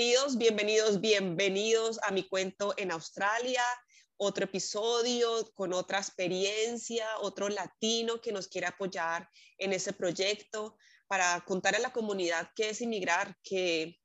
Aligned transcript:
Bienvenidos, 0.00 0.38
bienvenidos, 0.38 1.00
bienvenidos 1.02 2.00
a 2.02 2.10
mi 2.10 2.26
cuento 2.26 2.72
en 2.78 2.90
Australia. 2.90 3.62
Otro 4.16 4.44
episodio 4.46 5.52
con 5.54 5.74
otra 5.74 5.98
experiencia, 5.98 7.06
otro 7.18 7.50
latino 7.50 8.18
que 8.18 8.32
nos 8.32 8.48
quiere 8.48 8.66
apoyar 8.66 9.28
en 9.58 9.74
ese 9.74 9.92
proyecto 9.92 10.78
para 11.06 11.44
contar 11.44 11.74
a 11.76 11.80
la 11.80 11.92
comunidad 11.92 12.48
qué 12.56 12.70
es 12.70 12.80
inmigrar, 12.80 13.36
que 13.42 13.98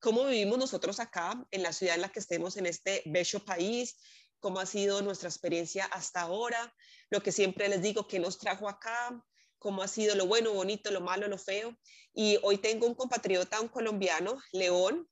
cómo 0.00 0.24
vivimos 0.24 0.58
nosotros 0.58 0.98
acá 0.98 1.46
en 1.52 1.62
la 1.62 1.72
ciudad 1.72 1.94
en 1.94 2.00
la 2.00 2.08
que 2.08 2.18
estemos 2.18 2.56
en 2.56 2.66
este 2.66 3.04
bello 3.06 3.44
país, 3.44 3.96
cómo 4.40 4.58
ha 4.58 4.66
sido 4.66 5.02
nuestra 5.02 5.28
experiencia 5.28 5.84
hasta 5.84 6.22
ahora, 6.22 6.74
lo 7.10 7.22
que 7.22 7.30
siempre 7.30 7.68
les 7.68 7.80
digo, 7.80 8.08
qué 8.08 8.18
nos 8.18 8.38
trajo 8.38 8.68
acá, 8.68 9.24
cómo 9.60 9.82
ha 9.82 9.88
sido 9.88 10.16
lo 10.16 10.26
bueno, 10.26 10.52
bonito, 10.52 10.90
lo 10.90 11.00
malo, 11.00 11.28
lo 11.28 11.38
feo. 11.38 11.78
Y 12.12 12.40
hoy 12.42 12.58
tengo 12.58 12.88
un 12.88 12.96
compatriota, 12.96 13.60
un 13.60 13.68
colombiano, 13.68 14.36
León, 14.50 15.08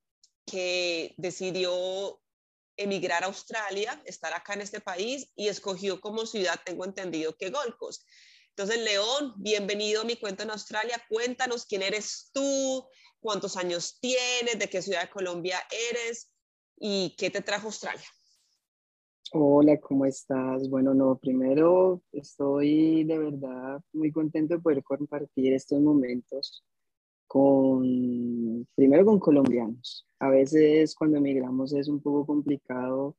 que 0.50 1.14
decidió 1.16 2.20
emigrar 2.76 3.22
a 3.22 3.26
Australia, 3.26 4.00
estar 4.04 4.32
acá 4.32 4.54
en 4.54 4.62
este 4.62 4.80
país 4.80 5.30
y 5.36 5.48
escogió 5.48 6.00
como 6.00 6.26
ciudad, 6.26 6.58
tengo 6.64 6.84
entendido, 6.84 7.36
que 7.36 7.50
Gold 7.50 7.76
Coast. 7.76 8.02
Entonces, 8.50 8.78
León, 8.82 9.34
bienvenido 9.36 10.00
a 10.00 10.04
mi 10.04 10.16
cuento 10.16 10.42
en 10.42 10.50
Australia. 10.50 11.00
Cuéntanos 11.08 11.66
quién 11.66 11.82
eres 11.82 12.30
tú, 12.32 12.84
cuántos 13.20 13.56
años 13.56 13.98
tienes, 14.00 14.58
de 14.58 14.68
qué 14.68 14.82
ciudad 14.82 15.02
de 15.02 15.10
Colombia 15.10 15.58
eres 15.90 16.32
y 16.76 17.14
qué 17.16 17.30
te 17.30 17.42
trajo 17.42 17.68
Australia. 17.68 18.06
Hola, 19.32 19.78
¿cómo 19.78 20.06
estás? 20.06 20.68
Bueno, 20.68 20.92
no, 20.92 21.16
primero 21.16 22.02
estoy 22.10 23.04
de 23.04 23.18
verdad 23.18 23.80
muy 23.92 24.10
contento 24.10 24.54
de 24.54 24.60
poder 24.60 24.82
compartir 24.82 25.52
estos 25.52 25.80
momentos 25.80 26.64
con, 27.30 28.66
primero 28.74 29.04
con 29.04 29.20
colombianos. 29.20 30.04
A 30.18 30.30
veces 30.30 30.96
cuando 30.96 31.18
emigramos 31.18 31.72
es 31.72 31.86
un 31.86 32.00
poco 32.02 32.26
complicado. 32.26 33.16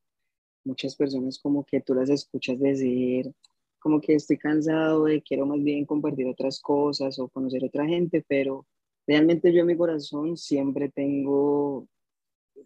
Muchas 0.66 0.98
personas 0.98 1.40
como 1.40 1.64
que 1.64 1.80
tú 1.80 1.94
las 1.94 2.10
escuchas 2.10 2.60
decir, 2.60 3.32
como 3.80 4.02
que 4.02 4.16
estoy 4.16 4.38
cansado 4.38 5.06
de, 5.06 5.22
quiero 5.22 5.46
más 5.46 5.64
bien 5.64 5.86
compartir 5.86 6.28
otras 6.28 6.60
cosas 6.60 7.18
o 7.20 7.30
conocer 7.30 7.64
otra 7.64 7.86
gente, 7.86 8.22
pero 8.28 8.68
realmente 9.08 9.54
yo 9.54 9.62
en 9.62 9.68
mi 9.68 9.78
corazón 9.78 10.36
siempre 10.36 10.90
tengo 10.90 11.88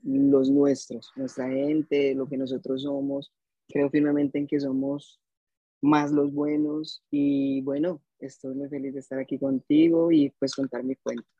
los 0.02 0.50
nuestros, 0.50 1.12
nuestra 1.16 1.48
gente, 1.48 2.16
lo 2.16 2.28
que 2.28 2.38
nosotros 2.38 2.82
somos. 2.82 3.32
Creo 3.68 3.92
firmemente 3.92 4.40
en 4.40 4.48
que 4.48 4.60
somos 4.60 5.22
más 5.80 6.12
los 6.12 6.34
buenos 6.34 7.04
y 7.12 7.62
bueno, 7.62 8.02
estoy 8.18 8.56
muy 8.56 8.68
feliz 8.68 8.96
de 8.96 9.02
estar 9.02 9.20
aquí 9.20 9.38
contigo 9.38 10.12
y 10.12 10.32
pues 10.40 10.56
contar 10.56 10.84
mi 10.84 10.96
cuento. 10.96 11.35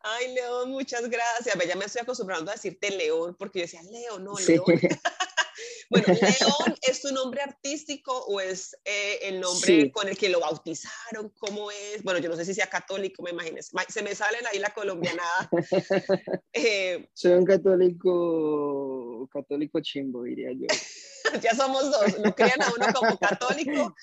Ay, 0.00 0.34
León, 0.34 0.70
muchas 0.70 1.08
gracias. 1.08 1.56
Ya 1.66 1.76
me 1.76 1.84
estoy 1.84 2.02
acostumbrando 2.02 2.50
a 2.50 2.54
decirte 2.54 2.90
León 2.90 3.36
porque 3.38 3.60
yo 3.60 3.62
decía 3.64 3.82
León, 3.82 4.24
no, 4.24 4.34
León. 4.38 4.64
Bueno, 5.90 6.06
León, 6.08 6.76
¿es 6.82 7.00
tu 7.00 7.12
nombre 7.12 7.40
artístico 7.40 8.12
o 8.26 8.40
es 8.40 8.76
eh, 8.84 9.18
el 9.22 9.40
nombre 9.40 9.90
con 9.90 10.08
el 10.08 10.16
que 10.16 10.28
lo 10.28 10.40
bautizaron? 10.40 11.30
¿Cómo 11.38 11.70
es? 11.70 12.02
Bueno, 12.02 12.20
yo 12.20 12.28
no 12.28 12.36
sé 12.36 12.44
si 12.44 12.54
sea 12.54 12.68
católico, 12.68 13.22
me 13.22 13.30
imagino. 13.30 13.58
Se 13.88 14.02
me 14.02 14.14
sale 14.14 14.38
ahí 14.50 14.58
la 14.58 14.72
colombianada. 14.74 15.50
Eh, 16.52 17.08
Soy 17.12 17.32
un 17.32 17.44
católico, 17.44 19.28
católico 19.32 19.80
chimbo, 19.80 20.24
diría 20.24 20.50
yo. 20.52 20.66
ya 21.40 21.54
somos 21.54 21.90
dos. 21.90 22.18
Lo 22.18 22.34
crean 22.34 22.60
a 22.62 22.72
uno 22.76 22.86
como 22.92 23.18
católico, 23.18 23.94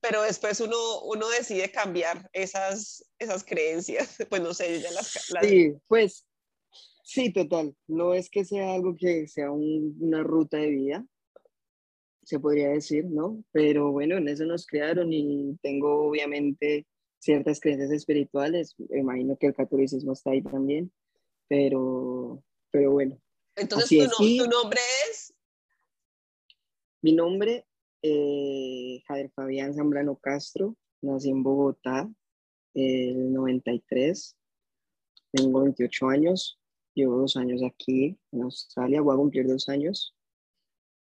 pero 0.00 0.22
después 0.22 0.60
uno, 0.60 0.76
uno 1.02 1.28
decide 1.28 1.70
cambiar 1.70 2.28
esas, 2.32 3.04
esas 3.18 3.44
creencias. 3.44 4.16
Pues 4.28 4.42
no 4.42 4.54
sé, 4.54 4.80
ya 4.80 4.90
las... 4.92 5.30
las... 5.30 5.46
Sí, 5.46 5.74
pues 5.86 6.26
sí, 7.02 7.32
total. 7.32 7.74
No 7.86 8.14
es 8.14 8.30
que 8.30 8.44
sea 8.44 8.74
algo 8.74 8.94
que 8.96 9.26
sea 9.28 9.50
una 9.50 10.22
ruta 10.22 10.58
de 10.58 10.68
vida, 10.68 11.06
se 12.22 12.38
podría 12.38 12.68
decir, 12.68 13.06
¿no? 13.06 13.42
Pero 13.52 13.90
bueno, 13.90 14.18
en 14.18 14.28
eso 14.28 14.44
nos 14.44 14.66
crearon 14.66 15.12
y 15.12 15.56
tengo 15.62 16.06
obviamente 16.06 16.86
ciertas 17.18 17.58
creencias 17.58 17.90
espirituales, 17.90 18.76
imagino 18.90 19.36
que 19.36 19.48
el 19.48 19.54
catolicismo 19.54 20.12
está 20.12 20.30
ahí 20.30 20.42
también, 20.42 20.92
pero, 21.48 22.42
pero 22.70 22.92
bueno. 22.92 23.18
Entonces, 23.56 24.10
¿tu, 24.16 24.46
nombre 24.46 24.80
es? 25.10 25.34
Mi 27.00 27.12
nombre, 27.12 27.66
eh, 28.02 29.02
Javier 29.06 29.30
Fabián 29.34 29.74
Zambrano 29.74 30.16
Castro, 30.16 30.76
nací 31.02 31.30
en 31.30 31.42
Bogotá, 31.42 32.10
el 32.74 33.32
93, 33.32 34.36
tengo 35.32 35.62
28 35.62 36.08
años, 36.08 36.60
llevo 36.94 37.16
dos 37.18 37.36
años 37.36 37.62
aquí 37.62 38.18
en 38.32 38.42
Australia, 38.42 39.00
voy 39.00 39.14
a 39.14 39.18
cumplir 39.18 39.46
dos 39.46 39.68
años. 39.68 40.14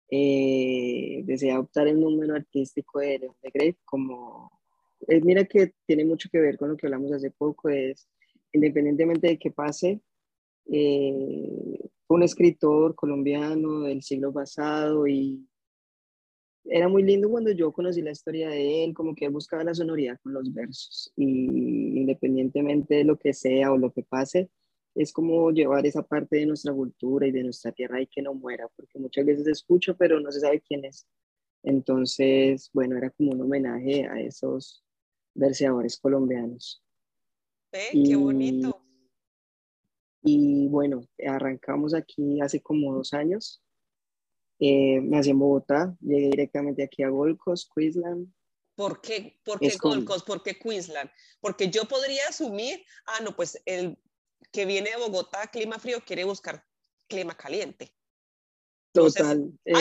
Eh, 0.09 1.21
deseé 1.25 1.51
adoptar 1.51 1.87
el 1.87 1.99
número 1.99 2.35
artístico 2.35 2.99
de 2.99 3.19
León 3.19 3.35
de 3.41 3.49
Grey 3.49 3.77
como, 3.85 4.51
es, 5.07 5.23
mira 5.23 5.45
que 5.45 5.73
tiene 5.85 6.03
mucho 6.03 6.29
que 6.29 6.39
ver 6.39 6.57
con 6.57 6.69
lo 6.69 6.77
que 6.77 6.87
hablamos 6.87 7.13
hace 7.13 7.31
poco, 7.31 7.69
es 7.69 8.09
independientemente 8.51 9.27
de 9.27 9.39
qué 9.39 9.51
pase, 9.51 10.01
eh, 10.69 11.89
un 12.07 12.23
escritor 12.23 12.93
colombiano 12.93 13.81
del 13.81 14.03
siglo 14.03 14.33
pasado 14.33 15.07
y 15.07 15.47
era 16.65 16.87
muy 16.87 17.03
lindo 17.03 17.29
cuando 17.29 17.51
yo 17.51 17.71
conocí 17.71 18.01
la 18.01 18.11
historia 18.11 18.49
de 18.49 18.83
él, 18.83 18.93
como 18.93 19.15
que 19.15 19.25
él 19.25 19.31
buscaba 19.31 19.63
la 19.63 19.73
sonoridad 19.73 20.19
con 20.21 20.33
los 20.33 20.53
versos 20.53 21.11
y 21.15 21.99
independientemente 21.99 22.95
de 22.95 23.03
lo 23.03 23.17
que 23.17 23.33
sea 23.33 23.71
o 23.71 23.77
lo 23.77 23.91
que 23.91 24.03
pase, 24.03 24.49
es 24.93 25.11
como 25.13 25.51
llevar 25.51 25.85
esa 25.85 26.03
parte 26.03 26.37
de 26.37 26.45
nuestra 26.45 26.73
cultura 26.73 27.27
y 27.27 27.31
de 27.31 27.43
nuestra 27.43 27.71
tierra 27.71 28.01
y 28.01 28.07
que 28.07 28.21
no 28.21 28.33
muera, 28.33 28.67
porque 28.75 28.99
muchas 28.99 29.25
veces 29.25 29.47
escucho, 29.47 29.95
pero 29.95 30.19
no 30.19 30.31
se 30.31 30.41
sabe 30.41 30.61
quién 30.61 30.85
es. 30.85 31.07
Entonces, 31.63 32.69
bueno, 32.73 32.97
era 32.97 33.09
como 33.11 33.31
un 33.31 33.41
homenaje 33.41 34.05
a 34.05 34.19
esos 34.19 34.83
verseadores 35.33 35.97
colombianos. 35.97 36.83
¡Eh, 37.71 38.03
qué 38.05 38.15
bonito! 38.15 38.81
Y 40.23 40.67
bueno, 40.67 41.01
arrancamos 41.25 41.93
aquí 41.93 42.41
hace 42.41 42.61
como 42.61 42.93
dos 42.93 43.13
años. 43.13 43.63
Eh, 44.63 45.01
nací 45.01 45.31
en 45.31 45.39
Bogotá, 45.39 45.97
llegué 46.01 46.29
directamente 46.29 46.83
aquí 46.83 47.01
a 47.01 47.09
Gold 47.09 47.39
Coast, 47.39 47.71
Queensland. 47.75 48.31
¿Por 48.75 49.01
qué, 49.01 49.39
¿Por 49.43 49.59
qué 49.59 49.75
Gold 49.81 50.05
Coast? 50.05 50.27
¿Por 50.27 50.43
qué 50.43 50.55
Queensland? 50.55 51.09
Porque 51.39 51.71
yo 51.71 51.85
podría 51.85 52.21
asumir, 52.29 52.85
ah, 53.07 53.23
no, 53.23 53.35
pues 53.35 53.59
el 53.65 53.97
que 54.51 54.67
viene 54.67 54.91
de 54.91 54.97
Bogotá, 54.97 55.47
clima 55.47 55.79
frío, 55.79 55.97
quiere 56.05 56.25
buscar 56.25 56.63
clima 57.07 57.35
caliente. 57.35 57.91
Total. 58.93 59.51
Eh, 59.65 59.71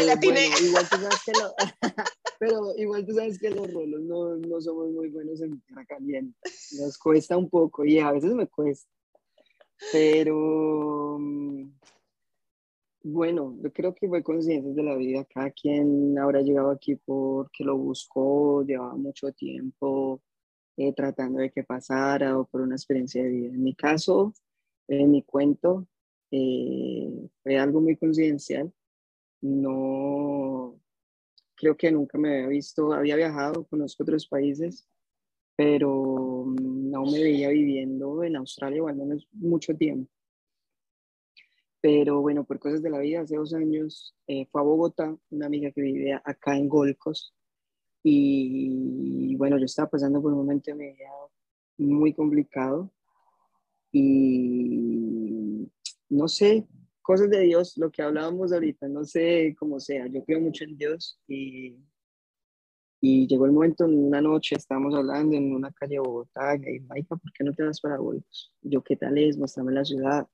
igual 0.62 0.88
tú 0.88 0.96
sabes 0.96 1.24
que 1.26 1.32
pero 2.38 2.74
igual 2.78 3.04
tú 3.04 3.12
sabes 3.12 3.38
que 3.38 3.50
los 3.50 3.70
rolos 3.70 4.00
no, 4.00 4.36
no 4.36 4.60
somos 4.62 4.90
muy 4.92 5.10
buenos 5.10 5.42
en 5.42 5.60
tierra 5.60 5.84
caliente. 5.84 6.38
Nos 6.78 6.96
cuesta 6.96 7.36
un 7.36 7.50
poco 7.50 7.84
y 7.84 7.98
a 7.98 8.12
veces 8.12 8.32
me 8.32 8.46
cuesta. 8.46 8.88
Pero 9.92 11.18
mm, 11.20 11.70
bueno, 13.02 13.56
yo 13.62 13.72
creo 13.72 13.94
que 13.94 14.08
fue 14.08 14.22
consciente 14.22 14.70
de 14.72 14.82
la 14.82 14.96
vida. 14.96 15.24
Cada 15.24 15.50
quien 15.50 16.18
habrá 16.18 16.42
llegado 16.42 16.70
aquí 16.70 16.96
porque 16.96 17.64
lo 17.64 17.76
buscó, 17.76 18.62
llevaba 18.64 18.94
mucho 18.96 19.32
tiempo 19.32 20.22
eh, 20.76 20.92
tratando 20.94 21.40
de 21.40 21.50
que 21.50 21.64
pasara 21.64 22.38
o 22.38 22.46
por 22.46 22.60
una 22.62 22.76
experiencia 22.76 23.22
de 23.22 23.28
vida. 23.30 23.48
En 23.54 23.62
mi 23.62 23.74
caso, 23.74 24.34
en 24.88 25.10
mi 25.10 25.22
cuento 25.22 25.86
eh, 26.30 27.28
fue 27.42 27.58
algo 27.58 27.80
muy 27.80 27.96
coincidencial. 27.96 28.72
No, 29.42 30.80
creo 31.54 31.76
que 31.76 31.90
nunca 31.92 32.18
me 32.18 32.30
había 32.30 32.48
visto, 32.48 32.92
había 32.92 33.16
viajado, 33.16 33.66
conozco 33.66 34.02
otros 34.02 34.26
países, 34.26 34.88
pero 35.56 36.46
no 36.60 37.04
me 37.04 37.22
veía 37.22 37.50
viviendo 37.50 38.24
en 38.24 38.36
Australia 38.36 38.82
o 38.82 38.88
al 38.88 38.96
menos 38.96 39.28
mucho 39.32 39.74
tiempo. 39.76 40.10
Pero 41.80 42.20
bueno, 42.20 42.44
por 42.44 42.58
cosas 42.58 42.82
de 42.82 42.90
la 42.90 42.98
vida, 42.98 43.20
hace 43.20 43.36
dos 43.36 43.54
años 43.54 44.14
eh, 44.26 44.46
fue 44.50 44.60
a 44.60 44.64
Bogotá, 44.64 45.16
una 45.30 45.46
amiga 45.46 45.70
que 45.70 45.80
vivía 45.80 46.22
acá 46.24 46.56
en 46.56 46.68
Golcos, 46.68 47.34
y 48.02 49.36
bueno, 49.36 49.58
yo 49.58 49.64
estaba 49.66 49.90
pasando 49.90 50.22
por 50.22 50.32
un 50.32 50.38
momento 50.38 50.70
de 50.70 50.74
mi 50.74 50.86
vida 50.92 51.10
muy 51.76 52.14
complicado 52.14 52.90
y 53.92 55.68
no 56.08 56.28
sé, 56.28 56.66
cosas 57.02 57.30
de 57.30 57.40
Dios, 57.40 57.76
lo 57.76 57.90
que 57.90 58.02
hablábamos 58.02 58.52
ahorita, 58.52 58.88
no 58.88 59.04
sé 59.04 59.54
cómo 59.58 59.80
sea, 59.80 60.06
yo 60.06 60.24
creo 60.24 60.40
mucho 60.40 60.64
en 60.64 60.76
Dios 60.76 61.20
y, 61.26 61.76
y 63.00 63.26
llegó 63.26 63.46
el 63.46 63.52
momento 63.52 63.84
en 63.84 63.98
una 63.98 64.20
noche, 64.20 64.56
estábamos 64.56 64.94
hablando 64.94 65.36
en 65.36 65.52
una 65.54 65.72
calle 65.72 65.94
de 65.94 66.00
Bogotá, 66.00 66.56
y 66.56 66.80
Maica, 66.80 67.16
¿por 67.16 67.32
qué 67.32 67.44
no 67.44 67.54
te 67.54 67.64
vas 67.64 67.80
para 67.80 67.98
Bolos? 67.98 68.52
Yo, 68.62 68.82
¿qué 68.82 68.96
tal 68.96 69.18
es? 69.18 69.38
Mostrame 69.38 69.72
la 69.72 69.84
ciudad. 69.84 70.26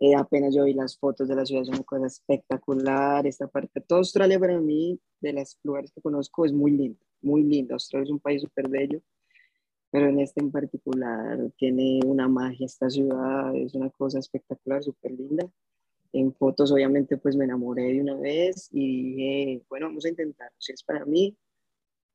Eh, 0.00 0.14
apenas 0.14 0.54
yo 0.54 0.64
vi 0.64 0.74
las 0.74 0.96
fotos 0.96 1.26
de 1.28 1.34
la 1.34 1.44
ciudad, 1.44 1.62
es 1.62 1.68
una 1.70 1.82
cosa 1.82 2.06
espectacular, 2.06 3.26
esta 3.26 3.48
parte, 3.48 3.80
toda 3.80 3.98
Australia 4.00 4.38
para 4.38 4.60
mí, 4.60 5.00
de 5.20 5.32
los 5.32 5.58
lugares 5.64 5.90
que 5.92 6.00
conozco, 6.00 6.44
es 6.46 6.52
muy 6.52 6.70
lindo, 6.70 7.00
muy 7.20 7.42
lindo, 7.42 7.74
Australia 7.74 8.04
es 8.04 8.10
un 8.10 8.20
país 8.20 8.42
súper 8.42 8.68
bello, 8.68 9.00
pero 9.90 10.08
en 10.08 10.20
este 10.20 10.40
en 10.40 10.52
particular 10.52 11.50
tiene 11.56 12.00
una 12.04 12.28
magia 12.28 12.66
esta 12.66 12.88
ciudad, 12.90 13.54
es 13.56 13.74
una 13.74 13.90
cosa 13.90 14.18
espectacular, 14.18 14.82
súper 14.82 15.12
linda. 15.12 15.50
En 16.12 16.32
fotos 16.34 16.72
obviamente 16.72 17.16
pues 17.18 17.36
me 17.36 17.44
enamoré 17.44 17.92
de 17.92 18.00
una 18.00 18.16
vez 18.16 18.68
y 18.72 19.14
dije, 19.14 19.62
bueno, 19.68 19.86
vamos 19.86 20.04
a 20.04 20.08
intentarlo, 20.10 20.56
si 20.58 20.72
es 20.72 20.82
para 20.82 21.04
mí, 21.04 21.36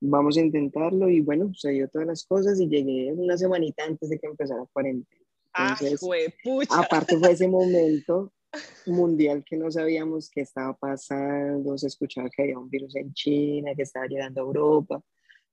vamos 0.02 0.38
a 0.38 0.42
intentarlo 0.42 1.10
y 1.10 1.22
bueno, 1.22 1.54
se 1.54 1.72
dio 1.72 1.90
todas 1.90 2.08
las 2.08 2.26
cosas 2.26 2.60
y 2.60 2.68
llegué 2.68 3.14
una 3.14 3.38
semanita 3.38 3.84
antes 3.86 4.10
de 4.10 4.20
que 4.20 4.28
empezara 4.28 4.66
cuarentena. 4.72 5.24
Entonces, 5.56 6.00
pucha. 6.44 6.80
aparte 6.80 7.18
fue 7.18 7.32
ese 7.32 7.48
momento 7.48 8.34
mundial 8.86 9.44
que 9.46 9.58
no 9.58 9.72
sabíamos 9.72 10.30
qué 10.30 10.42
estaba 10.42 10.76
pasando, 10.76 11.78
se 11.78 11.88
escuchaba 11.88 12.30
que 12.30 12.44
había 12.44 12.60
un 12.60 12.70
virus 12.70 12.96
en 12.96 13.14
China, 13.14 13.74
que 13.76 13.84
estaba 13.84 14.08
llegando 14.08 14.42
a 14.42 14.46
Europa, 14.46 15.04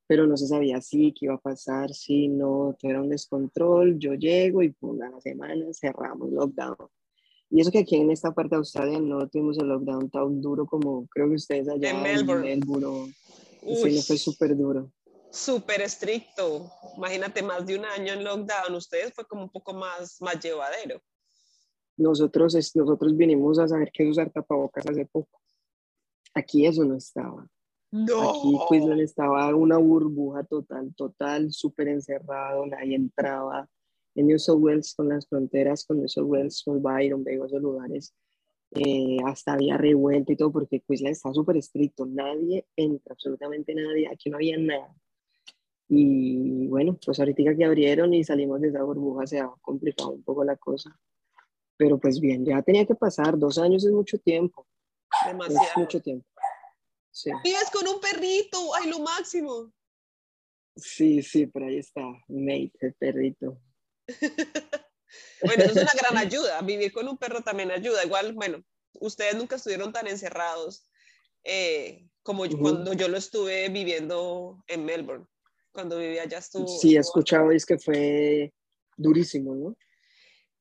pero 0.07 0.27
no 0.27 0.37
se 0.37 0.47
sabía 0.47 0.81
si, 0.81 1.13
qué 1.13 1.27
iba 1.27 1.35
a 1.35 1.41
pasar, 1.41 1.93
si 1.93 2.29
no, 2.29 2.77
todo 2.79 2.91
era 2.91 3.03
un 3.03 3.09
descontrol, 3.09 3.99
yo 3.99 4.15
llego 4.15 4.63
y 4.63 4.71
por 4.71 4.91
una 4.91 5.21
semana 5.21 5.67
cerramos 5.73 6.31
lockdown. 6.31 6.77
Y 7.51 7.61
eso 7.61 7.73
que 7.73 7.81
aquí 7.81 7.97
en 7.97 8.11
esta 8.11 8.33
parte 8.33 8.51
de 8.51 8.59
Australia 8.59 9.01
no 9.01 9.29
tuvimos 9.29 9.59
el 9.59 9.69
lockdown 9.69 10.09
tan 10.09 10.41
duro 10.41 10.67
como 10.67 11.07
creo 11.09 11.29
que 11.29 11.35
ustedes 11.35 11.69
allá 11.69 11.91
en 11.91 12.03
Melbourne. 12.03 12.53
En 12.53 12.61
Melbourne. 12.61 13.15
Sí, 13.61 14.03
fue 14.03 14.17
súper 14.17 14.57
duro. 14.57 14.91
Súper 15.31 15.81
estricto. 15.83 16.71
Imagínate, 16.97 17.43
más 17.43 17.65
de 17.67 17.79
un 17.79 17.85
año 17.85 18.13
en 18.13 18.25
lockdown. 18.25 18.75
Ustedes 18.75 19.13
fue 19.15 19.25
como 19.27 19.45
un 19.45 19.51
poco 19.51 19.73
más, 19.73 20.21
más 20.21 20.41
llevadero. 20.41 21.01
Nosotros, 21.97 22.55
nosotros 22.75 23.17
vinimos 23.17 23.59
a 23.59 23.69
saber 23.69 23.91
qué 23.93 24.05
es 24.05 24.11
usar 24.11 24.31
tapabocas 24.31 24.87
hace 24.87 25.07
poco. 25.07 25.41
Aquí 26.35 26.67
eso 26.67 26.85
no 26.85 26.97
estaba. 26.97 27.47
No. 27.91 28.31
Aquí 28.31 28.59
Queensland 28.69 29.01
estaba 29.01 29.55
una 29.55 29.77
burbuja 29.77 30.45
total, 30.45 30.95
total, 30.95 31.53
súper 31.53 31.89
encerrado, 31.89 32.65
nadie 32.67 32.97
entraba. 32.97 33.69
En 34.15 34.27
New 34.29 34.39
South 34.39 34.61
Wales, 34.61 34.95
con 34.95 35.09
las 35.09 35.27
fronteras 35.27 35.85
con 35.85 35.99
New 35.99 36.09
South 36.09 36.27
Wales, 36.27 36.63
con 36.65 36.83
Byron, 36.83 37.23
Vego, 37.23 37.47
esos 37.47 37.61
lugares, 37.61 38.15
eh, 38.73 39.17
hasta 39.25 39.55
había 39.55 39.77
revuelta 39.77 40.33
y 40.33 40.37
todo, 40.37 40.53
porque 40.53 40.81
Queensland 40.81 41.13
está 41.13 41.33
súper 41.33 41.57
estricto, 41.57 42.07
nadie 42.07 42.67
entra, 42.77 43.13
absolutamente 43.13 43.75
nadie, 43.75 44.09
aquí 44.09 44.31
no 44.31 44.37
había 44.37 44.57
nada. 44.59 44.95
Y 45.93 46.69
bueno, 46.69 46.97
pues 47.05 47.19
ahorita 47.19 47.57
que 47.57 47.65
abrieron 47.65 48.15
y 48.15 48.23
salimos 48.23 48.61
de 48.61 48.69
esa 48.69 48.85
burbuja 48.85 49.27
se 49.27 49.41
ha 49.41 49.51
complicado 49.61 50.11
un 50.11 50.23
poco 50.23 50.45
la 50.45 50.57
cosa. 50.57 50.97
Pero 51.77 51.99
pues 51.99 52.21
bien, 52.21 52.45
ya 52.45 52.63
tenía 52.63 52.87
que 52.87 52.95
pasar, 52.95 53.37
dos 53.37 53.59
años 53.59 53.85
es 53.85 53.91
mucho 53.91 54.17
tiempo. 54.19 54.69
Demasiado. 55.27 55.67
Es 55.67 55.77
mucho 55.77 56.01
tiempo. 56.01 56.29
Sí. 57.11 57.33
Vives 57.43 57.71
con 57.73 57.89
un 57.89 58.01
perrito, 58.01 58.73
ay, 58.77 58.89
lo 58.89 59.01
máximo. 59.01 59.73
Sí, 60.77 61.23
sí, 61.23 61.47
por 61.47 61.65
ahí 61.65 61.79
está, 61.79 62.03
Mate, 62.29 62.73
el 62.83 62.95
perrito. 62.95 63.61
bueno, 65.43 65.65
eso 65.65 65.81
es 65.81 65.83
una 65.83 65.93
gran 66.01 66.17
ayuda, 66.25 66.63
vivir 66.63 66.93
con 66.93 67.09
un 67.09 67.19
perro 67.19 67.43
también 67.43 67.73
ayuda. 67.73 68.05
Igual, 68.05 68.33
bueno, 68.35 68.63
ustedes 69.01 69.35
nunca 69.35 69.57
estuvieron 69.57 69.93
tan 69.93 70.07
encerrados 70.07 70.89
eh, 71.43 72.07
como 72.23 72.45
cuando 72.61 72.93
yo 72.93 73.09
lo 73.09 73.17
estuve 73.17 73.69
viviendo 73.71 74.63
en 74.69 74.85
Melbourne, 74.85 75.27
cuando 75.73 75.99
vivía 75.99 76.23
allá 76.23 76.39
estuvo. 76.39 76.67
Sí, 76.67 76.97
he 76.97 77.01
escuchado, 77.01 77.51
es 77.51 77.65
que 77.65 77.79
fue 77.79 78.53
durísimo, 78.97 79.55
¿no? 79.55 79.77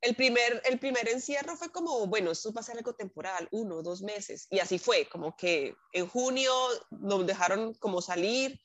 el 0.01 0.15
primer, 0.15 0.61
el 0.65 0.79
primer 0.79 1.09
encierro 1.09 1.57
fue 1.57 1.71
como, 1.71 2.07
bueno, 2.07 2.31
esto 2.31 2.53
va 2.53 2.61
a 2.61 2.63
ser 2.63 2.77
algo 2.77 2.93
temporal, 2.93 3.47
uno, 3.51 3.81
dos 3.81 4.01
meses, 4.01 4.47
y 4.49 4.59
así 4.59 4.79
fue, 4.79 5.07
como 5.09 5.35
que 5.35 5.75
en 5.91 6.07
junio 6.07 6.53
nos 6.89 7.25
dejaron 7.25 7.73
como 7.75 8.01
salir, 8.01 8.59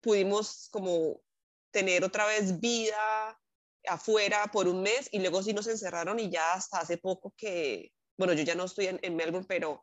pudimos 0.00 0.68
como 0.70 1.20
tener 1.72 2.04
otra 2.04 2.26
vez 2.26 2.60
vida 2.60 3.38
afuera 3.88 4.48
por 4.52 4.68
un 4.68 4.82
mes 4.82 5.08
y 5.12 5.18
luego 5.18 5.42
sí 5.42 5.52
nos 5.52 5.66
encerraron 5.66 6.18
y 6.20 6.30
ya 6.30 6.54
hasta 6.54 6.80
hace 6.80 6.98
poco 6.98 7.34
que, 7.36 7.92
bueno, 8.16 8.32
yo 8.32 8.44
ya 8.44 8.54
no 8.54 8.64
estoy 8.64 8.86
en, 8.86 9.00
en 9.02 9.16
Melbourne, 9.16 9.46
pero 9.48 9.82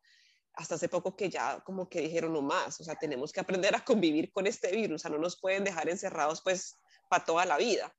hasta 0.54 0.76
hace 0.76 0.90
poco 0.90 1.16
que 1.16 1.30
ya 1.30 1.62
como 1.62 1.90
que 1.90 2.02
dijeron 2.02 2.34
no 2.34 2.42
más, 2.42 2.80
o 2.80 2.84
sea, 2.84 2.96
tenemos 2.96 3.32
que 3.32 3.40
aprender 3.40 3.76
a 3.76 3.84
convivir 3.84 4.32
con 4.32 4.48
este 4.48 4.72
virus, 4.72 4.96
o 4.96 5.00
sea, 5.00 5.12
no 5.12 5.18
nos 5.18 5.40
pueden 5.40 5.64
dejar 5.64 5.90
encerrados 5.90 6.42
pues 6.42 6.78
para 7.10 7.26
toda 7.26 7.46
la 7.46 7.58
vida 7.58 7.94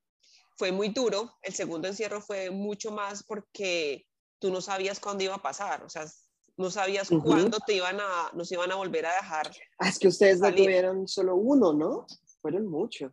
fue 0.57 0.73
muy 0.73 0.89
duro. 0.89 1.33
El 1.43 1.55
segundo 1.55 1.89
encierro 1.89 2.21
fue 2.21 2.51
mucho 2.51 2.91
más 2.91 3.23
porque 3.23 4.07
tú 4.39 4.51
no 4.51 4.61
sabías 4.61 5.01
cuándo 5.01 5.25
iba 5.25 5.35
a 5.35 5.43
pasar, 5.43 5.83
o 5.85 5.89
sea, 5.89 6.05
no 6.57 6.71
sabías 6.71 7.09
cuándo 7.09 7.59
te 7.67 7.75
iban 7.75 7.99
a, 8.01 8.31
nos 8.35 8.51
iban 8.53 8.71
a 8.71 8.77
volver 8.77 9.07
a 9.07 9.15
dejar. 9.15 9.51
Ah, 9.79 9.89
es 9.89 9.99
que 9.99 10.09
ustedes 10.09 10.39
no 10.39 10.55
tuvieron 10.55 11.09
solo 11.09 11.35
uno, 11.35 11.73
¿no? 11.73 12.07
Fueron 12.41 12.67
muchos. 12.67 13.13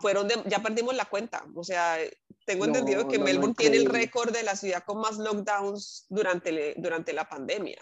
Fueron 0.00 0.28
ya 0.46 0.62
perdimos 0.62 0.94
la 0.94 1.06
cuenta, 1.06 1.44
o 1.54 1.64
sea, 1.64 1.96
tengo 2.44 2.66
entendido 2.66 3.08
que 3.08 3.18
Melbourne 3.18 3.54
tiene 3.56 3.78
el 3.78 3.86
récord 3.86 4.30
de 4.30 4.42
la 4.42 4.54
ciudad 4.54 4.84
con 4.84 5.00
más 5.00 5.16
lockdowns 5.16 6.04
durante, 6.10 6.74
durante 6.76 7.14
la 7.14 7.26
pandemia. 7.26 7.78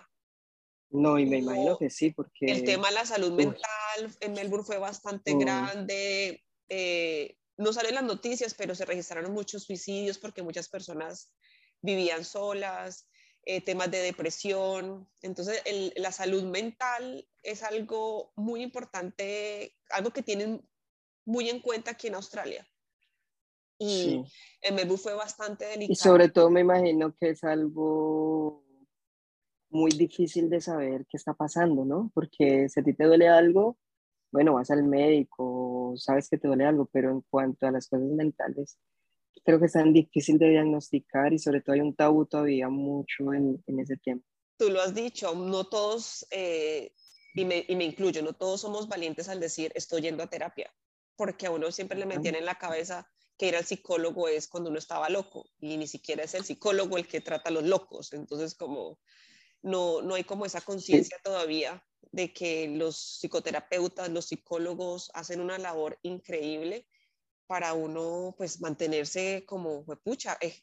No, 0.94 1.19
y 1.19 1.26
me 1.26 1.38
imagino 1.38 1.76
que 1.76 1.91
sí, 1.91 2.12
porque... 2.12 2.46
El 2.46 2.62
tema 2.62 2.88
de 2.88 2.94
la 2.94 3.05
salud 3.05 3.32
mental 3.32 4.17
en 4.20 4.32
Melbourne 4.32 4.64
fue 4.64 4.79
bastante 4.79 5.35
mm. 5.35 5.38
grande. 5.41 6.44
Eh, 6.69 7.37
no 7.56 7.73
salen 7.73 7.96
las 7.96 8.05
noticias, 8.05 8.55
pero 8.55 8.76
se 8.76 8.85
registraron 8.85 9.32
muchos 9.32 9.64
suicidios 9.64 10.19
porque 10.19 10.44
muchas 10.44 10.69
personas 10.69 11.32
vivían 11.82 12.25
solas, 12.25 13.08
eh, 13.44 13.61
temas 13.61 13.91
de 13.91 14.02
depresión. 14.02 15.11
Entonces, 15.20 15.61
la 15.96 16.12
salud 16.12 16.44
mental 16.44 17.26
es 17.43 17.64
algo 17.64 18.32
muy 18.37 18.62
importante, 18.62 19.76
algo 19.91 20.12
que 20.12 20.23
tienen 20.23 20.64
muy 21.26 21.50
en 21.50 21.58
cuenta 21.58 21.91
aquí 21.91 22.06
en 22.06 22.14
Australia. 22.14 22.64
Y 23.81 24.24
en 24.60 24.74
Melbourne 24.77 25.03
fue 25.03 25.15
bastante 25.15 25.65
delicado. 25.65 25.93
Y 25.93 25.96
sobre 25.96 26.29
todo 26.29 26.51
me 26.51 26.60
imagino 26.60 27.17
que 27.17 27.31
es 27.31 27.43
algo 27.43 28.64
muy 29.75 29.91
difícil 29.91 30.49
de 30.49 30.61
saber 30.61 31.05
qué 31.11 31.17
está 31.17 31.35
pasando, 31.35 31.85
¿no? 31.85 32.11
Porque 32.15 32.69
si 32.69 32.81
a 32.81 32.83
ti 32.85 32.95
te 32.95 33.05
duele 33.05 33.29
algo, 33.29 33.77
bueno, 34.31 34.55
vas 34.55 34.71
al 34.71 34.85
médico, 34.85 35.95
sabes 35.97 36.29
que 36.29 36.39
te 36.39 36.49
duele 36.49 36.65
algo, 36.65 36.87
pero 36.87 37.11
en 37.11 37.21
cuanto 37.23 37.67
a 37.67 37.71
las 37.71 37.89
cosas 37.89 38.07
mentales, 38.07 38.79
creo 39.45 39.59
que 39.59 39.67
es 39.67 39.73
tan 39.73 39.93
difícil 39.93 40.39
de 40.39 40.51
diagnosticar 40.51 41.33
y 41.33 41.39
sobre 41.39 41.61
todo 41.61 41.75
hay 41.75 41.81
un 41.81 41.95
tabú 41.95 42.25
todavía 42.25 42.69
mucho 42.69 43.33
en, 43.33 43.63
en 43.67 43.81
ese 43.81 43.97
tiempo. 43.97 44.25
Tú 44.57 44.71
lo 44.71 44.81
has 44.81 44.95
dicho, 44.95 45.35
no 45.35 45.65
todos, 45.65 46.27
eh, 46.31 46.93
y, 47.35 47.45
me, 47.45 47.65
y, 47.69 47.75
me, 47.75 47.85
incluyo, 47.85 48.23
no 48.23 48.33
todos 48.33 48.61
somos 48.61 48.89
valientes 48.89 49.29
al 49.29 49.41
decir 49.41 49.73
estoy 49.75 50.03
yendo 50.03 50.23
a 50.23 50.31
terapia, 50.31 50.73
porque 51.17 51.47
a 51.47 51.51
uno 51.51 51.73
siempre 51.73 51.99
le 51.99 52.07
metían 52.07 52.37
en 52.37 52.45
la 52.45 52.55
cabeza 52.55 53.09
que 53.37 53.49
ir 53.49 53.57
al 53.57 53.65
psicólogo 53.65 54.29
es 54.29 54.47
cuando 54.47 54.71
uno 54.71 54.79
estaba 54.79 55.09
loco 55.09 55.51
y 55.59 55.77
ni 55.77 55.89
siquiera 55.89 56.23
es 56.23 56.35
el 56.35 56.45
psicólogo 56.45 56.97
el 56.97 57.09
que 57.09 57.21
trata 57.21 57.51
a 57.51 57.53
los 57.53 57.65
locos, 57.65 58.13
entonces 58.13 58.55
como 58.55 59.01
no, 59.65 60.03
no 60.03 60.15
hay 60.15 60.25
como 60.25 60.47
esa 60.47 60.61
conciencia 60.61 61.19
todavía 61.25 61.85
de 62.13 62.33
que 62.33 62.69
los 62.69 63.19
psicoterapeutas, 63.21 64.11
los 64.11 64.27
psicólogos 64.27 65.11
hacen 65.15 65.41
una 65.41 65.59
labor 65.59 65.99
increíble 66.03 66.87
para 67.47 67.75
uno 67.75 68.35
pues 68.37 68.61
mantenerse 68.61 69.44
como, 69.47 69.85
pucha, 70.05 70.37
eh, 70.41 70.63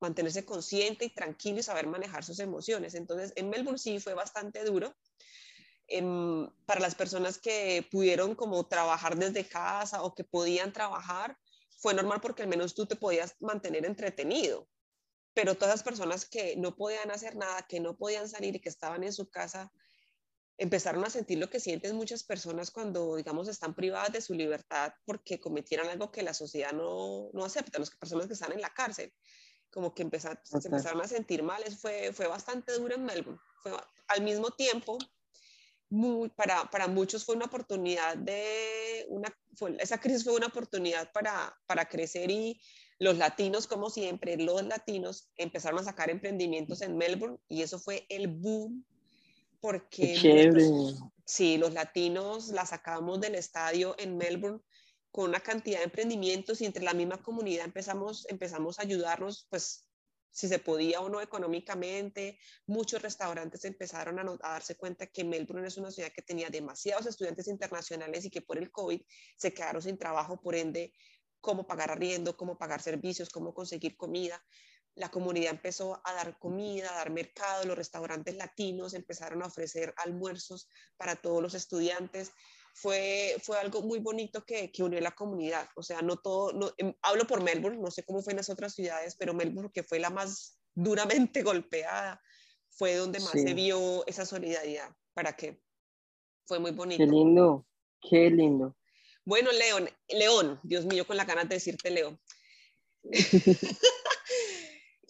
mantenerse 0.00 0.44
consciente 0.44 1.04
y 1.04 1.14
tranquilo 1.14 1.60
y 1.60 1.62
saber 1.62 1.86
manejar 1.86 2.24
sus 2.24 2.40
emociones. 2.40 2.94
Entonces, 2.94 3.32
en 3.36 3.50
Melbourne 3.50 3.78
sí 3.78 4.00
fue 4.00 4.14
bastante 4.14 4.64
duro. 4.64 4.94
Em, 5.88 6.48
para 6.66 6.80
las 6.80 6.94
personas 6.94 7.38
que 7.38 7.86
pudieron 7.90 8.34
como 8.34 8.66
trabajar 8.66 9.16
desde 9.16 9.46
casa 9.46 10.02
o 10.02 10.14
que 10.14 10.24
podían 10.24 10.72
trabajar, 10.72 11.38
fue 11.76 11.94
normal 11.94 12.20
porque 12.22 12.42
al 12.42 12.48
menos 12.48 12.74
tú 12.74 12.86
te 12.86 12.96
podías 12.96 13.36
mantener 13.40 13.84
entretenido. 13.84 14.68
Pero 15.34 15.54
todas 15.54 15.74
las 15.74 15.82
personas 15.82 16.26
que 16.26 16.56
no 16.56 16.76
podían 16.76 17.10
hacer 17.10 17.36
nada, 17.36 17.62
que 17.62 17.80
no 17.80 17.96
podían 17.96 18.28
salir 18.28 18.56
y 18.56 18.60
que 18.60 18.68
estaban 18.68 19.02
en 19.02 19.12
su 19.12 19.30
casa, 19.30 19.72
empezaron 20.58 21.04
a 21.04 21.10
sentir 21.10 21.38
lo 21.38 21.48
que 21.48 21.60
sienten 21.60 21.96
muchas 21.96 22.22
personas 22.22 22.70
cuando, 22.70 23.16
digamos, 23.16 23.48
están 23.48 23.74
privadas 23.74 24.12
de 24.12 24.20
su 24.20 24.34
libertad 24.34 24.92
porque 25.04 25.40
cometieran 25.40 25.88
algo 25.88 26.12
que 26.12 26.22
la 26.22 26.34
sociedad 26.34 26.72
no, 26.72 27.30
no 27.32 27.44
acepta, 27.44 27.78
las 27.78 27.90
personas 27.90 28.26
que 28.26 28.34
están 28.34 28.52
en 28.52 28.60
la 28.60 28.72
cárcel, 28.72 29.12
como 29.70 29.94
que 29.94 30.02
empezaron, 30.02 30.38
se 30.44 30.68
empezaron 30.68 31.00
a 31.00 31.08
sentir 31.08 31.42
mal, 31.42 31.62
eso 31.64 31.76
fue, 31.78 32.12
fue 32.12 32.26
bastante 32.26 32.72
duro 32.74 32.94
en 32.94 33.04
Melbourne. 33.04 33.40
Fue, 33.62 33.72
al 34.08 34.22
mismo 34.22 34.50
tiempo, 34.50 34.98
muy, 35.88 36.28
para, 36.30 36.70
para, 36.70 36.88
muchos 36.88 37.24
fue 37.24 37.34
una 37.34 37.46
oportunidad 37.46 38.16
de, 38.16 39.06
una, 39.08 39.36
esa 39.78 39.98
crisis 39.98 40.24
fue 40.24 40.34
una 40.34 40.46
oportunidad 40.46 41.10
para, 41.12 41.58
para 41.66 41.86
crecer 41.86 42.30
y 42.30 42.60
los 43.02 43.18
latinos, 43.18 43.66
como 43.66 43.90
siempre, 43.90 44.36
los 44.36 44.64
latinos 44.64 45.28
empezaron 45.36 45.80
a 45.80 45.82
sacar 45.82 46.08
emprendimientos 46.08 46.82
en 46.82 46.96
Melbourne 46.96 47.36
y 47.48 47.62
eso 47.62 47.80
fue 47.80 48.06
el 48.08 48.28
boom 48.28 48.84
porque 49.60 50.16
sí, 51.24 51.58
los 51.58 51.72
latinos 51.72 52.50
la 52.50 52.64
sacamos 52.64 53.20
del 53.20 53.34
estadio 53.34 53.96
en 53.98 54.16
Melbourne 54.16 54.60
con 55.10 55.30
una 55.30 55.40
cantidad 55.40 55.78
de 55.78 55.86
emprendimientos 55.86 56.60
y 56.60 56.64
entre 56.64 56.84
la 56.84 56.94
misma 56.94 57.20
comunidad 57.20 57.64
empezamos, 57.64 58.24
empezamos 58.28 58.78
a 58.78 58.82
ayudarnos, 58.82 59.48
pues 59.50 59.84
si 60.30 60.46
se 60.46 60.60
podía 60.60 61.00
o 61.00 61.08
no 61.08 61.20
económicamente. 61.20 62.38
Muchos 62.66 63.02
restaurantes 63.02 63.64
empezaron 63.64 64.20
a, 64.20 64.22
a, 64.22 64.52
darse 64.52 64.76
cuenta 64.76 65.08
que 65.08 65.24
Melbourne 65.24 65.66
es 65.66 65.76
una 65.76 65.90
ciudad 65.90 66.12
que 66.12 66.22
tenía 66.22 66.50
demasiados 66.50 67.06
estudiantes 67.06 67.48
internacionales 67.48 68.24
y 68.24 68.30
que 68.30 68.42
por 68.42 68.58
el 68.58 68.70
COVID 68.70 69.02
se 69.36 69.52
quedaron 69.52 69.82
sin 69.82 69.98
trabajo, 69.98 70.40
por 70.40 70.54
ende 70.54 70.92
cómo 71.42 71.66
pagar 71.66 71.90
arriendo, 71.90 72.36
cómo 72.36 72.56
pagar 72.56 72.80
servicios, 72.80 73.28
cómo 73.28 73.52
conseguir 73.52 73.96
comida. 73.96 74.42
La 74.94 75.10
comunidad 75.10 75.50
empezó 75.50 76.00
a 76.04 76.14
dar 76.14 76.38
comida, 76.38 76.90
a 76.90 76.98
dar 76.98 77.10
mercado, 77.10 77.64
los 77.64 77.76
restaurantes 77.76 78.36
latinos 78.36 78.94
empezaron 78.94 79.42
a 79.42 79.46
ofrecer 79.46 79.92
almuerzos 79.98 80.68
para 80.96 81.16
todos 81.16 81.42
los 81.42 81.54
estudiantes. 81.54 82.32
Fue, 82.74 83.36
fue 83.42 83.58
algo 83.58 83.82
muy 83.82 83.98
bonito 83.98 84.44
que, 84.44 84.70
que 84.70 84.82
unió 84.82 85.00
la 85.00 85.10
comunidad. 85.10 85.68
O 85.76 85.82
sea, 85.82 86.00
no 86.00 86.16
todo, 86.16 86.52
no, 86.52 86.70
em, 86.78 86.94
hablo 87.02 87.26
por 87.26 87.42
Melbourne, 87.42 87.78
no 87.78 87.90
sé 87.90 88.04
cómo 88.04 88.22
fue 88.22 88.32
en 88.32 88.38
las 88.38 88.48
otras 88.48 88.74
ciudades, 88.74 89.16
pero 89.18 89.34
Melbourne, 89.34 89.70
que 89.74 89.82
fue 89.82 89.98
la 89.98 90.10
más 90.10 90.58
duramente 90.74 91.42
golpeada, 91.42 92.22
fue 92.70 92.94
donde 92.94 93.20
más 93.20 93.32
se 93.32 93.52
vio 93.52 94.06
esa 94.06 94.24
solidaridad. 94.24 94.88
¿Para 95.12 95.34
qué? 95.34 95.60
Fue 96.46 96.58
muy 96.58 96.70
bonito. 96.70 97.04
Qué 97.04 97.10
lindo, 97.10 97.66
qué 98.00 98.30
lindo. 98.30 98.74
Bueno, 99.24 99.52
León, 99.52 99.88
León, 100.08 100.60
Dios 100.62 100.84
mío, 100.84 101.06
con 101.06 101.16
la 101.16 101.24
ganas 101.24 101.48
de 101.48 101.56
decirte 101.56 101.90
León. 101.90 102.20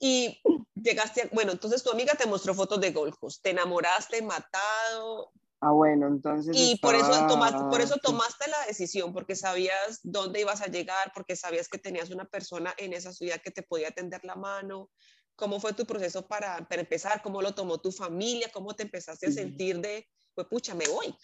y 0.00 0.40
llegaste, 0.74 1.30
bueno, 1.32 1.52
entonces 1.52 1.82
tu 1.82 1.90
amiga 1.90 2.14
te 2.14 2.26
mostró 2.26 2.54
fotos 2.54 2.80
de 2.80 2.92
Gold 2.92 3.14
Coast, 3.18 3.42
te 3.42 3.50
enamoraste, 3.50 4.20
matado. 4.22 5.32
Ah, 5.60 5.70
bueno, 5.70 6.08
entonces. 6.08 6.54
Y 6.58 6.76
por, 6.82 6.94
eso 6.94 7.26
tomaste, 7.28 7.62
por 7.70 7.80
eso 7.80 7.96
tomaste 8.02 8.50
la 8.50 8.66
decisión, 8.66 9.12
porque 9.12 9.36
sabías 9.36 10.00
dónde 10.02 10.40
ibas 10.40 10.60
a 10.60 10.66
llegar, 10.66 11.12
porque 11.14 11.36
sabías 11.36 11.68
que 11.68 11.78
tenías 11.78 12.10
una 12.10 12.24
persona 12.24 12.74
en 12.78 12.92
esa 12.92 13.12
ciudad 13.12 13.40
que 13.40 13.52
te 13.52 13.62
podía 13.62 13.92
tender 13.92 14.24
la 14.24 14.34
mano. 14.34 14.90
¿Cómo 15.36 15.60
fue 15.60 15.72
tu 15.72 15.86
proceso 15.86 16.26
para, 16.26 16.68
para 16.68 16.82
empezar? 16.82 17.22
¿Cómo 17.22 17.40
lo 17.40 17.54
tomó 17.54 17.78
tu 17.78 17.92
familia? 17.92 18.50
¿Cómo 18.52 18.74
te 18.74 18.82
empezaste 18.82 19.28
a 19.28 19.32
sentir 19.32 19.80
de, 19.80 20.06
pues 20.34 20.48
pucha, 20.48 20.74
me 20.74 20.86
voy? 20.88 21.14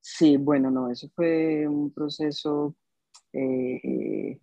Sí, 0.00 0.36
bueno, 0.36 0.70
no, 0.70 0.90
eso 0.90 1.08
fue 1.14 1.68
un 1.68 1.92
proceso, 1.92 2.74
eh, 3.32 4.40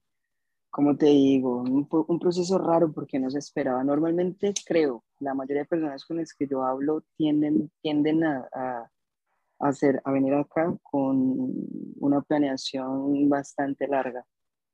como 0.69 0.95
te 0.97 1.07
digo, 1.07 1.61
un, 1.61 1.87
un, 1.89 2.19
proceso 2.19 2.57
raro 2.59 2.91
porque 2.93 3.19
no 3.19 3.29
se 3.31 3.39
esperaba. 3.39 3.83
Normalmente 3.83 4.53
creo, 4.65 5.03
la 5.19 5.33
mayoría 5.33 5.63
de 5.63 5.67
personas 5.67 6.05
con 6.05 6.17
las 6.17 6.33
que 6.33 6.47
yo 6.47 6.63
hablo 6.63 7.03
tienden, 7.17 7.71
tienden 7.81 8.23
a, 8.23 8.47
a, 8.53 8.91
hacer, 9.59 10.01
a 10.05 10.11
venir 10.11 10.33
acá 10.35 10.75
con 10.83 11.53
una 11.99 12.21
planeación 12.21 13.27
bastante 13.29 13.87
larga. 13.87 14.25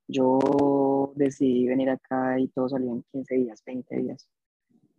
Yo 0.08 1.14
decidí 1.16 1.68
venir 1.68 1.90
acá 1.90 2.40
y 2.40 2.50
todo 2.50 2.68
salió 2.70 2.92
en 2.92 3.04
15 3.12 3.36
días, 3.36 3.64
20 3.66 3.96
días. 3.96 4.30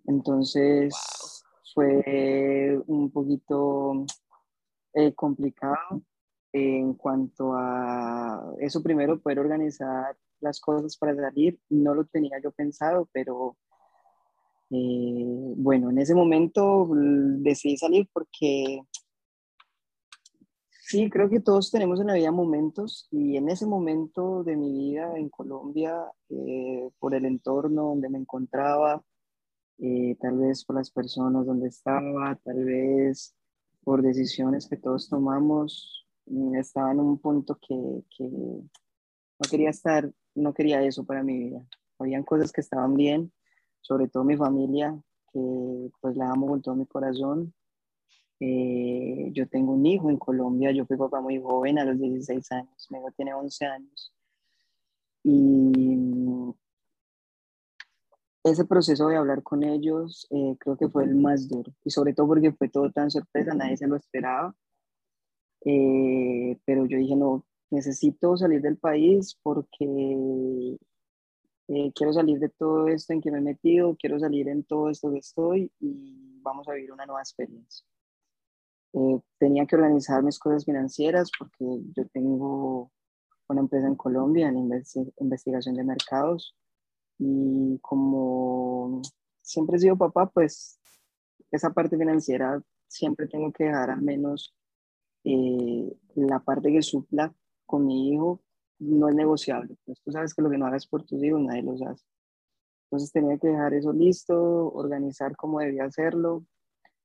Entonces 0.07 0.95
fue 1.75 2.81
un 2.87 3.11
poquito 3.11 4.07
eh, 4.95 5.13
complicado 5.15 6.03
en 6.53 6.95
cuanto 6.95 7.53
a 7.55 8.55
eso 8.61 8.81
primero, 8.81 9.21
poder 9.21 9.41
organizar 9.41 10.17
las 10.41 10.61
cosas 10.61 10.97
para 10.97 11.17
salir. 11.17 11.59
No 11.69 11.95
lo 11.95 12.05
tenía 12.05 12.39
yo 12.41 12.53
pensado, 12.53 13.09
pero 13.13 13.57
eh, 14.71 15.55
bueno, 15.57 15.91
en 15.91 15.99
ese 15.99 16.15
momento 16.15 16.89
decidí 16.93 17.77
salir 17.77 18.09
porque 18.13 18.83
sí, 20.71 21.11
creo 21.11 21.29
que 21.29 21.41
todos 21.41 21.73
tenemos 21.73 22.01
en 22.01 22.07
la 22.07 22.15
vida 22.15 22.31
momentos 22.31 23.09
y 23.11 23.37
en 23.37 23.49
ese 23.49 23.67
momento 23.67 24.45
de 24.45 24.57
mi 24.57 24.73
vida 24.73 25.19
en 25.19 25.29
Colombia, 25.31 26.05
eh, 26.29 26.89
por 27.01 27.17
el 27.17 27.25
entorno 27.25 27.87
donde 27.87 28.09
me 28.11 28.19
encontraba, 28.19 29.03
tal 30.21 30.39
vez 30.39 30.65
por 30.65 30.77
las 30.77 30.91
personas 30.91 31.47
donde 31.47 31.67
estaba, 31.67 32.37
tal 32.45 32.65
vez 32.65 33.35
por 33.85 34.03
decisiones 34.03 34.67
que 34.69 34.77
todos 34.77 35.09
tomamos, 35.09 36.07
mm, 36.27 36.57
estaba 36.57 36.93
en 36.93 37.01
un 37.01 37.19
punto 37.19 37.59
que, 37.61 38.03
que 38.17 38.25
no 38.25 39.51
quería 39.51 39.71
estar, 39.71 40.11
no 40.35 40.55
quería 40.55 40.83
eso 40.83 41.05
para 41.05 41.23
mi 41.23 41.39
vida. 41.39 41.67
Habían 41.99 42.25
cosas 42.25 42.53
que 42.53 42.61
estaban 42.61 42.95
bien, 42.95 43.33
sobre 43.81 44.09
todo 44.09 44.25
mi 44.25 44.37
familia, 44.37 44.99
que 45.33 45.91
pues 46.01 46.17
la 46.17 46.31
amo 46.31 46.47
con 46.47 46.63
todo 46.63 46.75
mi 46.75 46.87
corazón. 46.87 47.53
Eh, 48.41 49.31
yo 49.33 49.49
tengo 49.49 49.73
un 49.73 49.87
hijo 49.87 50.11
en 50.11 50.17
Colombia, 50.17 50.73
yo 50.73 50.87
fui 50.87 50.97
papá 50.97 51.21
muy 51.21 51.41
joven, 51.41 51.79
a 51.79 51.85
los 51.85 51.99
16 51.99 52.53
años, 52.53 52.87
mi 52.91 52.99
hijo 52.99 53.11
tiene 53.17 53.35
11 53.35 53.67
años. 53.67 54.13
Y 55.23 55.97
ese 58.45 58.67
proceso 58.67 59.09
de 59.09 59.17
hablar 59.17 59.43
con 59.43 59.65
ellos 59.65 60.27
eh, 60.31 60.57
creo 60.61 60.77
que 60.77 60.89
fue 60.89 61.05
el 61.05 61.15
más 61.15 61.49
duro 61.49 61.73
y 61.83 61.91
sobre 61.91 62.13
todo 62.13 62.29
porque 62.29 62.53
fue 62.53 62.69
todo 62.69 62.91
tan 62.93 63.11
sorpresa, 63.11 63.55
nadie 63.55 63.77
se 63.77 63.87
lo 63.87 63.97
esperaba. 63.97 64.55
Eh, 65.65 66.59
pero 66.67 66.85
yo 66.85 66.99
dije, 66.99 67.17
no, 67.17 67.43
necesito 67.71 68.37
salir 68.37 68.61
del 68.61 68.77
país 68.77 69.39
porque 69.43 70.77
eh, 71.69 71.93
quiero 71.95 72.13
salir 72.13 72.39
de 72.39 72.51
todo 72.51 72.89
esto 72.89 73.15
en 73.15 73.23
que 73.23 73.31
me 73.31 73.39
he 73.39 73.41
metido, 73.41 73.97
quiero 73.99 74.21
salir 74.21 74.47
en 74.49 74.63
todo 74.65 74.91
esto 74.91 75.11
que 75.11 75.21
estoy 75.21 75.73
y 75.81 76.39
vamos 76.43 76.69
a 76.69 76.75
vivir 76.75 76.93
una 76.93 77.07
nueva 77.07 77.23
experiencia. 77.23 77.87
tenía 79.39 79.65
que 79.67 79.77
organizar 79.77 80.23
mis 80.23 80.39
cosas 80.39 80.67
financieras 80.67 81.31
porque 81.39 81.65
yo 81.97 82.07
tengo 82.09 82.93
una 83.49 83.61
empresa 83.63 83.87
en 83.87 83.97
Colombia 83.97 84.49
en 84.49 84.71
investigación 85.17 85.77
de 85.77 85.85
mercados 85.85 86.55
y 87.19 87.79
como 87.81 89.03
siempre 89.43 89.77
he 89.77 89.81
sido 89.81 89.97
papá, 89.97 90.31
pues 90.31 90.79
esa 91.51 91.71
parte 91.73 91.97
financiera 91.97 92.63
siempre 92.89 93.27
tengo 93.29 93.53
que 93.53 93.65
dejar 93.65 93.91
al 93.91 94.03
menos 94.03 94.55
eh, 95.25 95.97
la 96.15 96.41
parte 96.41 96.73
que 96.73 96.83
supla 96.83 97.35
con 97.67 97.87
mi 97.87 98.11
hijo 98.13 98.41
no 98.79 99.09
es 99.09 99.15
negociable. 99.15 99.77
Pues 99.85 100.01
tú 100.03 100.11
sabes 100.13 100.35
que 100.35 100.43
lo 100.43 100.51
que 100.51 100.59
no 100.59 100.67
hagas 100.67 100.87
por 100.87 101.05
tus 101.05 101.23
hijos 101.23 101.41
nadie 101.41 101.63
los 101.63 101.81
hace. 101.83 102.05
Entonces 102.85 103.13
tenía 103.13 103.39
que 103.39 103.49
dejar 103.49 103.75
eso 103.75 103.93
listo, 103.93 104.73
organizar 104.73 105.37
cómo 105.37 105.61
debía 105.61 105.85
hacerlo, 105.85 106.45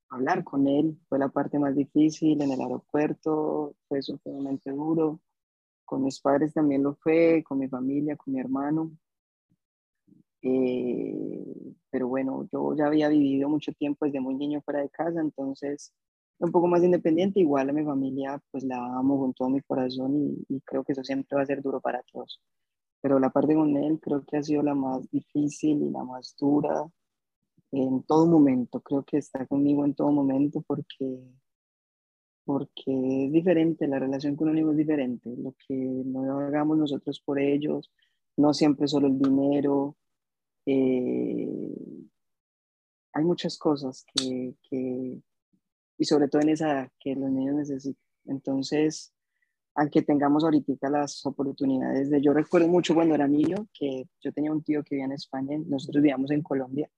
hablar 0.10 0.44
con 0.44 0.68
él. 0.68 1.00
Fue 1.08 1.18
la 1.20 1.30
parte 1.30 1.58
más 1.60 1.76
difícil 1.76 2.42
en 2.42 2.52
el 2.52 2.62
aeropuerto, 2.62 3.76
fue 3.88 4.02
sumamente 4.02 4.72
duro. 4.72 5.20
Con 5.86 6.04
mis 6.04 6.20
padres 6.20 6.54
también 6.54 6.84
lo 6.84 6.94
fue, 6.96 7.44
con 7.44 7.58
mi 7.58 7.68
familia, 7.68 8.16
con 8.16 8.34
mi 8.34 8.40
hermano. 8.40 8.92
Eh, 10.42 11.74
pero 11.90 12.08
bueno, 12.08 12.48
yo 12.52 12.76
ya 12.76 12.88
había 12.88 13.10
vivido 13.10 13.50
mucho 13.50 13.74
tiempo 13.74 14.06
desde 14.06 14.22
muy 14.22 14.36
niño 14.36 14.62
fuera 14.62 14.82
de 14.82 14.90
casa, 14.90 15.20
entonces 15.22 15.94
un 16.40 16.52
poco 16.52 16.68
más 16.68 16.84
independiente, 16.84 17.42
igual 17.42 17.70
a 17.70 17.74
mi 17.74 17.84
familia 17.84 18.42
pues 18.52 18.64
la 18.64 18.78
amo 18.98 19.20
con 19.20 19.34
todo 19.34 19.50
mi 19.50 19.62
corazón 19.62 20.16
y, 20.16 20.56
y, 20.56 20.62
creo 20.62 20.84
que 20.84 20.94
eso 20.94 21.04
siempre 21.04 21.36
va 21.36 21.44
a 21.44 21.46
ser 21.46 21.62
duro 21.62 21.82
para 21.82 22.02
todos. 22.04 22.42
Pero 23.02 23.20
la 23.20 23.30
parte 23.30 23.56
con 23.56 23.76
él 23.78 24.00
creo 24.00 24.24
que 24.26 24.38
ha 24.38 24.44
sido 24.44 24.64
la 24.64 24.76
más 24.76 25.10
difícil 25.12 25.84
y 25.84 25.90
la 25.90 26.04
más 26.04 26.36
dura 26.40 26.90
en 27.72 28.04
todo 28.04 28.26
momento. 28.28 28.82
Creo 28.82 29.04
que 29.04 29.18
está 29.18 29.46
conmigo 29.46 29.86
en 29.86 29.94
todo 29.94 30.12
momento 30.12 30.62
porque, 30.62 31.20
porque 32.46 33.26
es 33.26 33.32
diferente, 33.32 33.88
la 33.88 34.00
relación 34.00 34.36
con 34.36 34.50
un 34.50 34.58
hijo 34.58 34.72
es 34.72 34.78
diferente. 34.78 35.36
Lo 35.38 35.54
que 35.68 35.76
no 35.76 36.40
hagamos 36.40 36.78
nosotros 36.78 37.22
por 37.22 37.40
ellos, 37.40 37.92
no 38.38 38.54
siempre 38.54 38.88
solo 38.88 39.08
el 39.08 39.20
dinero, 39.20 39.96
eh, 40.72 42.08
hay 43.14 43.24
muchas 43.24 43.58
cosas 43.58 44.06
que, 44.14 44.56
que, 44.70 45.22
y 45.98 46.06
sobre 46.06 46.28
todo 46.28 46.42
en 46.42 46.50
esa 46.50 46.92
que 47.00 47.16
los 47.16 47.32
niños 47.32 47.56
necesitan. 47.56 48.04
Entonces, 48.26 49.14
aunque 49.76 50.02
tengamos 50.02 50.44
ahorita 50.44 50.90
las 50.90 51.26
oportunidades 51.26 52.10
de, 52.10 52.22
yo 52.22 52.34
recuerdo 52.34 52.68
mucho 52.68 52.94
cuando 52.94 53.16
era 53.16 53.28
niño 53.28 53.68
que 53.74 54.06
yo 54.22 54.32
tenía 54.32 54.52
un 54.52 54.64
tío 54.64 54.84
que 54.84 54.96
vivía 54.96 55.06
en 55.06 55.14
España, 55.14 55.58
nosotros 55.66 56.02
vivíamos 56.02 56.32
en 56.32 56.44
Colombia, 56.44 56.90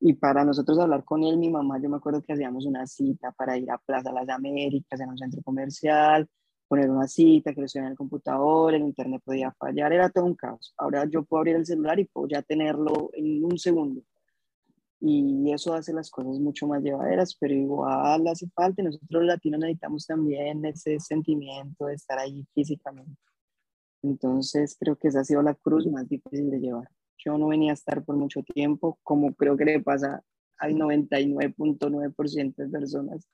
y 0.00 0.14
para 0.14 0.44
nosotros 0.44 0.78
hablar 0.78 1.04
con 1.04 1.22
él, 1.22 1.38
mi 1.38 1.50
mamá, 1.50 1.80
yo 1.80 1.88
me 1.88 1.96
acuerdo 1.96 2.22
que 2.22 2.32
hacíamos 2.32 2.66
una 2.66 2.86
cita 2.86 3.32
para 3.32 3.56
ir 3.56 3.70
a 3.70 3.78
Plaza 3.78 4.12
Las 4.12 4.28
Américas, 4.28 5.00
en 5.00 5.08
un 5.08 5.18
centro 5.18 5.40
comercial, 5.42 6.28
poner 6.68 6.90
una 6.90 7.06
cita, 7.06 7.54
que 7.54 7.60
lo 7.60 7.66
en 7.74 7.84
el 7.84 7.96
computador, 7.96 8.74
el 8.74 8.82
internet 8.82 9.22
podía 9.24 9.52
fallar, 9.52 9.92
era 9.92 10.10
todo 10.10 10.24
un 10.24 10.34
caos. 10.34 10.74
Ahora 10.76 11.04
yo 11.08 11.24
puedo 11.24 11.40
abrir 11.40 11.56
el 11.56 11.66
celular 11.66 11.98
y 12.00 12.04
puedo 12.04 12.28
ya 12.28 12.42
tenerlo 12.42 13.10
en 13.14 13.44
un 13.44 13.58
segundo. 13.58 14.02
Y 15.00 15.52
eso 15.52 15.74
hace 15.74 15.92
las 15.92 16.10
cosas 16.10 16.38
mucho 16.40 16.66
más 16.66 16.82
llevaderas, 16.82 17.36
pero 17.38 17.52
igual 17.54 18.26
hace 18.26 18.48
falta. 18.48 18.82
Nosotros 18.82 19.10
los 19.10 19.24
latinos 19.24 19.60
necesitamos 19.60 20.06
también 20.06 20.64
ese 20.64 20.98
sentimiento 20.98 21.86
de 21.86 21.94
estar 21.94 22.18
ahí 22.18 22.46
físicamente. 22.54 23.20
Entonces 24.02 24.76
creo 24.78 24.96
que 24.96 25.08
esa 25.08 25.20
ha 25.20 25.24
sido 25.24 25.42
la 25.42 25.54
cruz 25.54 25.86
más 25.86 26.08
difícil 26.08 26.50
de 26.50 26.58
llevar. 26.58 26.88
Yo 27.18 27.36
no 27.38 27.48
venía 27.48 27.72
a 27.72 27.74
estar 27.74 28.02
por 28.04 28.16
mucho 28.16 28.42
tiempo, 28.42 28.98
como 29.02 29.34
creo 29.34 29.56
que 29.56 29.64
le 29.64 29.80
pasa 29.80 30.22
al 30.58 30.74
99.9% 30.74 32.54
de 32.56 32.68
personas. 32.68 33.28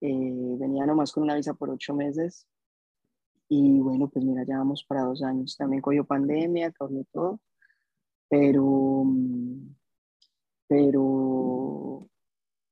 Eh, 0.00 0.56
venía 0.58 0.86
nomás 0.86 1.12
con 1.12 1.22
una 1.22 1.34
visa 1.34 1.54
por 1.54 1.70
ocho 1.70 1.94
meses 1.94 2.46
y 3.48 3.80
bueno, 3.80 4.08
pues 4.08 4.24
mira, 4.24 4.44
ya 4.44 4.58
vamos 4.58 4.84
para 4.84 5.02
dos 5.02 5.22
años. 5.22 5.56
También 5.56 5.82
cogió 5.82 6.04
pandemia, 6.04 6.72
cambió 6.72 7.04
todo, 7.12 7.40
pero, 8.28 9.04
pero 10.66 12.08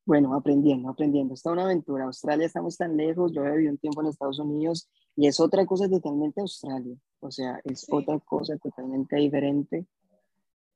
bueno, 0.05 0.35
aprendiendo, 0.35 0.89
aprendiendo. 0.89 1.35
Está 1.35 1.53
una 1.53 1.65
aventura. 1.65 2.05
Australia 2.05 2.47
estamos 2.47 2.77
tan 2.77 2.97
lejos. 2.97 3.33
Yo 3.33 3.45
he 3.45 3.53
vivido 3.53 3.73
un 3.73 3.79
tiempo 3.79 4.03
en 4.03 4.09
Estados 4.09 4.39
Unidos 4.41 4.89
y 5.17 5.29
es 5.29 5.39
otra 5.41 5.65
cosa 5.65 5.89
totalmente 5.89 6.41
Australia. 6.41 6.97
O 7.21 7.31
sea, 7.31 7.61
es 7.65 7.87
otra 7.91 8.19
cosa 8.21 8.57
totalmente 8.59 9.17
diferente. 9.17 9.87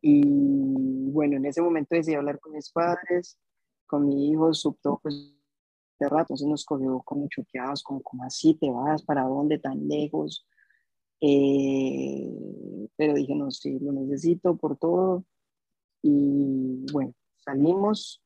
Y 0.00 1.10
bueno, 1.10 1.36
en 1.36 1.46
ese 1.46 1.60
momento 1.60 1.96
decidí 1.96 2.14
hablar 2.14 2.38
con 2.38 2.52
mis 2.52 2.70
padres, 2.70 3.36
con 3.84 4.06
mi 4.06 4.30
hijo, 4.30 4.54
subtó 4.54 5.00
pues 5.02 5.34
de 5.98 6.08
rato, 6.08 6.34
entonces 6.34 6.46
nos 6.46 6.64
cogió 6.64 7.02
como 7.04 7.28
choqueados, 7.28 7.82
como, 7.82 8.02
como 8.02 8.24
así 8.24 8.54
te 8.54 8.70
vas, 8.70 9.02
para 9.02 9.24
dónde 9.24 9.58
tan 9.58 9.86
lejos. 9.88 10.46
Eh, 11.20 12.88
pero 12.96 13.14
dije, 13.14 13.34
no, 13.34 13.50
sí, 13.50 13.78
lo 13.80 13.92
necesito 13.92 14.56
por 14.56 14.76
todo. 14.76 15.24
Y 16.02 16.86
bueno, 16.92 17.14
salimos 17.36 18.22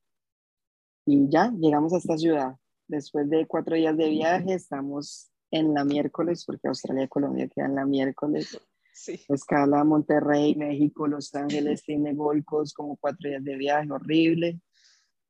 y 1.05 1.27
ya 1.29 1.51
llegamos 1.51 1.93
a 1.93 1.97
esta 1.97 2.17
ciudad. 2.17 2.55
Después 2.87 3.29
de 3.29 3.47
cuatro 3.47 3.75
días 3.75 3.97
de 3.97 4.09
viaje, 4.09 4.53
estamos 4.53 5.31
en 5.51 5.73
la 5.73 5.85
miércoles, 5.85 6.43
porque 6.45 6.67
Australia 6.67 7.03
y 7.03 7.07
Colombia 7.07 7.47
quedan 7.47 7.75
la 7.75 7.85
miércoles. 7.85 8.59
Sí. 8.93 9.19
Escala 9.27 9.83
Monterrey, 9.83 10.55
México, 10.55 11.07
Los 11.07 11.33
Ángeles, 11.33 11.83
tiene 11.83 12.13
Golcos, 12.13 12.73
como 12.73 12.97
cuatro 12.97 13.29
días 13.29 13.43
de 13.43 13.55
viaje, 13.55 13.91
horrible. 13.91 14.59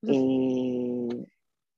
Eh, 0.01 1.25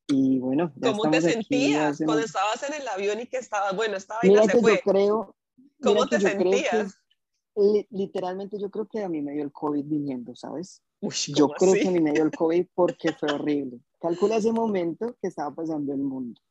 y 0.07 0.39
bueno, 0.39 0.71
¿cómo 0.81 1.09
te 1.09 1.21
sentías 1.21 1.97
cuando 1.97 2.23
estabas 2.23 2.61
en 2.63 2.81
el 2.81 2.87
avión 2.87 3.19
y 3.19 3.27
que 3.27 3.37
estabas, 3.37 3.75
bueno, 3.75 3.97
estaba 3.97 4.19
y 4.23 4.35
se 4.35 4.59
fue? 4.59 4.75
Yo 4.75 4.91
creo, 4.91 5.35
¿Cómo 5.81 6.07
te 6.07 6.19
sentías? 6.19 6.99
literalmente 7.89 8.59
yo 8.59 8.69
creo 8.69 8.85
que 8.85 9.01
a 9.01 9.07
mí 9.07 9.21
me 9.21 9.31
dio 9.31 9.43
el 9.43 9.51
COVID 9.51 9.85
viniendo, 9.85 10.35
¿sabes? 10.35 10.81
yo 11.29 11.49
creo 11.49 11.73
que 11.73 11.87
a 11.87 11.91
mí 11.91 12.01
me 12.01 12.11
dio 12.11 12.23
el 12.23 12.31
COVID 12.37 12.67
porque 12.73 13.13
fue 13.13 13.31
horrible. 13.31 13.79
Calcula 13.99 14.37
ese 14.37 14.51
momento 14.51 15.15
que 15.21 15.27
estaba 15.27 15.53
pasando 15.53 15.93
el 15.93 15.99
mundo. 15.99 16.41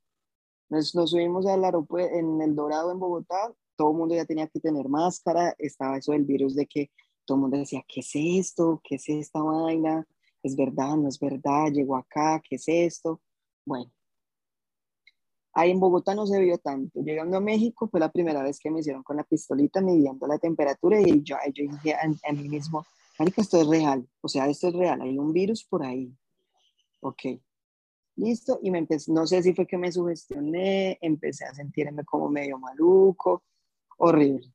Nos, 0.70 0.94
nos 0.94 1.10
subimos 1.10 1.46
al 1.46 1.64
aeropuerto 1.64 2.14
en 2.16 2.40
El 2.40 2.54
Dorado, 2.54 2.90
en 2.90 2.98
Bogotá, 2.98 3.52
todo 3.76 3.90
el 3.90 3.96
mundo 3.96 4.14
ya 4.14 4.24
tenía 4.24 4.46
que 4.46 4.60
tener 4.60 4.88
máscara, 4.88 5.54
estaba 5.58 5.98
eso 5.98 6.12
del 6.12 6.24
virus 6.24 6.54
de 6.54 6.66
que 6.66 6.90
todo 7.24 7.36
el 7.36 7.42
mundo 7.42 7.58
decía, 7.58 7.84
¿qué 7.86 8.00
es 8.00 8.10
esto? 8.14 8.80
¿Qué 8.84 8.96
es 8.96 9.08
esta 9.08 9.42
vaina? 9.42 10.06
¿Es 10.42 10.56
verdad? 10.56 10.96
¿No 10.96 11.08
es 11.08 11.18
verdad? 11.18 11.70
¿Llegó 11.72 11.96
acá? 11.96 12.40
¿Qué 12.48 12.56
es 12.56 12.64
esto? 12.66 13.20
Bueno, 13.64 13.90
ahí 15.54 15.70
en 15.70 15.80
Bogotá 15.80 16.14
no 16.14 16.26
se 16.26 16.40
vio 16.40 16.58
tanto. 16.58 17.00
Llegando 17.00 17.36
a 17.36 17.40
México 17.40 17.88
fue 17.88 18.00
la 18.00 18.10
primera 18.10 18.42
vez 18.42 18.58
que 18.58 18.70
me 18.70 18.80
hicieron 18.80 19.02
con 19.02 19.16
la 19.16 19.24
pistolita 19.24 19.80
midiendo 19.80 20.26
la 20.26 20.38
temperatura 20.38 21.00
y 21.00 21.22
yo, 21.22 21.36
yo 21.54 21.64
dije 21.70 21.94
a, 21.94 22.32
mí 22.32 22.48
mismo, 22.48 22.84
Marica, 23.18 23.40
esto 23.40 23.60
es 23.60 23.66
real, 23.68 24.06
o 24.20 24.28
sea, 24.28 24.48
esto 24.48 24.68
es 24.68 24.74
real, 24.74 25.00
hay 25.00 25.16
un 25.16 25.32
virus 25.32 25.64
por 25.64 25.84
ahí. 25.84 26.12
Ok, 27.00 27.22
listo, 28.16 28.58
y 28.62 28.70
me 28.70 28.78
empecé, 28.78 29.12
no 29.12 29.26
sé 29.26 29.42
si 29.42 29.54
fue 29.54 29.66
que 29.66 29.78
me 29.78 29.92
sugestioné, 29.92 30.98
empecé 31.00 31.44
a 31.44 31.54
sentirme 31.54 32.04
como 32.04 32.28
medio 32.28 32.58
maluco, 32.58 33.44
horrible. 33.98 34.52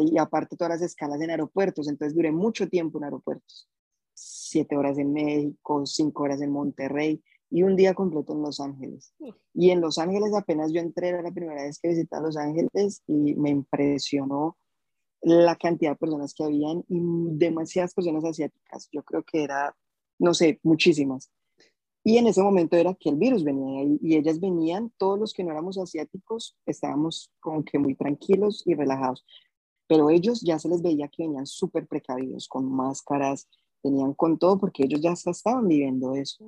Y 0.00 0.18
aparte 0.18 0.56
todas 0.56 0.72
las 0.72 0.82
escalas 0.82 1.20
en 1.20 1.30
aeropuertos, 1.30 1.88
entonces 1.88 2.14
duré 2.14 2.32
mucho 2.32 2.68
tiempo 2.68 2.98
en 2.98 3.04
aeropuertos. 3.04 3.70
Siete 4.12 4.76
horas 4.76 4.98
en 4.98 5.12
México, 5.12 5.86
cinco 5.86 6.24
horas 6.24 6.42
en 6.42 6.50
Monterrey 6.50 7.22
y 7.50 7.62
un 7.62 7.76
día 7.76 7.94
completo 7.94 8.34
en 8.34 8.42
Los 8.42 8.60
Ángeles. 8.60 9.14
Y 9.54 9.70
en 9.70 9.80
Los 9.80 9.98
Ángeles 9.98 10.34
apenas 10.34 10.72
yo 10.72 10.80
entré, 10.80 11.08
era 11.08 11.22
la 11.22 11.32
primera 11.32 11.62
vez 11.62 11.78
que 11.78 11.88
visité 11.88 12.20
Los 12.20 12.36
Ángeles 12.36 13.02
y 13.06 13.34
me 13.34 13.50
impresionó 13.50 14.56
la 15.20 15.56
cantidad 15.56 15.92
de 15.92 15.96
personas 15.96 16.34
que 16.34 16.44
habían 16.44 16.84
y 16.88 17.00
demasiadas 17.36 17.94
personas 17.94 18.24
asiáticas. 18.24 18.88
Yo 18.92 19.02
creo 19.02 19.22
que 19.24 19.42
era, 19.42 19.76
no 20.18 20.34
sé, 20.34 20.60
muchísimas. 20.62 21.30
Y 22.04 22.16
en 22.18 22.26
ese 22.26 22.42
momento 22.42 22.76
era 22.76 22.94
que 22.94 23.10
el 23.10 23.16
virus 23.16 23.44
venía 23.44 23.80
ahí 23.80 23.98
y 24.00 24.16
ellas 24.16 24.40
venían, 24.40 24.92
todos 24.96 25.18
los 25.18 25.32
que 25.32 25.44
no 25.44 25.50
éramos 25.50 25.76
asiáticos 25.78 26.56
estábamos 26.64 27.30
como 27.40 27.64
que 27.64 27.78
muy 27.78 27.94
tranquilos 27.94 28.62
y 28.64 28.74
relajados. 28.74 29.26
Pero 29.86 30.10
ellos 30.10 30.40
ya 30.42 30.58
se 30.58 30.68
les 30.68 30.82
veía 30.82 31.08
que 31.08 31.24
venían 31.24 31.46
súper 31.46 31.86
precavidos, 31.86 32.46
con 32.46 32.70
máscaras, 32.70 33.48
venían 33.82 34.14
con 34.14 34.38
todo 34.38 34.58
porque 34.58 34.84
ellos 34.84 35.00
ya 35.00 35.12
estaban 35.12 35.66
viviendo 35.66 36.14
eso. 36.14 36.44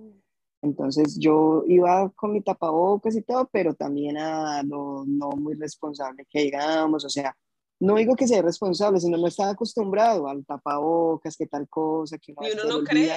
Entonces 0.62 1.18
yo 1.18 1.64
iba 1.66 2.11
con 2.11 2.33
mi 2.33 2.42
tapabocas 2.42 3.16
y 3.16 3.23
todo, 3.23 3.49
pero 3.51 3.75
también 3.75 4.18
a 4.18 4.62
lo 4.62 5.05
no 5.07 5.31
muy 5.31 5.55
responsable 5.55 6.27
que 6.29 6.42
digamos, 6.42 7.05
o 7.05 7.09
sea, 7.09 7.35
no 7.81 7.96
digo 7.96 8.14
que 8.14 8.29
sea 8.29 8.42
responsable, 8.42 9.01
sino 9.01 9.16
no 9.16 9.27
estaba 9.27 9.51
acostumbrado 9.51 10.29
al 10.29 10.44
tapabocas, 10.44 11.37
que 11.37 11.46
tal 11.46 11.66
cosa, 11.68 12.18
que 12.18 12.35
uno, 12.37 12.49
uno 12.64 12.79
no 12.79 12.85
cree. 12.85 13.11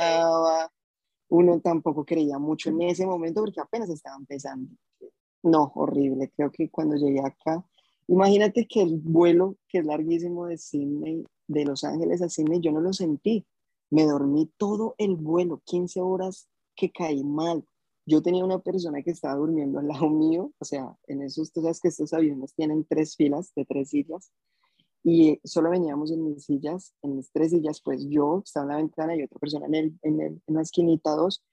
Uno 1.29 1.59
tampoco 1.59 2.05
creía 2.05 2.37
mucho 2.37 2.69
en 2.69 2.81
ese 2.83 3.05
momento 3.05 3.41
porque 3.41 3.59
apenas 3.59 3.89
estaba 3.89 4.15
empezando. 4.17 4.69
No, 5.41 5.71
horrible. 5.75 6.31
Creo 6.35 6.51
que 6.51 6.69
cuando 6.69 6.95
llegué 6.95 7.19
acá, 7.19 7.65
imagínate 8.07 8.67
que 8.67 8.81
el 8.81 8.99
vuelo, 8.99 9.57
que 9.67 9.79
es 9.79 9.85
larguísimo 9.85 10.45
de 10.45 10.57
Sydney, 10.57 11.25
de 11.47 11.65
Los 11.65 11.83
Ángeles 11.83 12.21
a 12.21 12.29
Sydney, 12.29 12.61
yo 12.61 12.71
no 12.71 12.79
lo 12.79 12.93
sentí. 12.93 13.45
Me 13.89 14.05
dormí 14.05 14.51
todo 14.57 14.95
el 14.97 15.15
vuelo, 15.15 15.61
15 15.65 16.01
horas 16.01 16.47
que 16.75 16.91
caí 16.91 17.23
mal. 17.23 17.65
Yo 18.05 18.21
tenía 18.21 18.43
una 18.43 18.59
persona 18.59 19.01
que 19.01 19.11
estaba 19.11 19.35
durmiendo 19.35 19.79
al 19.79 19.87
lado 19.87 20.09
mío, 20.09 20.51
o 20.59 20.65
sea, 20.65 20.95
en 21.07 21.21
esos, 21.21 21.51
tú 21.51 21.61
sabes 21.61 21.79
que 21.79 21.87
estos 21.87 22.13
aviones 22.13 22.53
tienen 22.53 22.85
tres 22.85 23.15
filas 23.15 23.53
de 23.55 23.65
tres 23.65 23.89
sillas, 23.89 24.31
y 25.03 25.39
solo 25.43 25.69
veníamos 25.69 26.11
en 26.11 26.23
mis 26.23 26.45
sillas, 26.45 26.95
en 27.01 27.17
mis 27.17 27.29
tres 27.31 27.51
sillas, 27.51 27.81
pues 27.83 28.05
yo 28.07 28.41
estaba 28.43 28.65
en 28.65 28.69
la 28.69 28.77
ventana 28.77 29.15
y 29.15 29.23
otra 29.23 29.37
persona 29.37 29.65
en, 29.67 29.75
el, 29.75 29.99
en, 30.01 30.21
el, 30.21 30.41
en 30.47 30.55
la 30.55 30.61
esquinita 30.61 31.11
dos. 31.11 31.43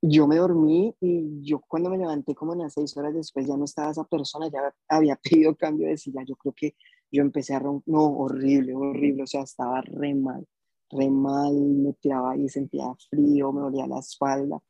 Yo 0.00 0.28
me 0.28 0.36
dormí 0.36 0.94
y 1.00 1.42
yo 1.42 1.60
cuando 1.66 1.90
me 1.90 1.98
levanté 1.98 2.34
como 2.34 2.52
unas 2.52 2.74
seis 2.74 2.96
horas 2.96 3.14
después 3.14 3.46
ya 3.46 3.56
no 3.56 3.64
estaba 3.64 3.90
esa 3.90 4.04
persona, 4.04 4.48
ya 4.48 4.72
había 4.88 5.16
pedido 5.22 5.56
cambio 5.56 5.88
de 5.88 5.96
silla. 5.96 6.22
Yo 6.24 6.36
creo 6.36 6.54
que 6.56 6.76
yo 7.10 7.22
empecé 7.22 7.54
a 7.54 7.58
romper, 7.58 7.92
no, 7.92 8.04
horrible, 8.04 8.74
horrible, 8.74 9.24
o 9.24 9.26
sea, 9.26 9.42
estaba 9.42 9.80
re 9.80 10.14
mal, 10.14 10.46
re 10.90 11.10
mal, 11.10 11.54
me 11.54 11.92
tiraba 11.94 12.32
ahí, 12.32 12.48
sentía 12.48 12.86
frío, 13.10 13.52
me 13.52 13.62
dolía 13.62 13.86
la 13.86 13.98
espalda. 14.00 14.60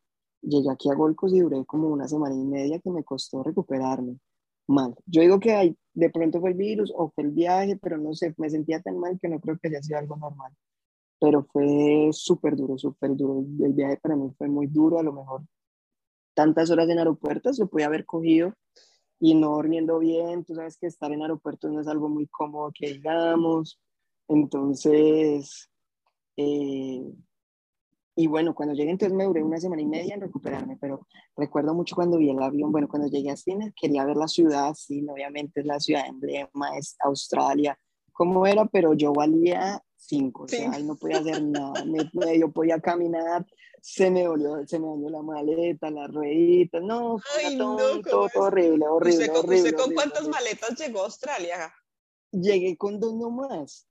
Llegué 0.43 0.71
aquí 0.71 0.91
a 0.91 0.95
Golcos 0.95 1.33
y 1.33 1.41
duré 1.41 1.65
como 1.65 1.89
una 1.89 2.09
semana 2.09 2.35
y 2.35 2.45
media 2.45 2.81
que 2.81 2.91
me 2.91 3.05
costó 3.05 3.43
recuperarme 3.43 4.19
mal. 4.67 4.95
Yo 5.07 5.23
digo 5.23 5.41
que 5.41 5.53
hay, 5.53 5.77
de 5.95 6.11
pronto 6.11 6.41
fue 6.41 6.51
el 6.51 6.57
virus 6.57 6.93
o 6.97 7.11
fue 7.11 7.25
el 7.25 7.31
viaje, 7.31 7.77
pero 7.77 7.99
no 7.99 8.15
sé, 8.15 8.35
me 8.39 8.51
sentía 8.51 8.81
tan 8.83 8.99
mal 8.99 9.19
que 9.21 9.29
no 9.29 9.41
creo 9.41 9.59
que 9.59 9.69
haya 9.69 9.83
sido 9.83 9.99
algo 9.99 10.17
normal. 10.17 10.53
Pero 11.21 11.45
fue 11.45 12.11
súper 12.13 12.57
duro, 12.57 12.79
súper 12.79 13.17
duro. 13.17 13.45
El 13.65 13.73
viaje 13.73 13.99
para 13.99 14.17
mí 14.17 14.31
fue 14.37 14.49
muy 14.49 14.67
duro, 14.67 14.99
a 14.99 15.03
lo 15.03 15.13
mejor 15.13 15.43
tantas 16.35 16.71
horas 16.71 16.89
en 16.89 16.99
aeropuertos 16.99 17.59
lo 17.59 17.69
podía 17.69 17.87
haber 17.87 18.05
cogido 18.05 18.53
y 19.21 19.35
no 19.35 19.55
durmiendo 19.55 19.99
bien. 19.99 20.45
Tú 20.45 20.55
sabes 20.55 20.77
que 20.77 20.87
estar 20.87 21.13
en 21.13 21.23
aeropuertos 21.23 21.73
no 21.73 21.81
es 21.81 21.89
algo 21.89 22.09
muy 22.09 22.27
cómodo 22.27 22.71
que 22.75 22.93
digamos. 22.93 23.81
Entonces, 24.29 25.71
eh, 26.37 27.03
y 28.17 28.27
bueno, 28.29 28.55
cuando 28.55 28.75
llegué 28.75 28.91
entonces 28.91 29.17
me 29.17 29.25
duré 29.25 29.43
una 29.43 29.59
semana 29.59 29.83
y 29.83 29.87
media 29.87 30.15
en 30.15 30.21
recuperarme, 30.21 30.77
pero 30.81 31.07
recuerdo 31.37 31.75
mucho 31.75 31.97
cuando 31.97 32.19
vi 32.19 32.31
el 32.31 32.41
avión, 32.41 32.71
bueno, 32.71 32.89
cuando 32.89 33.09
llegué 33.09 33.31
a 33.31 33.37
Sydney 33.37 33.73
quería 33.73 34.05
ver 34.05 34.17
la 34.17 34.29
ciudad, 34.29 34.73
sí, 34.75 35.05
obviamente 35.09 35.61
es 35.61 35.67
la 35.67 35.81
ciudad 35.81 36.07
emblema, 36.07 36.79
es 36.79 36.97
Australia, 37.01 37.77
cómo 38.13 38.47
era, 38.47 38.67
pero 38.67 38.95
yo 38.95 39.13
valía 39.13 39.83
cinco, 39.97 40.45
o 40.45 40.49
sea, 40.49 40.71
ahí 40.71 40.85
no 40.85 40.97
podía 40.97 41.19
hacer 41.19 41.43
nada, 41.43 41.85
me, 41.85 42.39
yo 42.39 42.53
podía 42.53 42.79
caminar, 42.79 43.45
se 43.81 44.11
me 44.11 44.29
volvió, 44.29 44.65
se 44.67 44.79
me 44.79 44.87
volvió 44.87 45.09
la 45.11 45.23
maleta, 45.23 45.91
las 45.91 46.13
rueditas, 46.13 46.83
no, 46.83 47.19
fue 47.19 47.57
todo, 47.57 48.01
todo, 48.03 48.29
horrible, 48.37 48.87
horrible, 48.87 49.25
¿Usted, 49.25 49.37
horrible, 49.37 49.71
¿usted 49.71 49.77
con 49.77 49.93
cuántas 49.93 50.29
maletas 50.29 50.79
llegó 50.79 51.01
a 51.01 51.07
Australia? 51.07 51.75
Llegué 52.31 52.77
con 52.77 53.01
dos 53.01 53.15
nomás 53.15 53.89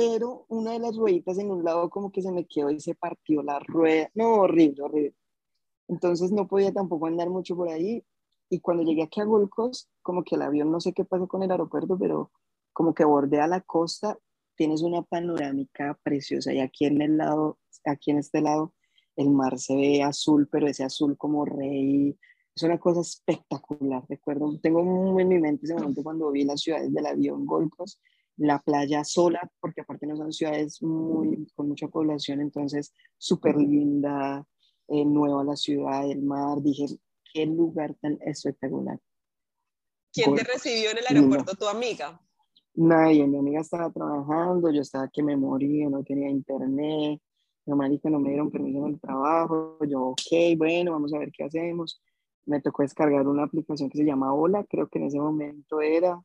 pero 0.00 0.46
una 0.48 0.72
de 0.72 0.78
las 0.78 0.96
rueditas 0.96 1.36
en 1.36 1.50
un 1.50 1.62
lado 1.62 1.90
como 1.90 2.10
que 2.10 2.22
se 2.22 2.32
me 2.32 2.46
quedó 2.46 2.70
y 2.70 2.80
se 2.80 2.94
partió 2.94 3.42
la 3.42 3.58
rueda. 3.58 4.10
No, 4.14 4.36
horrible, 4.36 4.82
horrible. 4.82 5.14
Entonces 5.88 6.32
no 6.32 6.48
podía 6.48 6.72
tampoco 6.72 7.04
andar 7.04 7.28
mucho 7.28 7.54
por 7.54 7.68
ahí. 7.68 8.02
Y 8.48 8.60
cuando 8.60 8.82
llegué 8.82 9.02
aquí 9.02 9.20
a 9.20 9.24
Gold 9.24 9.50
como 10.00 10.24
que 10.24 10.36
el 10.36 10.42
avión, 10.42 10.72
no 10.72 10.80
sé 10.80 10.94
qué 10.94 11.04
pasó 11.04 11.28
con 11.28 11.42
el 11.42 11.50
aeropuerto, 11.50 11.98
pero 11.98 12.32
como 12.72 12.94
que 12.94 13.04
bordea 13.04 13.46
la 13.46 13.60
costa, 13.60 14.18
tienes 14.56 14.80
una 14.80 15.02
panorámica 15.02 16.00
preciosa. 16.02 16.50
Y 16.54 16.60
aquí 16.60 16.86
en 16.86 17.02
el 17.02 17.18
lado, 17.18 17.58
aquí 17.84 18.10
en 18.10 18.20
este 18.20 18.40
lado, 18.40 18.72
el 19.16 19.28
mar 19.28 19.58
se 19.58 19.76
ve 19.76 20.02
azul, 20.02 20.48
pero 20.50 20.66
ese 20.66 20.82
azul 20.82 21.18
como 21.18 21.44
rey, 21.44 22.18
Es 22.56 22.62
una 22.62 22.78
cosa 22.78 23.02
espectacular, 23.02 24.02
recuerdo, 24.08 24.58
tengo 24.62 24.80
en 25.20 25.28
mi 25.28 25.38
mente 25.38 25.66
ese 25.66 25.74
momento 25.74 26.02
cuando 26.02 26.30
vi 26.30 26.44
las 26.44 26.62
ciudades 26.62 26.90
del 26.90 27.04
avión 27.04 27.44
Gold 27.44 27.70
la 28.40 28.58
playa 28.58 29.04
sola, 29.04 29.50
porque 29.60 29.82
aparte 29.82 30.06
no 30.06 30.16
son 30.16 30.32
ciudades 30.32 30.82
muy, 30.82 31.46
con 31.54 31.68
mucha 31.68 31.88
población, 31.88 32.40
entonces 32.40 32.94
súper 33.18 33.56
linda, 33.56 34.46
eh, 34.88 35.04
nueva 35.04 35.44
la 35.44 35.56
ciudad, 35.56 36.10
el 36.10 36.22
mar, 36.22 36.62
dije, 36.62 36.86
qué 37.34 37.44
lugar 37.44 37.94
tan 38.00 38.18
espectacular. 38.22 38.98
¿Quién 40.10 40.34
te 40.34 40.42
recibió 40.42 40.90
en 40.90 40.98
el 40.98 41.04
aeropuerto? 41.06 41.54
¿Tu 41.54 41.66
amiga? 41.66 42.18
Nadie, 42.74 43.26
mi 43.26 43.36
amiga 43.36 43.60
estaba 43.60 43.92
trabajando, 43.92 44.70
yo 44.70 44.80
estaba 44.80 45.08
que 45.08 45.22
me 45.22 45.36
moría, 45.36 45.90
no 45.90 46.02
tenía 46.02 46.30
internet, 46.30 47.20
mi 47.66 48.00
que 48.00 48.08
no 48.08 48.20
me 48.20 48.30
dieron 48.30 48.50
permiso 48.50 48.78
en 48.78 48.94
el 48.94 49.00
trabajo, 49.00 49.76
yo, 49.86 50.00
ok, 50.08 50.56
bueno, 50.56 50.92
vamos 50.92 51.12
a 51.12 51.18
ver 51.18 51.30
qué 51.30 51.44
hacemos. 51.44 52.02
Me 52.46 52.62
tocó 52.62 52.82
descargar 52.82 53.28
una 53.28 53.44
aplicación 53.44 53.90
que 53.90 53.98
se 53.98 54.04
llama 54.04 54.32
Hola, 54.32 54.64
creo 54.64 54.88
que 54.88 54.98
en 54.98 55.04
ese 55.04 55.20
momento 55.20 55.82
era, 55.82 56.18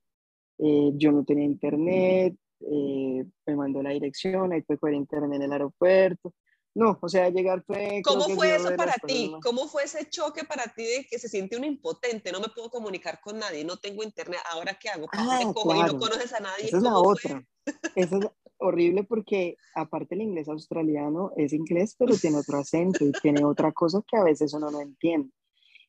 eh, 0.58 0.92
yo 0.96 1.12
no 1.12 1.24
tenía 1.24 1.46
internet, 1.46 2.36
eh, 2.62 3.26
me 3.46 3.56
mandó 3.56 3.82
la 3.84 3.92
dirección, 3.92 4.54
ahí 4.54 4.62
fue 4.62 4.78
coger 4.78 4.96
internet 4.96 5.34
en 5.34 5.42
el 5.44 5.52
aeropuerto, 5.52 6.34
no, 6.76 7.00
o 7.02 7.08
sea, 7.08 7.30
llegar 7.30 7.64
fue... 7.66 8.02
¿Cómo 8.04 8.28
fue 8.28 8.54
eso 8.54 8.76
para 8.76 8.94
ti? 8.96 9.34
¿Cómo 9.42 9.66
fue 9.70 9.86
ese 9.86 10.10
choque 10.10 10.44
para 10.44 10.64
ti 10.64 10.84
de 10.84 11.08
que 11.10 11.18
se 11.18 11.30
siente 11.30 11.56
un 11.56 11.64
impotente? 11.64 12.34
No 12.34 12.42
me 12.42 12.50
puedo 12.50 12.70
comunicar 12.70 13.22
con 13.22 13.40
nadie, 13.40 13.64
no 13.64 13.78
tengo 13.78 14.04
internet, 14.04 14.42
¿ahora 14.52 14.78
qué 14.78 14.90
hago? 14.90 15.08
Ah, 15.14 15.40
y 15.42 15.46
no 15.46 15.54
conoces 15.54 16.34
a 16.34 16.42
nadie. 16.42 16.66
Esa 16.66 16.78
es 16.78 16.84
la 16.84 16.98
otra. 16.98 17.48
Eso 17.96 18.20
es 18.20 18.28
horrible 18.58 19.06
porque 19.06 19.56
aparte 19.74 20.16
el 20.16 20.22
inglés 20.22 20.50
australiano 20.50 21.32
es 21.38 21.54
inglés, 21.54 21.96
pero 21.98 22.14
tiene 22.18 22.38
otro 22.40 22.58
acento 22.58 23.06
y 23.06 23.14
tiene 23.22 23.46
otra 23.46 23.72
cosa 23.72 24.02
que 24.06 24.18
a 24.18 24.24
veces 24.24 24.54
uno 24.54 24.70
no 24.70 24.82
entiende. 24.82 25.32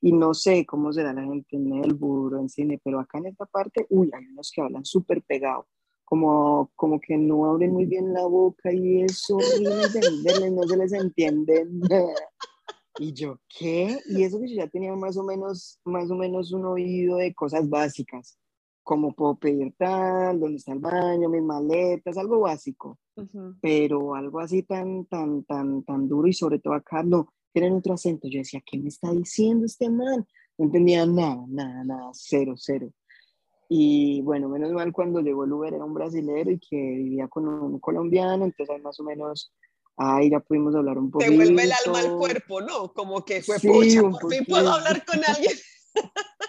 Y 0.00 0.12
no 0.12 0.34
sé 0.34 0.66
cómo 0.66 0.92
será 0.92 1.12
la 1.12 1.22
gente 1.22 1.56
en 1.56 1.72
el 1.84 1.94
burro, 1.94 2.38
en 2.38 2.48
cine, 2.48 2.80
pero 2.82 3.00
acá 3.00 3.18
en 3.18 3.26
esta 3.26 3.46
parte, 3.46 3.86
uy, 3.90 4.10
hay 4.12 4.26
unos 4.26 4.50
que 4.54 4.62
hablan 4.62 4.84
súper 4.84 5.22
pegados 5.22 5.66
como, 6.06 6.70
como 6.76 7.00
que 7.00 7.18
no 7.18 7.46
abren 7.46 7.72
muy 7.72 7.84
bien 7.84 8.14
la 8.14 8.24
boca 8.26 8.72
y 8.72 9.02
es 9.02 9.28
horrible 9.28 10.50
no 10.52 10.62
se 10.62 10.76
les 10.76 10.92
entiende 10.92 11.66
nada. 11.68 12.14
Y 12.98 13.12
yo, 13.12 13.38
¿qué? 13.48 13.98
Y 14.08 14.22
eso 14.22 14.40
que 14.40 14.48
yo 14.48 14.56
ya 14.56 14.68
tenía 14.68 14.94
más 14.94 15.16
o 15.18 15.24
menos, 15.24 15.80
más 15.84 16.10
o 16.10 16.14
menos 16.14 16.52
un 16.52 16.64
oído 16.64 17.18
de 17.18 17.34
cosas 17.34 17.68
básicas, 17.68 18.38
como 18.82 19.14
puedo 19.14 19.36
pedir 19.36 19.74
tal, 19.76 20.40
dónde 20.40 20.56
está 20.56 20.72
el 20.72 20.78
baño, 20.78 21.28
mis 21.28 21.42
maletas, 21.42 22.16
algo 22.16 22.40
básico. 22.40 22.98
Pero 23.60 24.14
algo 24.14 24.40
así 24.40 24.62
tan, 24.62 25.06
tan, 25.06 25.42
tan, 25.44 25.82
tan 25.82 26.08
duro 26.08 26.28
y 26.28 26.32
sobre 26.32 26.58
todo 26.58 26.74
acá 26.74 27.02
no, 27.02 27.32
tienen 27.52 27.74
otro 27.74 27.94
acento. 27.94 28.28
Yo 28.28 28.38
decía, 28.38 28.62
¿qué 28.64 28.78
me 28.78 28.88
está 28.88 29.10
diciendo 29.12 29.66
este 29.66 29.88
man? 29.88 30.26
No 30.58 30.64
entendía 30.66 31.06
nada, 31.06 31.44
nada, 31.48 31.84
nada, 31.84 32.10
cero, 32.12 32.54
cero. 32.56 32.90
Y 33.68 34.22
bueno, 34.22 34.48
menos 34.48 34.72
mal 34.72 34.92
cuando 34.92 35.20
llegó 35.20 35.44
el 35.44 35.52
Uber 35.52 35.74
era 35.74 35.84
un 35.84 35.94
brasilero 35.94 36.50
y 36.50 36.58
que 36.58 36.76
vivía 36.76 37.28
con 37.28 37.48
un 37.48 37.80
colombiano, 37.80 38.44
entonces 38.44 38.74
ahí 38.74 38.80
más 38.80 38.98
o 39.00 39.04
menos 39.04 39.52
ahí 39.96 40.30
ya 40.30 40.40
pudimos 40.40 40.74
hablar 40.74 40.98
un 40.98 41.10
poquito. 41.10 41.30
Te 41.30 41.36
vuelve 41.36 41.64
el 41.64 41.72
alma 41.72 41.98
al 41.98 42.16
cuerpo, 42.16 42.60
¿no? 42.60 42.92
Como 42.92 43.24
que 43.24 43.42
fue 43.42 43.58
pucha, 43.58 44.02
por 44.02 44.32
fin 44.32 44.44
puedo 44.46 44.70
hablar 44.70 45.04
con 45.04 45.18
alguien. 45.26 45.52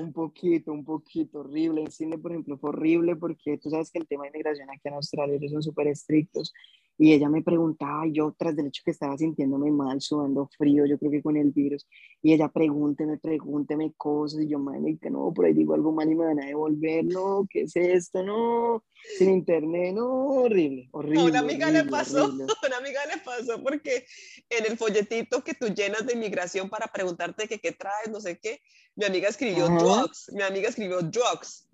un 0.00 0.12
poquito, 0.12 0.72
un 0.72 0.84
poquito 0.84 1.40
horrible. 1.40 1.82
En 1.82 1.90
cine, 1.90 2.18
por 2.18 2.32
ejemplo, 2.32 2.58
fue 2.58 2.70
horrible 2.70 3.16
porque 3.16 3.58
tú 3.58 3.70
sabes 3.70 3.90
que 3.90 3.98
el 3.98 4.06
tema 4.06 4.24
de 4.24 4.28
inmigración 4.28 4.68
aquí 4.70 4.88
en 4.88 4.94
Australia 4.94 5.36
ellos 5.36 5.52
son 5.52 5.62
súper 5.62 5.88
estrictos 5.88 6.52
y 6.98 7.12
ella 7.12 7.28
me 7.28 7.42
preguntaba, 7.42 8.02
yo 8.10 8.34
tras 8.36 8.56
del 8.56 8.66
hecho 8.66 8.82
que 8.84 8.90
estaba 8.90 9.16
sintiéndome 9.16 9.70
mal, 9.70 10.00
sudando 10.00 10.50
frío, 10.58 10.84
yo 10.84 10.98
creo 10.98 11.12
que 11.12 11.22
con 11.22 11.36
el 11.36 11.52
virus, 11.52 11.86
y 12.20 12.32
ella 12.32 12.48
pregúnteme, 12.48 13.18
pregúnteme 13.18 13.92
cosas, 13.96 14.42
y 14.42 14.48
yo, 14.48 14.58
que 15.00 15.08
no, 15.08 15.32
por 15.32 15.46
ahí 15.46 15.54
digo 15.54 15.74
algo 15.74 15.92
mal 15.92 16.10
y 16.10 16.16
me 16.16 16.26
van 16.26 16.42
a 16.42 16.46
devolver, 16.46 17.04
no, 17.04 17.46
¿qué 17.48 17.62
es 17.62 17.76
esto? 17.76 18.24
No, 18.24 18.84
sin 19.16 19.30
internet, 19.30 19.94
no, 19.94 20.08
horrible, 20.08 20.88
horrible. 20.90 21.20
A 21.20 21.24
una 21.26 21.38
amiga 21.38 21.70
le 21.70 21.84
pasó, 21.84 22.24
a 22.24 22.66
una 22.66 22.76
amiga 22.78 23.00
le 23.06 23.22
pasó 23.22 23.62
porque 23.62 24.04
en 24.50 24.66
el 24.66 24.76
folletito 24.76 25.44
que 25.44 25.54
tú 25.54 25.68
llenas 25.68 26.04
de 26.04 26.14
inmigración 26.14 26.68
para 26.68 26.88
preguntarte 26.88 27.46
que 27.46 27.60
qué 27.60 27.70
traes, 27.70 28.10
no 28.10 28.20
sé 28.20 28.40
qué, 28.42 28.60
mi 28.96 29.04
amiga 29.04 29.28
escribió 29.28 29.68
drugs, 29.68 30.32
mi 30.34 30.42
amiga 30.42 30.68
escribió 30.68 31.00
drugs, 31.00 31.67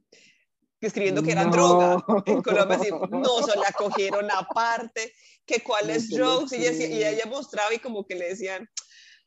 escribiendo 0.81 1.23
que 1.23 1.33
era 1.33 1.45
droga. 1.45 2.05
En 2.27 2.43
Colombia 2.43 2.79
no, 3.11 3.43
se 3.43 3.57
la 3.57 3.73
cogieron 3.77 4.31
aparte, 4.31 5.13
que 5.47 5.63
cuál 5.63 5.91
es 5.91 6.11
drugs, 6.11 6.53
y 6.53 6.67
ella, 6.67 6.87
y 6.87 7.05
ella 7.05 7.27
mostraba 7.27 7.73
y 7.73 7.79
como 7.79 8.07
que 8.07 8.15
le 8.15 8.31
decían, 8.31 8.69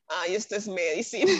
ay, 0.07 0.35
esto 0.35 0.55
es 0.55 0.67
medicina. 0.67 1.31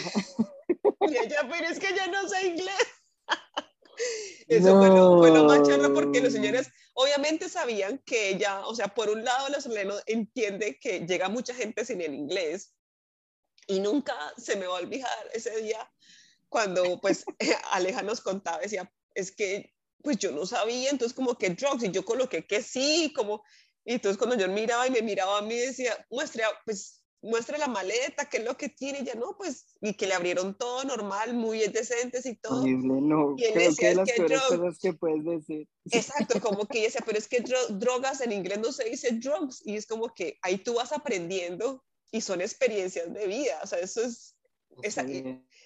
y 1.00 1.16
ella, 1.16 1.46
pero 1.50 1.68
es 1.68 1.78
que 1.78 1.94
ya 1.94 2.06
no 2.06 2.28
sé 2.28 2.46
inglés. 2.46 2.86
Eso 4.48 4.78
fue, 4.78 4.88
lo, 4.88 5.18
fue, 5.18 5.30
lo, 5.32 5.44
más 5.44 5.66
charro 5.66 5.92
porque 5.92 6.20
los 6.20 6.32
señores 6.32 6.70
obviamente 6.94 7.48
sabían 7.48 7.98
que 8.06 8.30
ella, 8.30 8.64
o 8.66 8.74
sea, 8.74 8.88
por 8.88 9.10
un 9.10 9.24
lado 9.24 9.48
los 9.48 9.66
australianos 9.66 10.02
entiende 10.06 10.78
que 10.80 11.00
llega 11.00 11.28
mucha 11.28 11.52
gente 11.52 11.84
sin 11.84 12.00
el 12.00 12.14
inglés 12.14 12.74
y 13.66 13.80
nunca 13.80 14.14
se 14.36 14.56
me 14.56 14.66
va 14.66 14.78
a 14.78 14.82
olvidar 14.82 15.10
ese 15.34 15.60
día 15.60 15.90
cuando 16.48 17.00
pues 17.00 17.24
Aleja 17.72 18.02
nos 18.02 18.20
contaba, 18.20 18.58
decía, 18.58 18.90
es 19.14 19.32
que 19.32 19.74
pues 20.02 20.18
yo 20.18 20.32
no 20.32 20.46
sabía, 20.46 20.90
entonces 20.90 21.14
como 21.14 21.36
que 21.36 21.50
drugs, 21.50 21.84
y 21.84 21.90
yo 21.90 22.04
coloqué 22.04 22.46
que 22.46 22.62
sí, 22.62 23.12
como, 23.14 23.42
y 23.84 23.94
entonces 23.94 24.18
cuando 24.18 24.36
yo 24.36 24.48
miraba 24.48 24.86
y 24.86 24.90
me 24.90 25.02
miraba 25.02 25.38
a 25.38 25.42
mí 25.42 25.56
decía, 25.56 26.06
muestre, 26.10 26.44
pues 26.64 26.98
muestre 27.20 27.58
la 27.58 27.66
maleta, 27.66 28.28
qué 28.28 28.38
es 28.38 28.44
lo 28.44 28.56
que 28.56 28.68
tiene, 28.68 29.00
y 29.00 29.04
ya 29.04 29.14
no, 29.14 29.36
pues, 29.36 29.66
y 29.80 29.94
que 29.94 30.06
le 30.06 30.14
abrieron 30.14 30.56
todo 30.56 30.84
normal, 30.84 31.34
muy 31.34 31.58
decentes 31.68 32.26
y 32.26 32.36
todo. 32.36 32.64
no, 32.66 33.34
y 33.36 33.44
él 33.44 33.54
decía, 33.54 33.90
que 33.90 33.94
las 33.96 34.12
que 34.12 34.56
cosas 34.56 34.78
que 34.78 34.92
puedes 34.92 35.24
decir. 35.24 35.68
Exacto, 35.90 36.40
como 36.42 36.66
que 36.66 36.82
decía, 36.82 37.02
pero 37.04 37.18
es 37.18 37.28
que 37.28 37.44
drogas 37.70 38.20
en 38.20 38.32
inglés 38.32 38.58
no 38.58 38.72
se 38.72 38.84
dice 38.84 39.12
drugs, 39.12 39.62
y 39.64 39.76
es 39.76 39.86
como 39.86 40.14
que 40.14 40.38
ahí 40.42 40.58
tú 40.58 40.74
vas 40.74 40.92
aprendiendo 40.92 41.84
y 42.10 42.20
son 42.20 42.40
experiencias 42.40 43.12
de 43.12 43.26
vida, 43.26 43.60
o 43.62 43.66
sea, 43.66 43.80
eso 43.80 44.02
es, 44.02 44.36
es 44.82 44.96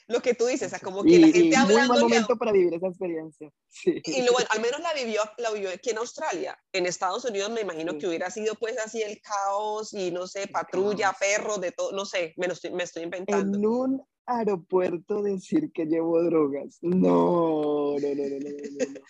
lo 0.09 0.21
que 0.21 0.35
tú 0.35 0.47
dices, 0.47 0.67
o 0.67 0.71
sea, 0.71 0.79
como 0.79 1.03
que 1.03 1.19
la 1.19 1.29
gente 1.29 1.57
hablando... 1.57 1.95
Un 1.95 2.01
momento 2.01 2.37
para 2.37 2.53
vivir 2.53 2.75
esa 2.75 2.89
experiencia. 2.89 3.51
Y 4.05 4.23
lo, 4.23 4.33
al 4.51 4.61
menos 4.61 4.81
la 4.81 4.93
vivió, 4.95 5.23
la 5.39 5.51
vivió 5.51 5.71
aquí 5.71 5.91
en 5.91 5.99
Australia. 5.99 6.59
En 6.73 6.87
Estados 6.87 7.25
Unidos 7.25 7.51
me 7.51 7.63
imagino 7.63 7.97
que 7.99 8.07
hubiera 8.07 8.31
sido 8.31 8.55
pues 8.57 8.79
así 8.79 9.03
el 9.03 9.21
caos 9.21 9.93
y 9.93 10.11
no 10.11 10.27
sé, 10.27 10.47
patrulla, 10.49 11.15
perro, 11.19 11.59
de 11.59 11.73
todo, 11.73 11.93
no 11.93 12.05
sé, 12.05 12.35
me, 12.37 12.47
estoy, 12.47 12.71
me 12.71 12.85
estoy 12.85 13.05
inventando. 13.05 13.59
En 13.59 13.67
un 13.67 14.03
aeropuerto 14.27 15.23
decir 15.23 15.73
que 15.73 15.87
llevo 15.87 16.23
drogas. 16.23 16.79
No, 16.83 17.97
no, 17.99 18.15
no, 18.15 18.15
no, 18.15 18.39
no, 18.39 18.93
no. 18.93 19.01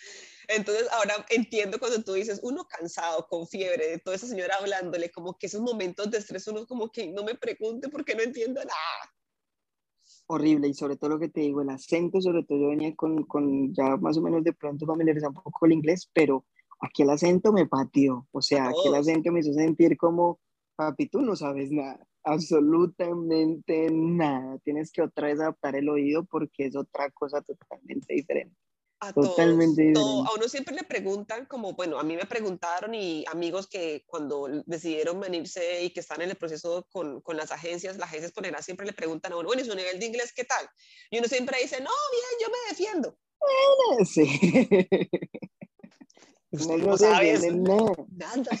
Entonces 0.47 0.87
ahora 0.91 1.25
entiendo 1.29 1.79
cuando 1.79 2.03
tú 2.03 2.13
dices, 2.13 2.39
uno 2.43 2.65
cansado, 2.65 3.27
con 3.27 3.47
fiebre, 3.47 3.87
de 3.87 3.99
toda 3.99 4.15
esa 4.15 4.27
señora 4.27 4.55
hablándole, 4.59 5.11
como 5.11 5.37
que 5.37 5.47
esos 5.47 5.61
momentos 5.61 6.11
de 6.11 6.17
estrés, 6.17 6.47
uno 6.47 6.65
como 6.65 6.91
que 6.91 7.07
no 7.07 7.23
me 7.23 7.35
pregunte 7.35 7.89
porque 7.89 8.15
no 8.15 8.23
entiendo 8.23 8.61
nada 8.61 9.13
horrible 10.27 10.67
y 10.67 10.73
sobre 10.73 10.95
todo 10.95 11.11
lo 11.11 11.19
que 11.19 11.29
te 11.29 11.41
digo, 11.41 11.61
el 11.61 11.69
acento, 11.69 12.21
sobre 12.21 12.43
todo 12.43 12.59
yo 12.59 12.67
venía 12.69 12.95
con, 12.95 13.23
con 13.23 13.73
ya 13.73 13.97
más 13.97 14.17
o 14.17 14.21
menos 14.21 14.43
de 14.43 14.53
pronto 14.53 14.85
familiarizado 14.85 15.33
un 15.35 15.43
poco 15.43 15.65
el 15.65 15.73
inglés, 15.73 16.09
pero 16.13 16.45
aquí 16.79 17.03
el 17.03 17.09
acento 17.09 17.51
me 17.51 17.67
pateó, 17.67 18.27
o 18.31 18.41
sea, 18.41 18.67
aquí 18.67 18.87
el 18.87 18.95
acento 18.95 19.31
me 19.31 19.41
hizo 19.41 19.53
sentir 19.53 19.97
como, 19.97 20.39
papi, 20.75 21.07
tú 21.07 21.21
no 21.21 21.35
sabes 21.35 21.71
nada, 21.71 22.05
absolutamente 22.23 23.89
nada, 23.91 24.57
tienes 24.59 24.91
que 24.91 25.01
otra 25.01 25.27
vez 25.27 25.39
adaptar 25.39 25.75
el 25.75 25.89
oído 25.89 26.23
porque 26.25 26.65
es 26.65 26.75
otra 26.75 27.09
cosa 27.11 27.41
totalmente 27.41 28.13
diferente. 28.13 28.55
Totalmente 29.11 29.91
todos, 29.93 30.27
a 30.27 30.33
uno 30.35 30.47
siempre 30.47 30.75
le 30.75 30.83
preguntan, 30.83 31.45
como, 31.45 31.73
bueno, 31.73 31.99
a 31.99 32.03
mí 32.03 32.15
me 32.15 32.25
preguntaron 32.25 32.93
y 32.93 33.25
amigos 33.27 33.67
que 33.67 34.03
cuando 34.05 34.47
decidieron 34.65 35.19
venirse 35.19 35.83
y 35.83 35.89
que 35.89 35.99
están 35.99 36.21
en 36.21 36.29
el 36.29 36.35
proceso 36.35 36.87
con, 36.91 37.21
con 37.21 37.35
las 37.35 37.51
agencias, 37.51 37.97
las 37.97 38.09
agencias 38.09 38.31
por 38.31 38.43
general 38.43 38.63
siempre 38.63 38.85
le 38.85 38.93
preguntan 38.93 39.33
a 39.33 39.37
uno, 39.37 39.47
bueno, 39.47 39.61
¿y 39.61 39.65
su 39.65 39.75
nivel 39.75 39.99
de 39.99 40.05
inglés 40.05 40.31
qué 40.33 40.45
tal? 40.45 40.69
Y 41.09 41.17
uno 41.17 41.27
siempre 41.27 41.57
dice, 41.61 41.81
no, 41.81 41.89
bien, 42.11 42.39
yo 42.41 42.47
me 42.49 42.69
defiendo. 42.69 43.17
Bueno, 43.39 44.05
sí. 44.05 44.25
no, 46.51 46.77
no 46.77 46.97
sabes 46.97 47.43
nada. 47.53 47.91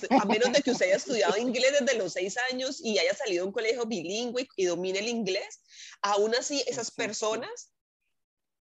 A 0.09 0.25
menos 0.25 0.51
de 0.51 0.61
que 0.61 0.71
usted 0.71 0.87
haya 0.87 0.97
estudiado 0.97 1.37
inglés 1.37 1.75
desde 1.79 1.97
los 1.97 2.13
seis 2.13 2.35
años 2.51 2.81
y 2.83 2.97
haya 2.97 3.13
salido 3.13 3.43
a 3.43 3.47
un 3.47 3.53
colegio 3.53 3.85
bilingüe 3.85 4.47
y 4.57 4.65
domine 4.65 4.99
el 4.99 5.07
inglés, 5.07 5.61
aún 6.01 6.35
así 6.35 6.63
esas 6.67 6.91
personas 6.91 7.72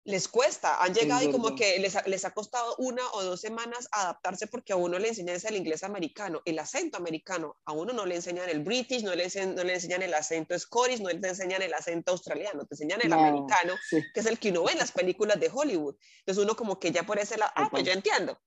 les 0.05 0.27
cuesta, 0.27 0.83
han 0.83 0.95
llegado 0.95 1.23
y 1.23 1.31
como 1.31 1.55
que 1.55 1.79
les 1.79 1.95
ha, 1.95 2.03
les 2.07 2.25
ha, 2.25 2.33
costado 2.33 2.75
una 2.79 3.03
o 3.13 3.23
dos 3.23 3.41
semanas 3.41 3.89
adaptarse 3.93 4.49
porque 4.49 4.73
a 4.73 4.77
uno 4.77 4.99
le 4.99 5.09
enseñan 5.09 5.39
el 5.43 5.57
inglés 5.57 5.85
americano, 5.85 6.43
el 6.45 6.59
acento 6.59 6.97
americano, 6.97 7.57
a 7.65 7.73
uno 7.73 7.93
no 7.93 8.05
le 8.05 8.17
enseñan 8.17 8.49
el 8.49 8.65
british, 8.65 9.05
no 9.05 9.15
le, 9.15 9.29
no 9.55 9.63
le 9.63 9.75
enseñan 9.75 10.03
el 10.03 10.13
acento 10.15 10.59
scottish, 10.59 11.01
no 11.01 11.09
le 11.09 11.29
enseñan 11.29 11.63
el 11.63 11.73
acento 11.73 12.13
australiano, 12.13 12.67
te 12.67 12.75
enseñan 12.75 13.01
el 13.03 13.13
americano, 13.13 13.75
que 13.91 14.21
es 14.21 14.27
el 14.27 14.39
que 14.39 14.51
uno 14.51 14.65
ve 14.65 14.73
en 14.73 14.79
las 14.79 14.91
películas 14.91 15.39
de 15.39 15.51
Hollywood. 15.53 15.95
Entonces 16.19 16.45
uno 16.45 16.57
como 16.57 16.81
que 16.81 16.91
ya 16.91 17.05
por 17.05 17.19
ese 17.19 17.39
lado, 17.39 17.53
ah, 17.55 17.69
pues 17.71 17.85
yo 17.85 17.93
entiendo. 17.93 18.39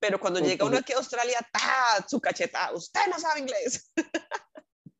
Pero 0.00 0.18
cuando 0.18 0.40
llega 0.40 0.64
uno 0.64 0.78
aquí 0.78 0.94
a 0.94 0.96
Australia, 0.96 1.46
¡ta! 1.52 2.06
su 2.08 2.20
cacheta, 2.20 2.72
usted 2.72 3.00
no 3.10 3.18
sabe 3.18 3.40
inglés. 3.40 3.92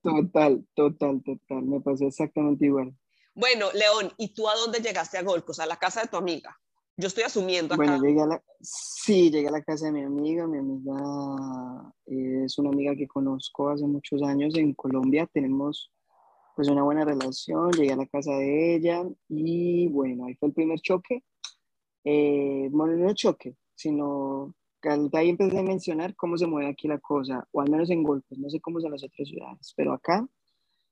Total, 0.03 0.66
total, 0.75 1.23
total, 1.23 1.62
me 1.62 1.79
pasó 1.83 2.07
exactamente 2.07 2.64
igual. 2.64 2.95
Bueno, 3.35 3.66
León, 3.73 4.12
¿y 4.16 4.35
tú 4.35 4.49
a 4.49 4.55
dónde 4.55 4.81
llegaste 4.81 5.19
a 5.19 5.23
Golcos? 5.23 5.61
A 5.61 5.66
la 5.66 5.77
casa 5.77 6.03
de 6.03 6.09
tu 6.09 6.16
amiga. 6.16 6.59
Yo 6.97 7.09
estoy 7.09 7.25
asumiendo 7.25 7.75
acá. 7.75 7.83
Bueno, 7.83 8.03
llegué 8.03 8.21
a 8.21 8.27
la, 8.27 8.43
sí, 8.61 9.31
llegué 9.31 9.49
a 9.49 9.53
la 9.53 9.62
casa 9.62 9.87
de 9.87 9.93
mi 9.93 10.03
amiga. 10.03 10.47
Mi 10.47 10.59
amiga 10.59 11.95
es 12.07 12.59
una 12.59 12.71
amiga 12.71 12.95
que 12.95 13.09
conozco 13.09 13.71
hace 13.71 13.87
muchos 13.87 14.23
años 14.23 14.55
en 14.57 14.75
Colombia. 14.75 15.27
Tenemos 15.33 15.90
pues 16.55 16.69
una 16.69 16.83
buena 16.83 17.05
relación. 17.05 17.71
Llegué 17.73 17.93
a 17.93 17.97
la 17.97 18.07
casa 18.07 18.33
de 18.33 18.75
ella 18.75 19.03
y 19.29 19.88
bueno, 19.88 20.27
ahí 20.27 20.35
fue 20.35 20.49
el 20.49 20.55
primer 20.55 20.81
choque. 20.81 21.25
Eh, 22.05 22.69
bueno, 22.71 22.97
no 22.97 23.14
choque, 23.14 23.57
sino 23.75 24.55
que 24.83 24.90
ahí 25.12 25.31
empecé 25.31 25.59
a 25.59 25.62
mencionar 25.62 26.14
cómo 26.16 26.37
se 26.37 26.47
mueve 26.47 26.71
aquí 26.71 26.88
la 26.88 26.99
cosa, 26.99 27.47
o 27.53 27.61
al 27.61 27.71
menos 27.71 27.90
en 27.90 28.03
Golcos. 28.03 28.38
No 28.38 28.51
sé 28.51 28.61
cómo 28.61 28.81
son 28.81 28.93
las 28.93 29.05
otras 29.05 29.29
ciudades, 29.29 29.73
pero 29.77 29.93
acá 29.93 30.27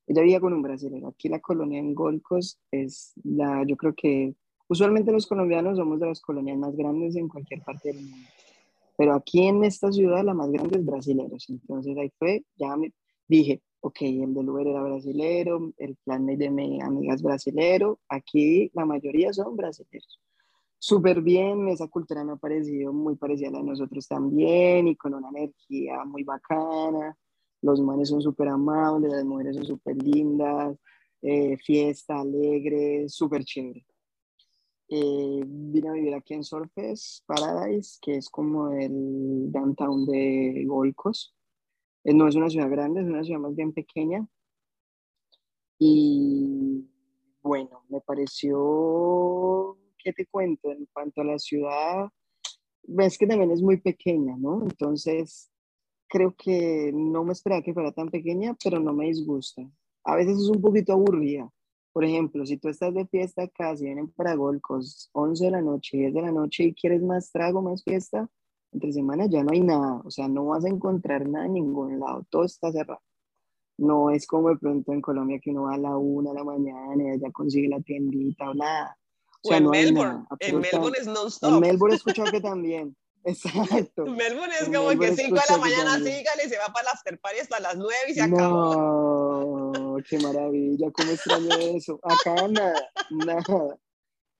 ella 0.08 0.22
vivía 0.22 0.40
con 0.40 0.52
un 0.52 0.62
brasileño. 0.62 1.08
Aquí 1.08 1.28
la 1.28 1.40
colonia 1.40 1.78
en 1.78 1.94
Golcos 1.94 2.58
es 2.70 3.12
la, 3.22 3.64
yo 3.64 3.76
creo 3.76 3.94
que 3.94 4.34
Usualmente 4.68 5.12
los 5.12 5.26
colombianos 5.26 5.78
somos 5.78 5.98
de 5.98 6.06
las 6.06 6.20
colonias 6.20 6.58
más 6.58 6.76
grandes 6.76 7.16
en 7.16 7.26
cualquier 7.26 7.62
parte 7.62 7.88
del 7.88 8.02
mundo, 8.02 8.28
pero 8.98 9.14
aquí 9.14 9.46
en 9.46 9.64
esta 9.64 9.90
ciudad 9.90 10.22
la 10.22 10.34
más 10.34 10.50
grande 10.50 10.78
es 10.78 10.84
brasileros. 10.84 11.48
Entonces 11.48 11.96
ahí 11.96 12.12
fue, 12.18 12.44
ya 12.56 12.76
me 12.76 12.92
dije, 13.26 13.62
ok, 13.80 14.02
el 14.02 14.34
del 14.34 14.50
Uber 14.50 14.66
era 14.66 14.82
brasilero, 14.82 15.72
el 15.78 15.96
plan 16.04 16.26
de 16.26 16.50
mi 16.50 16.82
amiga 16.82 17.14
es 17.14 17.22
brasilero, 17.22 17.98
aquí 18.10 18.70
la 18.74 18.84
mayoría 18.84 19.32
son 19.32 19.56
brasileños. 19.56 20.20
Súper 20.78 21.22
bien, 21.22 21.66
esa 21.68 21.88
cultura 21.88 22.22
me 22.22 22.32
ha 22.32 22.36
parecido 22.36 22.92
muy 22.92 23.16
parecida 23.16 23.48
a 23.48 23.52
la 23.52 23.58
de 23.60 23.64
nosotros 23.64 24.06
también 24.06 24.86
y 24.86 24.96
con 24.96 25.14
una 25.14 25.30
energía 25.30 26.04
muy 26.04 26.24
bacana. 26.24 27.16
Los 27.62 27.80
manes 27.80 28.08
son 28.08 28.22
súper 28.22 28.48
amables, 28.48 29.12
las 29.12 29.24
mujeres 29.24 29.56
son 29.56 29.66
súper 29.66 29.96
lindas, 30.02 30.76
eh, 31.22 31.56
fiesta, 31.56 32.20
alegre, 32.20 33.08
súper 33.08 33.44
chévere. 33.44 33.84
Eh, 34.90 35.42
vine 35.44 35.88
a 35.88 35.92
vivir 35.92 36.14
aquí 36.14 36.34
en 36.34 36.44
Surface 36.44 37.22
Paradise, 37.26 37.98
que 38.00 38.16
es 38.16 38.30
como 38.30 38.70
el 38.72 39.50
downtown 39.52 40.06
de 40.06 40.64
Golcos. 40.66 41.34
Eh, 42.04 42.14
no 42.14 42.28
es 42.28 42.36
una 42.36 42.48
ciudad 42.48 42.70
grande, 42.70 43.02
es 43.02 43.06
una 43.06 43.24
ciudad 43.24 43.40
más 43.40 43.54
bien 43.54 43.72
pequeña. 43.72 44.26
Y 45.78 46.88
bueno, 47.42 47.84
me 47.88 48.00
pareció, 48.00 49.76
¿qué 49.98 50.12
te 50.12 50.26
cuento? 50.26 50.72
En 50.72 50.86
cuanto 50.92 51.20
a 51.20 51.24
la 51.24 51.38
ciudad, 51.38 52.08
ves 52.82 53.18
que 53.18 53.26
también 53.26 53.50
es 53.50 53.62
muy 53.62 53.76
pequeña, 53.78 54.36
¿no? 54.38 54.62
Entonces, 54.62 55.50
creo 56.08 56.34
que 56.36 56.90
no 56.94 57.24
me 57.24 57.32
esperaba 57.32 57.62
que 57.62 57.74
fuera 57.74 57.92
tan 57.92 58.08
pequeña, 58.10 58.56
pero 58.62 58.80
no 58.80 58.92
me 58.92 59.06
disgusta. 59.06 59.62
A 60.04 60.16
veces 60.16 60.38
es 60.38 60.48
un 60.48 60.60
poquito 60.60 60.92
aburrida, 60.92 61.50
por 61.98 62.04
ejemplo, 62.04 62.46
si 62.46 62.56
tú 62.58 62.68
estás 62.68 62.94
de 62.94 63.06
fiesta 63.06 63.42
acá, 63.42 63.76
si 63.76 63.86
vienen 63.86 64.08
para 64.12 64.36
Golcos 64.36 65.10
11 65.14 65.46
de 65.46 65.50
la 65.50 65.60
noche, 65.60 65.96
10 65.96 66.14
de 66.14 66.22
la 66.22 66.30
noche 66.30 66.62
y 66.62 66.72
quieres 66.72 67.02
más 67.02 67.32
trago, 67.32 67.60
más 67.60 67.82
fiesta, 67.82 68.28
entre 68.70 68.92
semana 68.92 69.26
ya 69.26 69.42
no 69.42 69.50
hay 69.52 69.62
nada, 69.62 70.00
o 70.04 70.10
sea, 70.12 70.28
no 70.28 70.46
vas 70.46 70.64
a 70.64 70.68
encontrar 70.68 71.28
nada 71.28 71.46
en 71.46 71.54
ningún 71.54 71.98
lado, 71.98 72.24
todo 72.30 72.44
está 72.44 72.70
cerrado. 72.70 73.02
No 73.78 74.10
es 74.10 74.28
como 74.28 74.50
de 74.50 74.58
pronto 74.58 74.92
en 74.92 75.00
Colombia 75.00 75.40
que 75.42 75.50
uno 75.50 75.64
va 75.64 75.74
a 75.74 75.78
la 75.78 75.96
una 75.96 76.30
de 76.30 76.36
la 76.36 76.44
mañana 76.44 77.14
y 77.14 77.18
ya 77.18 77.32
consigue 77.32 77.66
la 77.66 77.80
tiendita 77.80 78.48
o 78.48 78.54
nada. 78.54 78.96
O, 79.42 79.48
sea, 79.48 79.56
en 79.56 79.68
Melbourne, 79.68 80.24
en 80.38 80.60
Melbourne 80.60 80.98
es 81.00 81.06
non-stop. 81.08 81.54
En 81.54 81.60
Melbourne 81.60 81.94
he 81.94 81.96
escuchado 81.96 82.30
que 82.30 82.40
también. 82.40 82.96
Exacto. 83.28 84.06
Melbourne 84.06 84.54
es 84.60 84.66
como 84.66 84.88
que 84.98 85.14
5 85.14 85.34
de 85.34 85.40
la 85.50 85.58
mañana 85.58 85.96
sígale 85.96 86.48
se 86.48 86.56
va 86.58 86.72
para 86.72 86.86
la 86.86 86.90
after 86.92 87.20
party 87.20 87.40
hasta 87.40 87.60
las 87.60 87.76
9 87.76 87.94
y 88.08 88.14
se 88.14 88.22
acabó. 88.22 89.72
No, 89.74 89.96
qué 90.08 90.18
maravilla, 90.18 90.90
cómo 90.92 91.10
extraño 91.10 91.54
eso. 91.76 92.00
Acá 92.02 92.48
nada, 92.48 92.90
nada, 93.10 93.78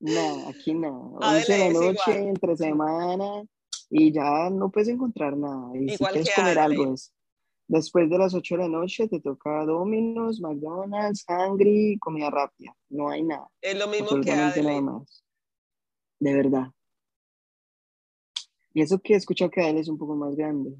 nada, 0.01 0.49
aquí 0.49 0.75
nada. 0.75 0.95
11 0.95 1.53
de 1.53 1.59
la 1.59 1.81
noche, 1.81 2.19
entre 2.29 2.57
semana, 2.57 3.43
y 3.91 4.13
ya 4.13 4.49
no 4.51 4.71
puedes 4.71 4.89
encontrar 4.89 5.37
nada. 5.37 5.71
Y 5.75 5.93
igual 5.93 6.15
si 6.15 6.21
quieres 6.21 6.35
comer 6.35 6.59
algo 6.59 6.95
es. 6.95 7.13
Después 7.67 8.09
de 8.09 8.17
las 8.17 8.33
8 8.33 8.57
de 8.57 8.63
la 8.63 8.69
noche 8.69 9.09
te 9.09 9.21
toca 9.21 9.67
Domino's, 9.67 10.41
McDonald's, 10.41 11.27
Hungry, 11.29 11.99
comida 12.01 12.31
rápida. 12.31 12.75
No 12.89 13.11
hay 13.11 13.23
nada. 13.23 13.47
Es 13.61 13.79
lo 13.79 13.87
mismo 13.89 14.19
que. 14.23 14.35
Nada 14.35 14.81
más. 14.81 15.23
De 16.19 16.35
verdad. 16.35 16.69
Y 18.75 18.83
eso 18.83 18.99
que 18.99 19.15
he 19.15 19.17
escuchado 19.17 19.51
que 19.51 19.69
él 19.69 19.79
es 19.79 19.89
un 19.89 19.99
poco 19.99 20.15
más 20.15 20.35
grande. 20.37 20.77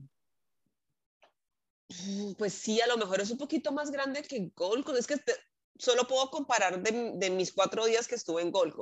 Mm, 1.89 2.33
pues 2.35 2.53
sí, 2.53 2.81
a 2.81 2.87
lo 2.87 2.97
mejor 2.97 3.21
es 3.21 3.31
un 3.31 3.39
poquito 3.39 3.73
más 3.73 3.91
grande 3.91 4.23
que 4.23 4.51
Gold 4.55 4.87
Es 4.97 5.07
que 5.07 5.17
solo 5.79 6.07
puedo 6.07 6.31
comparar 6.31 6.83
de, 6.83 7.31
mis 7.31 7.53
cuatro 7.53 7.87
días 7.87 8.07
que 8.07 8.15
estuve 8.15 8.43
en 8.43 8.51
Gold 8.51 8.75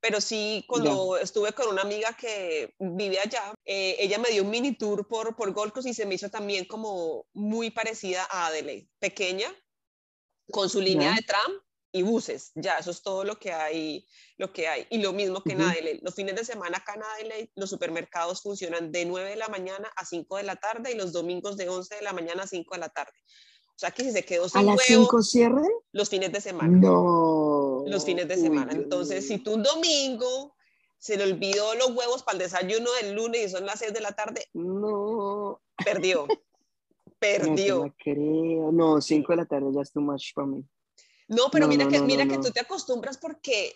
Pero 0.00 0.20
sí, 0.20 0.64
cuando 0.66 1.16
estuve 1.16 1.52
con 1.52 1.68
una 1.68 1.82
amiga 1.82 2.16
que 2.16 2.74
vive 2.78 3.20
allá, 3.20 3.54
eh, 3.64 3.96
ella 3.98 4.18
me 4.18 4.30
dio 4.30 4.42
un 4.42 4.50
mini 4.50 4.76
tour 4.76 5.06
por, 5.06 5.36
por 5.36 5.52
Gold 5.52 5.72
y 5.84 5.94
se 5.94 6.06
me 6.06 6.16
hizo 6.16 6.28
también 6.28 6.64
como 6.64 7.26
muy 7.34 7.70
parecida 7.70 8.26
a 8.30 8.46
Adelaide. 8.46 8.88
Pequeña, 8.98 9.54
con 10.50 10.68
su 10.68 10.80
línea 10.80 11.14
de 11.14 11.22
tram, 11.22 11.52
y 11.94 12.02
buses, 12.02 12.50
ya, 12.56 12.78
eso 12.78 12.90
es 12.90 13.02
todo 13.02 13.22
lo 13.22 13.38
que 13.38 13.52
hay, 13.52 14.04
lo 14.36 14.52
que 14.52 14.66
hay. 14.66 14.84
Y 14.90 14.98
lo 14.98 15.12
mismo 15.12 15.44
que 15.44 15.52
en 15.52 15.62
Adelaide, 15.62 16.00
los 16.02 16.16
fines 16.16 16.34
de 16.34 16.44
semana 16.44 16.78
acá 16.78 16.94
en 16.94 17.04
Adelaide, 17.04 17.52
los 17.54 17.70
supermercados 17.70 18.42
funcionan 18.42 18.90
de 18.90 19.04
9 19.04 19.30
de 19.30 19.36
la 19.36 19.46
mañana 19.46 19.88
a 19.94 20.04
5 20.04 20.38
de 20.38 20.42
la 20.42 20.56
tarde 20.56 20.90
y 20.90 20.96
los 20.96 21.12
domingos 21.12 21.56
de 21.56 21.68
11 21.68 21.94
de 21.94 22.02
la 22.02 22.12
mañana 22.12 22.42
a 22.42 22.46
5 22.48 22.74
de 22.74 22.80
la 22.80 22.88
tarde. 22.88 23.12
O 23.68 23.78
sea 23.78 23.92
que 23.92 24.02
si 24.02 24.10
se 24.10 24.24
quedó 24.24 24.48
sin 24.48 24.62
¿A 24.62 24.62
las 24.64 24.82
5 24.82 25.22
cierran? 25.22 25.68
Los 25.92 26.08
fines 26.08 26.32
de 26.32 26.40
semana. 26.40 26.76
No. 26.76 27.84
Los 27.86 28.04
fines 28.04 28.26
de 28.26 28.38
semana. 28.38 28.72
Entonces, 28.72 29.28
si 29.28 29.38
tú 29.38 29.54
un 29.54 29.62
domingo 29.62 30.56
se 30.98 31.16
le 31.16 31.22
olvidó 31.22 31.76
los 31.76 31.94
huevos 31.94 32.24
para 32.24 32.38
el 32.38 32.42
desayuno 32.42 32.90
del 33.00 33.14
lunes 33.14 33.40
y 33.40 33.48
son 33.50 33.66
las 33.66 33.78
6 33.78 33.92
de 33.92 34.00
la 34.00 34.16
tarde, 34.16 34.48
no. 34.52 35.60
Perdió. 35.84 36.26
Perdió. 37.20 37.84
No, 37.84 37.94
creo. 38.02 38.72
No, 38.72 39.00
5 39.00 39.32
de 39.32 39.36
la 39.36 39.46
tarde 39.46 39.70
ya 39.72 39.82
es 39.82 39.92
too 39.92 40.00
much 40.00 40.34
para 40.34 40.48
mí. 40.48 40.64
No, 41.28 41.50
pero 41.50 41.66
mira, 41.68 41.88
que, 41.88 42.00
mira 42.00 42.26
que 42.26 42.38
tú 42.38 42.50
te 42.50 42.60
acostumbras 42.60 43.16
porque 43.16 43.72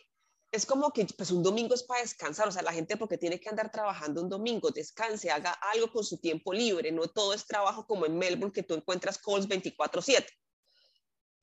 es 0.51 0.65
como 0.65 0.93
que 0.93 1.07
pues 1.17 1.31
un 1.31 1.43
domingo 1.43 1.75
es 1.75 1.83
para 1.83 2.01
descansar, 2.01 2.49
o 2.49 2.53
sea, 2.53 2.63
la 2.63 2.73
gente 2.73 2.97
porque 2.97 3.19
tiene 3.19 3.39
que 3.39 3.49
andar 3.49 3.71
trabajando 3.71 4.23
un 4.23 4.29
domingo, 4.29 4.71
descanse, 4.71 5.31
haga 5.31 5.53
algo 5.53 5.93
con 5.93 6.05
su 6.05 6.19
tiempo 6.19 6.53
libre, 6.53 6.91
no 6.91 7.07
todo 7.09 7.35
es 7.35 7.47
trabajo 7.47 7.87
como 7.87 8.07
en 8.07 8.17
Melbourne 8.17 8.53
que 8.53 8.63
tú 8.63 8.75
encuentras 8.75 9.19
calls 9.19 9.47
24/7, 9.47 10.27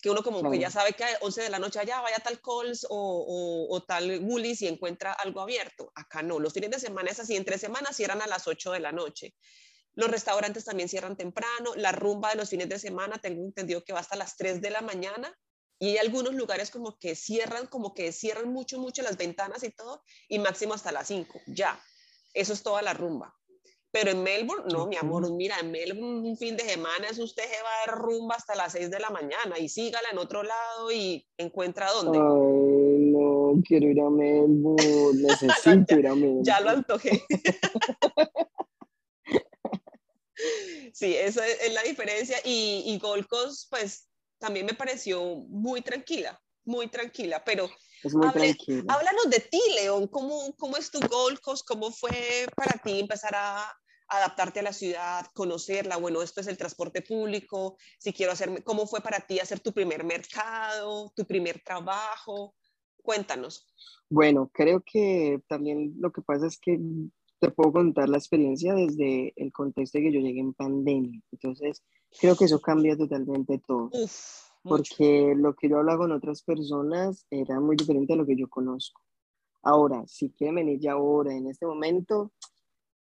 que 0.02 0.10
uno 0.10 0.24
como 0.24 0.50
que 0.50 0.60
ya 0.60 0.72
sabe 0.72 0.94
que 0.94 1.04
a 1.04 1.18
11 1.22 1.44
de 1.44 1.50
la 1.50 1.60
noche 1.60 1.80
allá 1.80 2.02
vaya 2.02 2.18
tal 2.18 2.42
calls 2.42 2.86
o, 2.90 3.68
o, 3.70 3.84
tal 3.84 4.24
Woolies 4.24 4.62
y 4.64 4.68
encuentra 4.68 5.14
algo 5.14 5.42
abierto, 5.42 5.92
acá 5.96 6.24
no, 6.24 6.40
los 6.40 6.54
fines 6.54 6.72
de 6.72 6.80
semana 6.80 7.12
es 7.12 7.20
así, 7.20 7.36
entre 7.36 7.60
semanas 7.60 7.96
cierran 7.96 8.22
a 8.22 8.28
las 8.28 8.48
8 8.48 8.72
de 8.72 8.80
la 8.80 8.92
noche. 8.92 9.36
Los 9.98 10.12
restaurantes 10.12 10.66
también 10.66 10.90
cierran 10.90 11.16
temprano, 11.16 11.74
la 11.76 11.94
rumba 11.94 12.32
de 12.32 12.36
los 12.36 12.50
fines 12.50 12.68
de 12.68 12.80
semana 12.80 13.18
tengo 13.20 13.46
entendido 13.46 13.84
que 13.84 13.94
va 13.94 14.02
hasta 14.02 14.18
las 14.18 14.36
3 14.36 14.62
de 14.62 14.70
la 14.70 14.82
mañana 14.82 15.34
y 15.80 15.90
hay 15.90 15.98
algunos 15.98 16.34
lugares 16.34 16.72
como 16.72 16.98
que 16.98 17.16
cierran, 17.16 17.68
como 17.68 17.94
que 17.94 18.12
cierran 18.12 18.52
mucho, 18.52 18.80
mucho 18.80 19.02
las 19.02 19.18
ventanas 19.18 19.64
y 19.64 19.72
todo, 19.72 20.04
y 20.30 20.40
máximo 20.40 20.74
hasta 20.74 20.92
las 20.92 21.08
5, 21.08 21.42
ya. 21.48 21.80
Eso 22.34 22.54
es 22.54 22.64
toda 22.64 22.82
la 22.82 22.94
rumba. 22.94 23.34
Pero 23.92 24.12
en 24.12 24.24
Melbourne, 24.24 24.74
no, 24.74 24.88
mi 24.88 24.98
amor, 24.98 25.32
mira, 25.32 25.58
en 25.60 25.72
Melbourne 25.72 26.28
un 26.28 26.38
fin 26.38 26.58
de 26.58 26.66
semana 26.66 27.08
es 27.10 27.18
usted 27.18 27.44
se 27.44 27.64
va 27.64 27.70
a 27.70 27.88
dar 27.88 27.98
rumba 27.98 28.36
hasta 28.36 28.54
las 28.54 28.74
6 28.74 28.92
de 28.92 29.00
la 29.00 29.10
mañana 29.10 29.58
y 29.58 29.70
sígala 29.70 30.10
en 30.12 30.18
otro 30.18 30.44
lado 30.44 30.92
y 30.92 31.26
encuentra 31.38 31.90
dónde. 31.92 32.18
Ay, 32.18 33.12
no, 33.12 33.54
quiero 33.66 33.88
ir 33.88 34.02
a 34.02 34.10
Melbourne, 34.10 34.80
necesito 35.22 35.98
ir 35.98 36.08
a 36.08 36.16
Melbourne. 36.16 36.44
Ya 36.44 36.60
lo 36.60 36.72
antojé. 36.72 37.24
sí, 40.94 41.16
esa 41.16 41.48
es 41.48 41.74
la 41.74 41.84
diferencia. 41.84 42.38
Y, 42.44 42.84
y 42.86 43.00
Gold 43.00 43.28
Coast, 43.28 43.70
pues 43.70 44.10
también 44.40 44.66
me 44.66 44.74
pareció 44.74 45.24
muy 45.48 45.82
tranquila, 45.82 46.40
muy 46.66 46.88
tranquila, 46.88 47.44
pero 47.44 47.70
háblanos 48.04 49.30
de 49.30 49.40
ti, 49.40 49.62
León, 49.76 50.08
¿Cómo, 50.08 50.54
¿cómo 50.58 50.78
es 50.78 50.92
tu 50.92 51.00
Gold 51.00 51.40
Coast? 51.40 51.66
¿Cómo 51.68 51.92
fue 51.92 52.48
para 52.56 52.82
ti 52.82 53.00
empezar 53.00 53.34
a 53.36 53.72
adaptarte 54.08 54.60
a 54.60 54.64
la 54.64 54.74
ciudad, 54.74 55.26
conocerla? 55.34 55.98
Bueno, 55.98 56.22
esto 56.22 56.42
es 56.42 56.48
el 56.48 56.58
transporte 56.58 57.02
público, 57.02 57.78
si 58.00 58.14
quiero 58.14 58.32
hacer, 58.32 58.64
¿cómo 58.64 58.86
fue 58.86 59.02
para 59.02 59.20
ti 59.20 59.40
hacer 59.40 59.60
tu 59.60 59.74
primer 59.74 60.04
mercado, 60.04 61.12
tu 61.16 61.26
primer 61.26 61.62
trabajo? 61.64 62.56
Cuéntanos. 63.02 63.68
Bueno, 64.10 64.50
creo 64.54 64.84
que 64.86 65.42
también 65.48 65.96
lo 66.00 66.12
que 66.12 66.22
pasa 66.22 66.48
es 66.48 66.60
que 66.60 66.80
te 67.40 67.52
puedo 67.52 67.74
contar 67.74 68.10
la 68.10 68.18
experiencia 68.18 68.74
desde 68.74 69.34
el 69.36 69.52
contexto 69.52 69.98
de 69.98 70.06
que 70.06 70.14
yo 70.14 70.20
llegué 70.20 70.40
en 70.40 70.54
pandemia. 70.54 71.22
Entonces, 71.32 71.84
creo 72.20 72.36
que 72.36 72.46
eso 72.46 72.60
cambia 72.60 72.98
totalmente 72.98 73.60
todo. 73.60 73.90
porque 74.64 75.34
lo 75.36 75.54
que 75.54 75.70
yo 75.70 75.78
hablaba 75.78 76.00
con 76.00 76.12
otras 76.12 76.42
personas 76.42 77.26
era 77.30 77.60
muy 77.60 77.76
diferente 77.76 78.14
a 78.14 78.16
lo 78.16 78.26
que 78.26 78.36
yo 78.36 78.50
conozco. 78.50 79.02
Ahora, 79.62 80.04
si 80.08 80.32
quieren 80.32 80.56
venir 80.56 80.80
ya 80.80 80.94
ahora, 80.94 81.36
en 81.36 81.48
este 81.48 81.66
momento, 81.66 82.32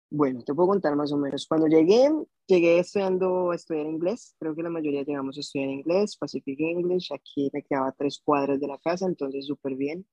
bueno, 0.10 0.44
te 0.44 0.54
puedo 0.54 0.70
contar 0.70 0.96
más 0.96 1.12
o 1.12 1.18
menos. 1.18 1.46
Cuando 1.48 1.68
llegué 1.68 2.12
llegué 2.52 2.80
estudiando, 2.80 3.52
a 3.52 3.56
estudiar 3.56 3.86
inglés, 3.86 4.36
creo 4.38 4.54
que 4.56 4.64
la 4.64 4.70
mayoría 4.70 5.04
llegamos 5.04 5.38
a 5.38 5.40
estudiar 5.40 5.70
inglés, 5.70 6.18
Pacific 6.18 6.60
English, 6.60 7.12
aquí 7.14 7.50
me 7.54 7.64
quedaba 7.64 7.94
tres 7.94 8.20
cuadras 8.24 8.60
de 8.60 8.68
la 8.68 8.78
casa, 8.78 9.06
entonces 9.06 9.46
súper 9.46 9.76
bien. 9.76 10.06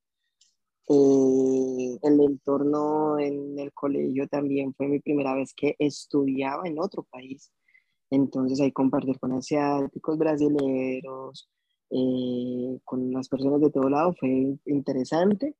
Eh, 0.88 1.98
el 2.02 2.20
entorno 2.20 3.18
en 3.18 3.58
el 3.58 3.72
colegio 3.72 4.26
también 4.28 4.72
fue 4.74 4.88
mi 4.88 5.00
primera 5.00 5.34
vez 5.34 5.52
que 5.52 5.74
estudiaba 5.78 6.66
en 6.66 6.78
otro 6.78 7.02
país, 7.02 7.52
entonces 8.10 8.60
ahí 8.60 8.72
compartir 8.72 9.18
con 9.18 9.32
asiáticos, 9.32 10.18
brasileños, 10.18 11.50
eh, 11.90 12.78
con 12.84 13.12
las 13.12 13.28
personas 13.28 13.60
de 13.60 13.70
todo 13.70 13.88
lado 13.88 14.14
fue 14.18 14.56
interesante. 14.66 15.54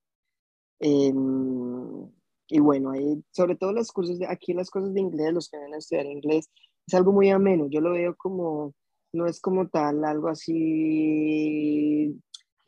Em, 0.80 2.08
y 2.48 2.60
bueno, 2.60 2.90
ahí, 2.92 3.22
sobre 3.32 3.56
todo 3.56 3.72
los 3.72 3.92
cursos 3.92 4.18
de 4.18 4.26
aquí, 4.26 4.54
las 4.54 4.70
cosas 4.70 4.94
de 4.94 5.00
inglés, 5.00 5.32
los 5.34 5.48
que 5.50 5.58
van 5.58 5.74
a 5.74 5.78
estudiar 5.78 6.06
inglés, 6.06 6.50
es 6.86 6.94
algo 6.94 7.12
muy 7.12 7.30
ameno. 7.30 7.68
Yo 7.70 7.80
lo 7.80 7.92
veo 7.92 8.16
como, 8.16 8.74
no 9.12 9.26
es 9.26 9.40
como 9.40 9.68
tal, 9.68 10.04
algo 10.04 10.28
así 10.28 12.18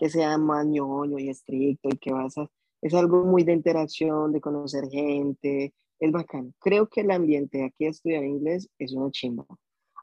que 0.00 0.08
sea 0.08 0.38
más 0.38 0.66
ñoño 0.66 1.18
y 1.18 1.28
estricto 1.28 1.90
y 1.90 1.98
que 1.98 2.12
vas 2.12 2.36
a, 2.38 2.48
es 2.80 2.94
algo 2.94 3.24
muy 3.24 3.44
de 3.44 3.52
interacción, 3.52 4.32
de 4.32 4.40
conocer 4.40 4.88
gente, 4.90 5.74
es 5.98 6.12
bacán. 6.12 6.54
Creo 6.58 6.88
que 6.88 7.02
el 7.02 7.10
ambiente 7.10 7.64
aquí 7.64 7.84
de 7.84 7.90
estudiar 7.90 8.24
inglés 8.24 8.68
es 8.78 8.94
una 8.94 9.10
chimba. 9.10 9.46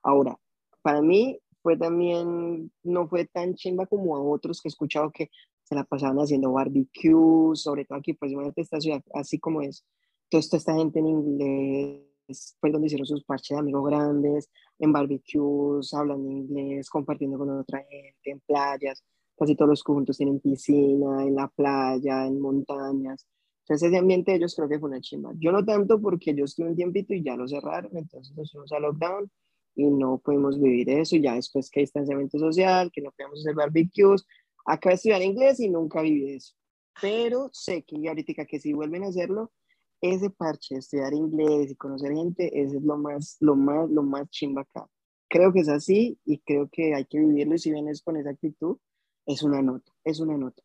Ahora, 0.04 0.38
para 0.82 1.02
mí 1.02 1.40
fue 1.62 1.78
también, 1.78 2.72
no 2.84 3.08
fue 3.08 3.26
tan 3.26 3.56
chimba 3.56 3.86
como 3.86 4.16
a 4.16 4.22
otros 4.22 4.62
que 4.62 4.70
he 4.70 4.72
escuchado 4.72 5.12
que 5.12 5.30
se 5.64 5.76
la 5.76 5.84
pasaban 5.84 6.18
haciendo 6.18 6.52
barbecues, 6.54 7.62
sobre 7.62 7.86
todo 7.86 8.00
aquí, 8.00 8.14
pues 8.14 8.32
imagínate 8.32 8.62
esta 8.62 8.80
ciudad 8.80 9.02
así 9.14 9.38
como 9.38 9.62
es, 9.62 9.86
toda 10.30 10.40
esta 10.40 10.74
gente 10.76 11.00
en 11.00 11.08
inglés, 11.08 12.56
fue 12.60 12.72
donde 12.72 12.88
hicieron 12.88 13.06
sus 13.06 13.24
parches 13.26 13.56
de 13.56 13.60
amigos 13.60 13.86
grandes, 13.86 14.50
en 14.80 14.94
barbecues, 14.94 15.94
hablan 15.94 16.26
inglés, 16.26 16.90
compartiendo 16.90 17.38
con 17.38 17.50
otra 17.50 17.80
gente, 17.80 18.32
en 18.32 18.40
playas, 18.42 19.04
casi 19.38 19.56
todos 19.56 19.70
los 19.70 19.84
conjuntos 19.84 20.18
tienen 20.18 20.40
piscina, 20.40 21.24
en 21.24 21.36
la 21.36 21.50
playa, 21.50 22.26
en 22.26 22.40
montañas, 22.40 23.26
entonces 23.68 23.90
ese 23.90 23.98
ambiente 23.98 24.32
de 24.32 24.38
ellos 24.38 24.56
creo 24.56 24.70
que 24.70 24.80
fue 24.80 24.88
una 24.88 25.02
chimba. 25.02 25.34
Yo 25.38 25.52
no 25.52 25.66
tanto 25.66 26.00
porque 26.00 26.34
yo 26.34 26.46
estuve 26.46 26.70
un 26.70 26.76
tiempito 26.78 27.14
y 27.14 27.22
ya 27.22 27.36
lo 27.36 27.46
cerraron, 27.50 27.98
entonces 27.98 28.34
nos 28.38 28.50
fuimos 28.50 28.72
a 28.72 28.80
lockdown 28.80 29.30
y 29.78 29.86
no 29.86 30.18
pudimos 30.18 30.60
vivir 30.60 30.90
eso, 30.90 31.16
ya 31.18 31.36
después 31.36 31.70
que 31.70 31.80
hay 31.80 31.84
distanciamiento 31.84 32.40
social, 32.40 32.92
que 32.92 33.02
no 33.02 33.12
podíamos 33.12 33.40
hacer 33.40 33.56
barbecues, 33.56 34.26
Acá 34.70 34.90
de 34.90 34.96
estudiar 34.96 35.22
inglés 35.22 35.62
y 35.62 35.70
nunca 35.70 36.02
viví 36.02 36.34
eso. 36.34 36.54
Pero 37.02 37.50
sé 37.54 37.84
que 37.84 38.06
ahorita 38.06 38.44
que 38.46 38.60
si 38.60 38.74
vuelven 38.74 39.06
a 39.06 39.08
hacerlo, 39.08 39.54
ese 40.02 40.30
parche 40.30 40.76
de 40.76 40.80
estudiar 40.80 41.14
inglés 41.14 41.72
y 41.72 41.76
conocer 41.76 42.12
gente, 42.12 42.48
ese 42.48 42.76
es 42.76 42.84
lo 42.84 42.98
más, 42.98 43.38
lo 43.40 43.56
más, 43.56 43.90
lo 43.90 44.04
más 44.04 44.30
chimba 44.30 44.64
acá. 44.64 44.86
Creo 45.30 45.54
que 45.54 45.62
es 45.62 45.70
así 45.70 46.20
y 46.26 46.40
creo 46.40 46.68
que 46.70 46.94
hay 46.94 47.06
que 47.06 47.18
vivirlo 47.18 47.56
y 47.56 47.60
si 47.60 47.72
vienes 47.72 48.02
con 48.02 48.18
esa 48.18 48.32
actitud, 48.32 48.78
es 49.26 49.42
una 49.42 49.62
nota, 49.62 49.90
es 50.04 50.20
una 50.20 50.38
nota. 50.38 50.62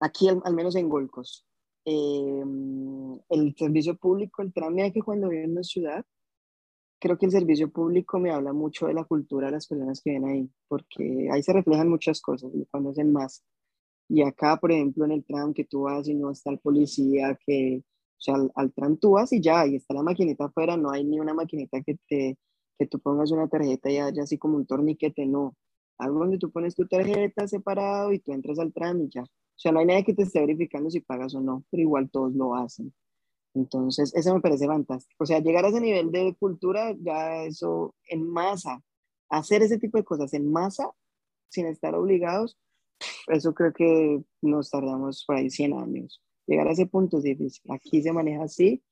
Aquí, 0.00 0.28
al, 0.28 0.54
menos 0.54 0.74
en 0.74 0.88
Golcos, 0.88 1.46
eh, 1.84 2.42
el 3.28 3.54
servicio 3.56 3.94
público, 3.96 4.40
el 4.40 4.54
trámite 4.54 4.92
que 4.92 5.02
cuando 5.02 5.28
vive 5.28 5.44
en 5.44 5.52
una 5.52 5.64
ciudad, 5.64 6.04
creo 7.02 7.18
que 7.18 7.26
el 7.26 7.32
servicio 7.32 7.68
público 7.68 8.20
me 8.20 8.30
habla 8.30 8.52
mucho 8.52 8.86
de 8.86 8.94
la 8.94 9.04
cultura 9.04 9.46
de 9.48 9.54
las 9.54 9.66
personas 9.66 10.00
que 10.00 10.10
vienen 10.10 10.30
ahí, 10.30 10.50
porque 10.68 11.28
ahí 11.32 11.42
se 11.42 11.52
reflejan 11.52 11.88
muchas 11.88 12.20
cosas, 12.20 12.54
lo 12.54 12.64
conocen 12.66 13.12
más. 13.12 13.42
Y 14.08 14.22
acá, 14.22 14.56
por 14.58 14.70
ejemplo, 14.70 15.04
en 15.04 15.12
el 15.12 15.24
tram 15.24 15.52
que 15.52 15.64
tú 15.64 15.82
vas 15.82 16.06
y 16.08 16.14
no 16.14 16.30
está 16.30 16.50
el 16.52 16.60
policía, 16.60 17.36
que, 17.44 17.82
o 17.82 18.20
sea, 18.20 18.36
al, 18.54 18.72
tram 18.72 18.96
tú 18.98 19.12
vas 19.12 19.32
y 19.32 19.40
ya, 19.40 19.62
ahí 19.62 19.76
está 19.76 19.94
la 19.94 20.04
maquinita 20.04 20.44
afuera, 20.44 20.76
no 20.76 20.90
hay 20.92 21.04
ni 21.04 21.18
una 21.18 21.34
maquinita 21.34 21.82
que 21.82 21.98
te, 22.08 22.38
que 22.78 22.86
tú 22.86 23.00
pongas 23.00 23.32
una 23.32 23.48
tarjeta 23.48 23.90
y 23.90 23.98
haya 23.98 24.22
así 24.22 24.38
como 24.38 24.56
un 24.56 24.66
torniquete, 24.66 25.26
no. 25.26 25.56
Algo 25.98 26.20
donde 26.20 26.38
tú 26.38 26.52
pones 26.52 26.76
tu 26.76 26.86
tarjeta 26.86 27.48
separado 27.48 28.12
y 28.12 28.20
tú 28.20 28.32
entras 28.32 28.60
al 28.60 28.72
tram 28.72 29.02
y 29.02 29.08
ya. 29.08 29.22
O 29.22 29.28
sea, 29.56 29.72
no 29.72 29.80
hay 29.80 29.86
nadie 29.86 30.04
que 30.04 30.14
te 30.14 30.22
esté 30.22 30.40
verificando 30.40 30.88
si 30.88 31.00
pagas 31.00 31.34
o 31.34 31.40
no, 31.40 31.64
pero 31.70 31.82
igual 31.82 32.10
todos 32.10 32.32
lo 32.34 32.54
hacen. 32.54 32.92
Entonces, 33.54 34.14
eso 34.14 34.34
me 34.34 34.40
parece 34.40 34.66
fantástico. 34.66 35.22
O 35.22 35.26
sea, 35.26 35.40
llegar 35.40 35.64
a 35.64 35.68
ese 35.68 35.80
nivel 35.80 36.10
de 36.10 36.34
cultura, 36.38 36.94
ya 37.00 37.44
eso 37.44 37.94
en 38.08 38.28
masa, 38.28 38.82
hacer 39.28 39.62
ese 39.62 39.78
tipo 39.78 39.98
de 39.98 40.04
cosas 40.04 40.32
en 40.34 40.50
masa, 40.50 40.90
sin 41.48 41.66
estar 41.66 41.94
obligados, 41.94 42.58
eso 43.28 43.54
creo 43.54 43.72
que 43.72 44.22
nos 44.40 44.70
tardamos 44.70 45.24
por 45.26 45.36
ahí 45.36 45.50
100 45.50 45.74
años. 45.74 46.22
Llegar 46.46 46.68
a 46.68 46.72
ese 46.72 46.86
punto 46.86 47.18
es 47.18 47.24
difícil. 47.24 47.62
Aquí 47.70 48.02
se 48.02 48.12
maneja 48.12 48.44
así 48.44 48.82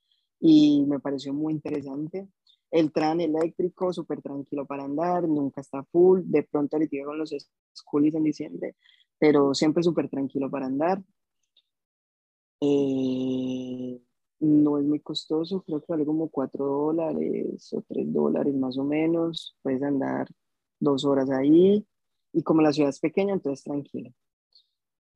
y 0.41 0.85
me 0.87 1.01
pareció 1.01 1.33
muy 1.33 1.55
interesante. 1.55 2.29
El 2.71 2.93
tren 2.93 3.21
eléctrico, 3.21 3.93
súper 3.93 4.23
tranquilo 4.23 4.67
para 4.67 4.85
andar, 4.85 5.29
nunca 5.29 5.61
está 5.61 5.83
full. 5.85 6.23
De 6.25 6.43
pronto 6.45 6.77
ahorita 6.77 7.05
con 7.05 7.19
los 7.19 7.35
schoolies 7.75 8.15
en 8.15 8.25
diciembre, 8.25 8.77
pero 9.19 9.55
siempre 9.55 9.83
súper 9.83 10.09
tranquilo 10.09 10.51
para 10.51 10.67
andar. 10.67 11.03
Eh, 12.61 14.01
no 14.41 14.79
es 14.79 14.85
muy 14.85 15.01
costoso, 15.01 15.63
creo 15.63 15.81
que 15.81 15.87
vale 15.89 16.07
como 16.07 16.29
4 16.29 16.65
dólares 16.65 17.73
o 17.73 17.83
3 17.83 18.13
dólares 18.13 18.55
más 18.55 18.79
o 18.79 18.85
menos. 18.85 19.57
Puedes 19.63 19.83
andar 19.83 20.27
dos 20.79 21.05
horas 21.05 21.31
ahí 21.31 21.87
y 22.33 22.43
como 22.43 22.63
la 22.63 22.73
ciudad 22.73 22.91
es 22.91 23.01
pequeña, 23.01 23.35
entonces 23.35 23.65
tranquilo. 23.65 24.11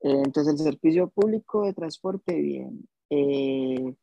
Eh, 0.02 0.22
entonces 0.24 0.54
el 0.54 0.58
servicio 0.58 1.08
público 1.08 1.64
de 1.64 1.72
transporte, 1.72 2.34
bien. 2.40 2.86
Eh, 3.10 3.94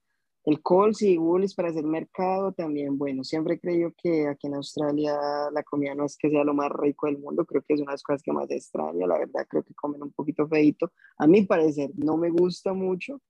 el 0.46 0.62
Coles 0.64 1.04
y 1.04 1.18
Woolies 1.20 1.54
para 1.54 1.70
hacer 1.70 1.84
mercado 1.84 2.52
también, 2.52 2.98
bueno, 2.98 3.24
siempre 3.24 3.56
he 3.56 3.60
creído 3.60 3.94
que 3.96 4.28
aquí 4.28 4.48
en 4.48 4.56
Australia 4.56 5.16
la 5.54 5.62
comida 5.62 5.94
no 5.94 6.06
es 6.06 6.18
que 6.18 6.32
sea 6.32 6.44
lo 6.44 6.56
más 6.56 6.72
rico 6.72 7.06
del 7.06 7.20
mundo, 7.20 7.46
creo 7.46 7.62
que 7.62 7.76
es 7.76 7.80
una 7.80 7.92
de 7.92 7.94
las 7.94 8.04
cosas 8.04 8.24
que 8.24 8.32
más 8.32 8.50
extraño, 8.50 9.06
la 9.06 9.20
verdad 9.20 9.46
creo 9.48 9.64
que 9.64 9.76
comen 9.76 10.02
un 10.02 10.12
poquito 10.12 10.48
feito. 10.48 10.92
A 11.18 11.28
mi 11.28 11.44
parecer 11.44 11.92
no 11.96 12.18
me 12.18 12.32
gusta 12.32 12.74
mucho, 12.74 13.22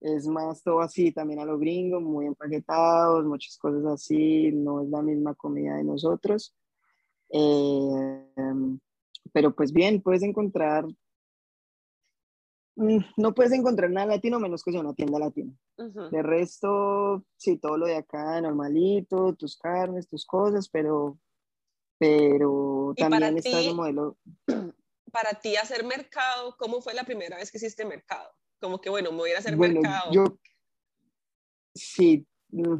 es 0.00 0.26
más 0.26 0.62
todo 0.62 0.80
así, 0.80 1.12
también 1.12 1.40
a 1.40 1.44
los 1.44 1.58
gringos, 1.58 2.02
muy 2.02 2.26
empaquetados, 2.26 3.24
muchas 3.24 3.56
cosas 3.58 3.84
así, 3.86 4.52
no 4.52 4.82
es 4.82 4.88
la 4.88 5.02
misma 5.02 5.34
comida 5.34 5.76
de 5.76 5.84
nosotros. 5.84 6.54
Eh, 7.30 8.28
pero 9.32 9.54
pues 9.54 9.72
bien, 9.72 10.02
puedes 10.02 10.22
encontrar, 10.22 10.86
mm, 12.76 12.98
no 13.16 13.34
puedes 13.34 13.52
encontrar 13.52 13.90
nada 13.90 14.06
latino 14.06 14.38
menos 14.38 14.62
que 14.62 14.72
sea 14.72 14.80
una 14.80 14.94
tienda 14.94 15.18
latina. 15.18 15.52
De 16.10 16.22
resto, 16.22 17.22
sí, 17.36 17.58
todo 17.58 17.76
lo 17.76 17.84
de 17.84 17.96
acá, 17.96 18.40
normalito, 18.40 19.34
tus 19.34 19.58
carnes, 19.58 20.08
tus 20.08 20.24
cosas, 20.24 20.70
pero, 20.70 21.18
pero 21.98 22.94
también 22.96 23.36
está 23.36 23.60
el 23.60 23.74
modelo. 23.74 24.16
Para 25.12 25.34
ti 25.38 25.56
hacer 25.56 25.84
mercado, 25.84 26.56
¿cómo 26.58 26.80
fue 26.80 26.94
la 26.94 27.04
primera 27.04 27.36
vez 27.36 27.50
que 27.50 27.58
hiciste 27.58 27.84
mercado? 27.84 28.30
Como 28.60 28.80
que, 28.80 28.90
bueno, 28.90 29.10
me 29.10 29.18
voy 29.18 29.30
a 29.32 29.38
hacer 29.38 29.56
bueno, 29.56 29.80
mercado. 29.80 30.12
Yo, 30.12 30.38
sí, 31.74 32.26
mm, 32.48 32.76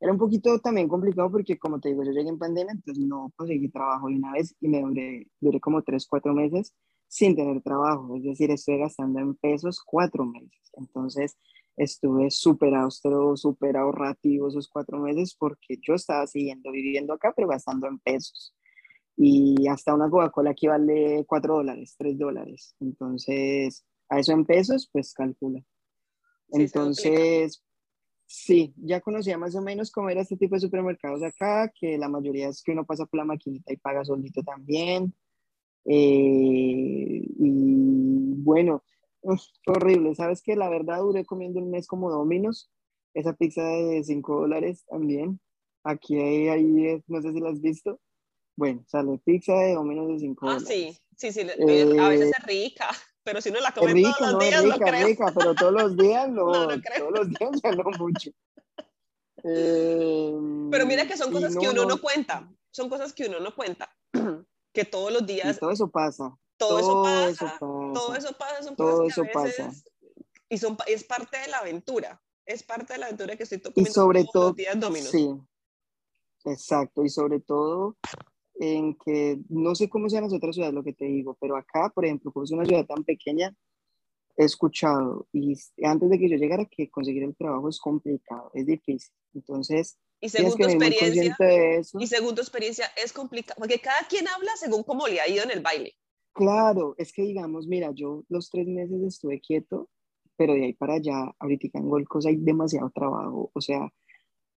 era 0.00 0.12
un 0.12 0.18
poquito 0.18 0.58
también 0.58 0.88
complicado 0.88 1.30
porque, 1.30 1.58
como 1.58 1.80
te 1.80 1.88
digo, 1.88 2.04
yo 2.04 2.12
llegué 2.12 2.28
en 2.28 2.38
pandemia, 2.38 2.72
entonces 2.72 3.04
no 3.04 3.32
conseguí 3.36 3.68
trabajo 3.68 4.08
de 4.08 4.16
una 4.16 4.32
vez 4.32 4.54
y 4.60 4.68
me 4.68 4.80
duré, 4.82 5.26
duré 5.40 5.60
como 5.60 5.82
tres, 5.82 6.06
cuatro 6.06 6.34
meses 6.34 6.74
sin 7.08 7.34
tener 7.34 7.62
trabajo. 7.62 8.16
Es 8.16 8.24
decir, 8.24 8.50
estoy 8.50 8.78
gastando 8.78 9.20
en 9.20 9.34
pesos 9.36 9.80
cuatro 9.84 10.24
meses. 10.24 10.70
Entonces, 10.74 11.36
estuve 11.76 12.30
súper 12.30 12.74
austero, 12.74 13.36
súper 13.36 13.76
ahorrativo 13.76 14.48
esos 14.48 14.68
cuatro 14.68 14.98
meses 14.98 15.34
porque 15.38 15.78
yo 15.80 15.94
estaba 15.94 16.26
siguiendo 16.26 16.70
viviendo 16.72 17.14
acá, 17.14 17.32
pero 17.34 17.48
gastando 17.48 17.86
en 17.86 17.98
pesos. 17.98 18.54
Y 19.16 19.66
hasta 19.68 19.94
una 19.94 20.10
Coca-Cola 20.10 20.50
aquí 20.50 20.66
vale 20.66 21.24
cuatro 21.26 21.56
dólares, 21.56 21.94
tres 21.96 22.18
dólares. 22.18 22.74
Entonces, 22.80 23.84
a 24.08 24.18
eso 24.18 24.32
en 24.32 24.44
pesos, 24.44 24.88
pues 24.92 25.12
calcula. 25.12 25.62
Entonces, 26.50 27.64
sí, 28.26 28.74
ya 28.76 29.00
conocía 29.00 29.38
más 29.38 29.54
o 29.54 29.62
menos 29.62 29.90
cómo 29.90 30.10
era 30.10 30.20
este 30.20 30.36
tipo 30.36 30.54
de 30.54 30.60
supermercados 30.60 31.22
acá, 31.22 31.72
que 31.78 31.98
la 31.98 32.08
mayoría 32.08 32.48
es 32.48 32.62
que 32.62 32.72
uno 32.72 32.84
pasa 32.84 33.06
por 33.06 33.18
la 33.18 33.24
maquinita 33.24 33.72
y 33.72 33.76
paga 33.76 34.04
solito 34.04 34.42
también. 34.42 35.14
Eh, 35.84 37.22
y 37.38 38.34
bueno, 38.42 38.82
horrible. 39.66 40.14
Sabes 40.14 40.42
que 40.42 40.56
la 40.56 40.68
verdad 40.68 41.00
duré 41.00 41.24
comiendo 41.24 41.60
un 41.60 41.70
mes 41.70 41.86
como 41.86 42.10
dominos, 42.10 42.70
esa 43.14 43.32
pizza 43.32 43.62
de 43.62 44.02
5 44.04 44.40
dólares 44.40 44.84
también. 44.88 45.40
Aquí 45.82 46.16
hay, 46.16 46.48
ahí, 46.48 47.02
no 47.06 47.22
sé 47.22 47.32
si 47.32 47.40
la 47.40 47.50
has 47.50 47.60
visto. 47.60 48.00
Bueno, 48.56 48.84
sale 48.88 49.18
pizza 49.18 49.54
de 49.54 49.74
dominos 49.74 50.08
de 50.08 50.18
5 50.18 50.46
dólares. 50.46 50.68
Ah, 50.68 50.72
sí, 50.72 50.98
sí, 51.16 51.32
sí, 51.32 51.40
a 51.40 52.08
veces 52.08 52.28
eh, 52.28 52.32
es 52.38 52.46
rica 52.46 52.88
pero 53.26 53.40
si 53.40 53.50
no 53.50 53.58
la 53.58 53.72
come 53.72 54.00
todos 54.02 54.20
los 54.20 54.38
días, 54.38 54.54
es 54.54 54.62
rica, 54.62 54.78
no 54.78 54.86
creo. 54.86 55.06
rica, 55.08 55.32
pero 55.36 55.54
todos 55.56 55.72
los 55.72 55.96
días 55.96 56.28
no, 56.30 56.44
todos 56.44 57.10
los 57.10 57.28
días 57.28 57.50
ya 57.60 57.72
no 57.72 57.90
mucho. 57.98 58.30
pero 59.42 60.86
mira 60.86 61.08
que 61.08 61.16
son 61.16 61.32
cosas 61.32 61.56
que 61.56 61.68
uno 61.68 61.84
no, 61.84 62.00
cuenta, 62.00 62.48
son 62.70 62.88
cosas 62.88 63.12
que 63.12 63.26
uno 63.26 63.40
no 63.40 63.52
cuenta, 63.52 63.92
que 64.72 64.84
todos 64.84 65.12
los 65.12 65.26
días... 65.26 65.56
Y 65.56 65.58
todo 65.58 65.72
eso 65.72 65.90
pasa. 65.90 66.38
Todo, 66.56 66.78
eso, 66.78 67.02
pasa, 67.02 67.58
todo 67.58 68.14
eso 68.14 68.32
pasa, 68.38 68.62
son 68.62 68.76
todo 68.76 68.98
cosas 68.98 69.12
eso 69.12 69.22
que 69.24 69.38
a 69.38 69.42
veces, 69.42 69.66
pasa. 69.66 69.82
Y 70.48 70.58
son, 70.58 70.78
es 70.86 71.02
parte 71.02 71.38
de 71.38 71.48
la 71.48 71.58
aventura, 71.58 72.22
es 72.46 72.62
parte 72.62 72.92
de 72.92 73.00
la 73.00 73.06
aventura 73.06 73.36
que 73.36 73.42
estoy 73.42 73.60
comiendo 73.60 73.90
y 73.90 73.92
sobre 73.92 74.20
todos 74.20 74.32
todo, 74.32 74.46
los 74.50 74.56
días 74.56 74.80
dominos. 74.80 75.10
Sí, 75.10 75.28
Exacto, 76.44 77.04
y 77.04 77.10
sobre 77.10 77.40
todo 77.40 77.96
en 78.58 78.94
que 78.94 79.38
no 79.48 79.74
sé 79.74 79.88
cómo 79.88 80.08
sean 80.08 80.24
las 80.24 80.32
otras 80.32 80.54
ciudades, 80.54 80.74
lo 80.74 80.84
que 80.84 80.92
te 80.92 81.04
digo, 81.04 81.36
pero 81.40 81.56
acá, 81.56 81.90
por 81.94 82.04
ejemplo, 82.04 82.32
como 82.32 82.44
es 82.44 82.52
una 82.52 82.64
ciudad 82.64 82.86
tan 82.86 83.04
pequeña, 83.04 83.54
he 84.36 84.44
escuchado 84.44 85.26
y 85.32 85.56
antes 85.82 86.10
de 86.10 86.18
que 86.18 86.28
yo 86.28 86.36
llegara 86.36 86.66
que 86.66 86.90
conseguir 86.90 87.22
el 87.22 87.36
trabajo 87.36 87.68
es 87.68 87.78
complicado, 87.78 88.50
es 88.54 88.66
difícil. 88.66 89.12
Entonces, 89.34 89.98
y 90.20 90.28
según 90.28 90.56
tu 90.56 90.64
experiencia, 90.64 91.36
y 91.98 92.06
según 92.06 92.34
tu 92.34 92.40
experiencia 92.40 92.86
es 93.02 93.12
complicado, 93.12 93.58
porque 93.58 93.78
cada 93.80 94.06
quien 94.08 94.26
habla 94.28 94.50
según 94.56 94.82
cómo 94.82 95.06
le 95.08 95.20
ha 95.20 95.28
ido 95.28 95.44
en 95.44 95.50
el 95.50 95.60
baile. 95.60 95.94
Claro, 96.32 96.94
es 96.98 97.12
que 97.12 97.22
digamos, 97.22 97.66
mira, 97.66 97.92
yo 97.94 98.24
los 98.28 98.50
tres 98.50 98.66
meses 98.66 99.02
estuve 99.02 99.40
quieto, 99.40 99.88
pero 100.36 100.54
de 100.54 100.66
ahí 100.66 100.72
para 100.74 100.94
allá, 100.94 101.34
ahorita 101.38 101.78
en 101.78 101.88
Golcos 101.88 102.26
hay 102.26 102.36
demasiado 102.36 102.90
trabajo, 102.90 103.50
o 103.54 103.60
sea, 103.60 103.90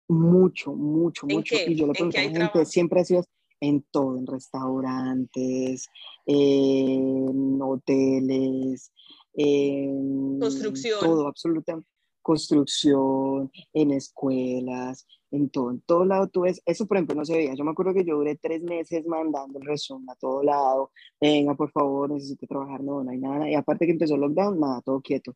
mucho, 0.10 0.74
mucho, 0.74 1.26
mucho. 1.28 1.56
Y 1.56 1.76
yo 1.76 1.88
le 1.88 1.94
pregunto 1.94 2.18
a 2.18 2.24
la 2.24 2.30
gente, 2.30 2.66
siempre 2.66 3.00
ha 3.00 3.06
sido 3.06 3.24
en 3.60 3.84
todo, 3.92 4.18
en 4.18 4.28
restaurantes, 4.28 5.90
en 6.26 7.62
hoteles, 7.62 8.92
en 9.34 10.40
construcción. 10.40 11.00
todo, 11.00 11.28
absolutamente. 11.28 11.88
Construcción, 12.22 13.50
en 13.74 13.92
escuelas, 13.92 15.08
en 15.32 15.50
todo, 15.50 15.72
en 15.72 15.82
todo 15.82 16.06
lado 16.06 16.28
tú 16.28 16.42
ves, 16.42 16.62
eso 16.66 16.86
por 16.86 16.98
ejemplo 16.98 17.16
no 17.16 17.26
se 17.26 17.36
veía, 17.36 17.56
yo 17.56 17.64
me 17.64 17.72
acuerdo 17.72 17.94
que 17.94 18.04
yo 18.04 18.18
duré 18.18 18.36
tres 18.36 18.62
meses 18.62 19.06
mandando 19.08 19.58
el 19.58 19.66
resumen 19.66 20.10
a 20.10 20.16
todo 20.16 20.44
lado, 20.44 20.92
venga 21.20 21.56
por 21.56 21.72
favor, 21.72 22.12
necesito 22.12 22.46
trabajar, 22.46 22.84
no, 22.84 23.04
no 23.04 23.10
hay 23.10 23.18
nada, 23.18 23.50
y 23.50 23.56
aparte 23.56 23.86
que 23.86 23.94
empezó 23.94 24.16
el 24.16 24.22
lockdown, 24.22 24.60
nada, 24.60 24.82
todo 24.82 25.02
quieto. 25.02 25.36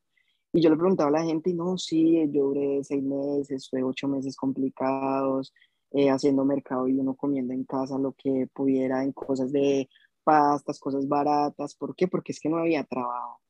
Y 0.52 0.62
yo 0.62 0.70
le 0.70 0.76
preguntaba 0.76 1.10
a 1.10 1.22
la 1.22 1.24
gente, 1.24 1.50
y 1.50 1.54
no, 1.56 1.78
sí, 1.80 2.30
yo 2.32 2.44
duré 2.46 2.84
seis 2.84 3.02
meses, 3.02 3.68
fue 3.70 3.82
ocho 3.82 4.08
meses 4.08 4.36
complicados, 4.36 5.52
eh, 5.94 6.10
haciendo 6.10 6.44
mercado 6.44 6.88
y 6.88 7.00
uno 7.00 7.16
comiendo 7.16 7.54
en 7.54 7.64
casa 7.64 7.98
lo 7.98 8.14
que 8.14 8.48
pudiera 8.54 9.04
en 9.04 9.14
cosas 9.14 9.52
de 9.52 9.88
pastas, 10.24 10.80
cosas 10.80 11.08
baratas. 11.08 11.76
¿Por 11.76 11.96
qué? 11.96 12.08
Porque 12.08 12.32
es 12.32 12.40
que 12.40 12.50
no 12.50 12.58
había 12.58 12.84
trabajo. 12.84 13.42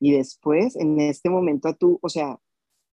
Y 0.00 0.12
después, 0.12 0.76
en 0.76 1.00
este 1.00 1.30
momento, 1.30 1.68
a 1.68 1.74
tú, 1.74 1.98
o 2.02 2.08
sea, 2.08 2.38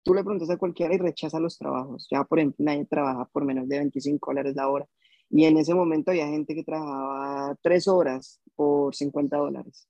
tú 0.03 0.13
le 0.13 0.23
preguntas 0.23 0.49
a 0.49 0.57
cualquiera 0.57 0.93
y 0.95 0.97
rechaza 0.97 1.39
los 1.39 1.57
trabajos. 1.57 2.07
Ya, 2.09 2.23
por 2.23 2.39
ejemplo, 2.39 2.63
nadie 2.65 2.85
trabaja 2.85 3.25
por 3.25 3.43
menos 3.45 3.67
de 3.67 3.79
25 3.79 4.31
dólares 4.31 4.55
la 4.55 4.69
hora. 4.69 4.87
Y 5.29 5.45
en 5.45 5.57
ese 5.57 5.73
momento 5.73 6.11
había 6.11 6.27
gente 6.27 6.55
que 6.55 6.63
trabajaba 6.63 7.57
tres 7.61 7.87
horas 7.87 8.39
por 8.55 8.95
50 8.95 9.37
dólares. 9.37 9.87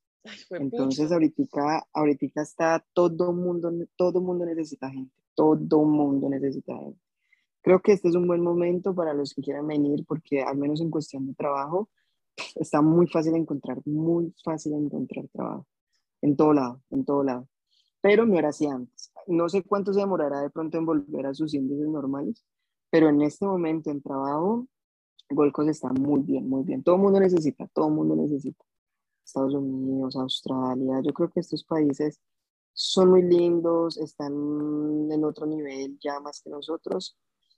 Entonces 0.49 1.11
ahorita, 1.11 1.43
ahorita 1.93 2.41
está 2.41 2.83
todo 2.93 3.31
mundo, 3.31 3.71
todo 3.95 4.21
mundo 4.21 4.45
necesita 4.45 4.89
gente, 4.89 5.13
todo 5.35 5.83
mundo 5.83 6.29
necesita 6.29 6.75
gente. 6.75 7.04
Creo 7.65 7.81
que 7.81 7.93
este 7.93 8.09
es 8.09 8.15
un 8.15 8.27
buen 8.27 8.41
momento 8.41 8.93
para 8.93 9.15
los 9.15 9.33
que 9.33 9.41
quieran 9.41 9.65
venir 9.65 10.05
porque 10.05 10.43
al 10.43 10.55
menos 10.55 10.81
en 10.81 10.91
cuestión 10.91 11.25
de 11.25 11.33
trabajo 11.33 11.89
está 12.57 12.83
muy 12.83 13.07
fácil 13.07 13.35
encontrar, 13.35 13.81
muy 13.85 14.35
fácil 14.43 14.73
encontrar 14.73 15.27
trabajo. 15.29 15.65
En 16.21 16.35
todo 16.35 16.53
lado, 16.53 16.83
en 16.91 17.05
todo 17.05 17.23
lado. 17.23 17.49
Pero 18.01 18.27
no 18.27 18.37
era 18.37 18.49
así 18.49 18.67
antes. 18.67 19.11
No 19.25 19.49
sé 19.49 19.63
cuánto 19.63 19.93
se 19.93 20.01
demorará 20.01 20.41
de 20.41 20.51
pronto 20.51 20.77
en 20.77 20.85
volver 20.85 21.25
a 21.25 21.33
sus 21.33 21.55
índices 21.55 21.87
normales, 21.87 22.45
pero 22.91 23.09
en 23.09 23.19
este 23.23 23.47
momento 23.47 23.89
en 23.89 23.99
trabajo, 23.99 24.67
Golcos 25.31 25.67
está 25.67 25.89
muy 25.89 26.21
bien, 26.21 26.47
muy 26.47 26.63
bien. 26.63 26.83
Todo 26.83 26.97
el 26.97 27.01
mundo 27.01 27.19
necesita, 27.19 27.65
todo 27.73 27.87
el 27.87 27.95
mundo 27.95 28.15
necesita. 28.15 28.63
Estados 29.25 29.55
Unidos, 29.55 30.15
Australia. 30.15 31.01
Yo 31.01 31.11
creo 31.13 31.31
que 31.31 31.39
estos 31.39 31.63
países 31.63 32.21
son 32.73 33.09
muy 33.09 33.23
lindos, 33.23 33.97
están 33.97 34.33
en 35.11 35.23
otro 35.23 35.47
nivel 35.47 35.97
ya 35.99 36.19
más 36.19 36.41
que 36.43 36.51
nosotros, 36.51 37.17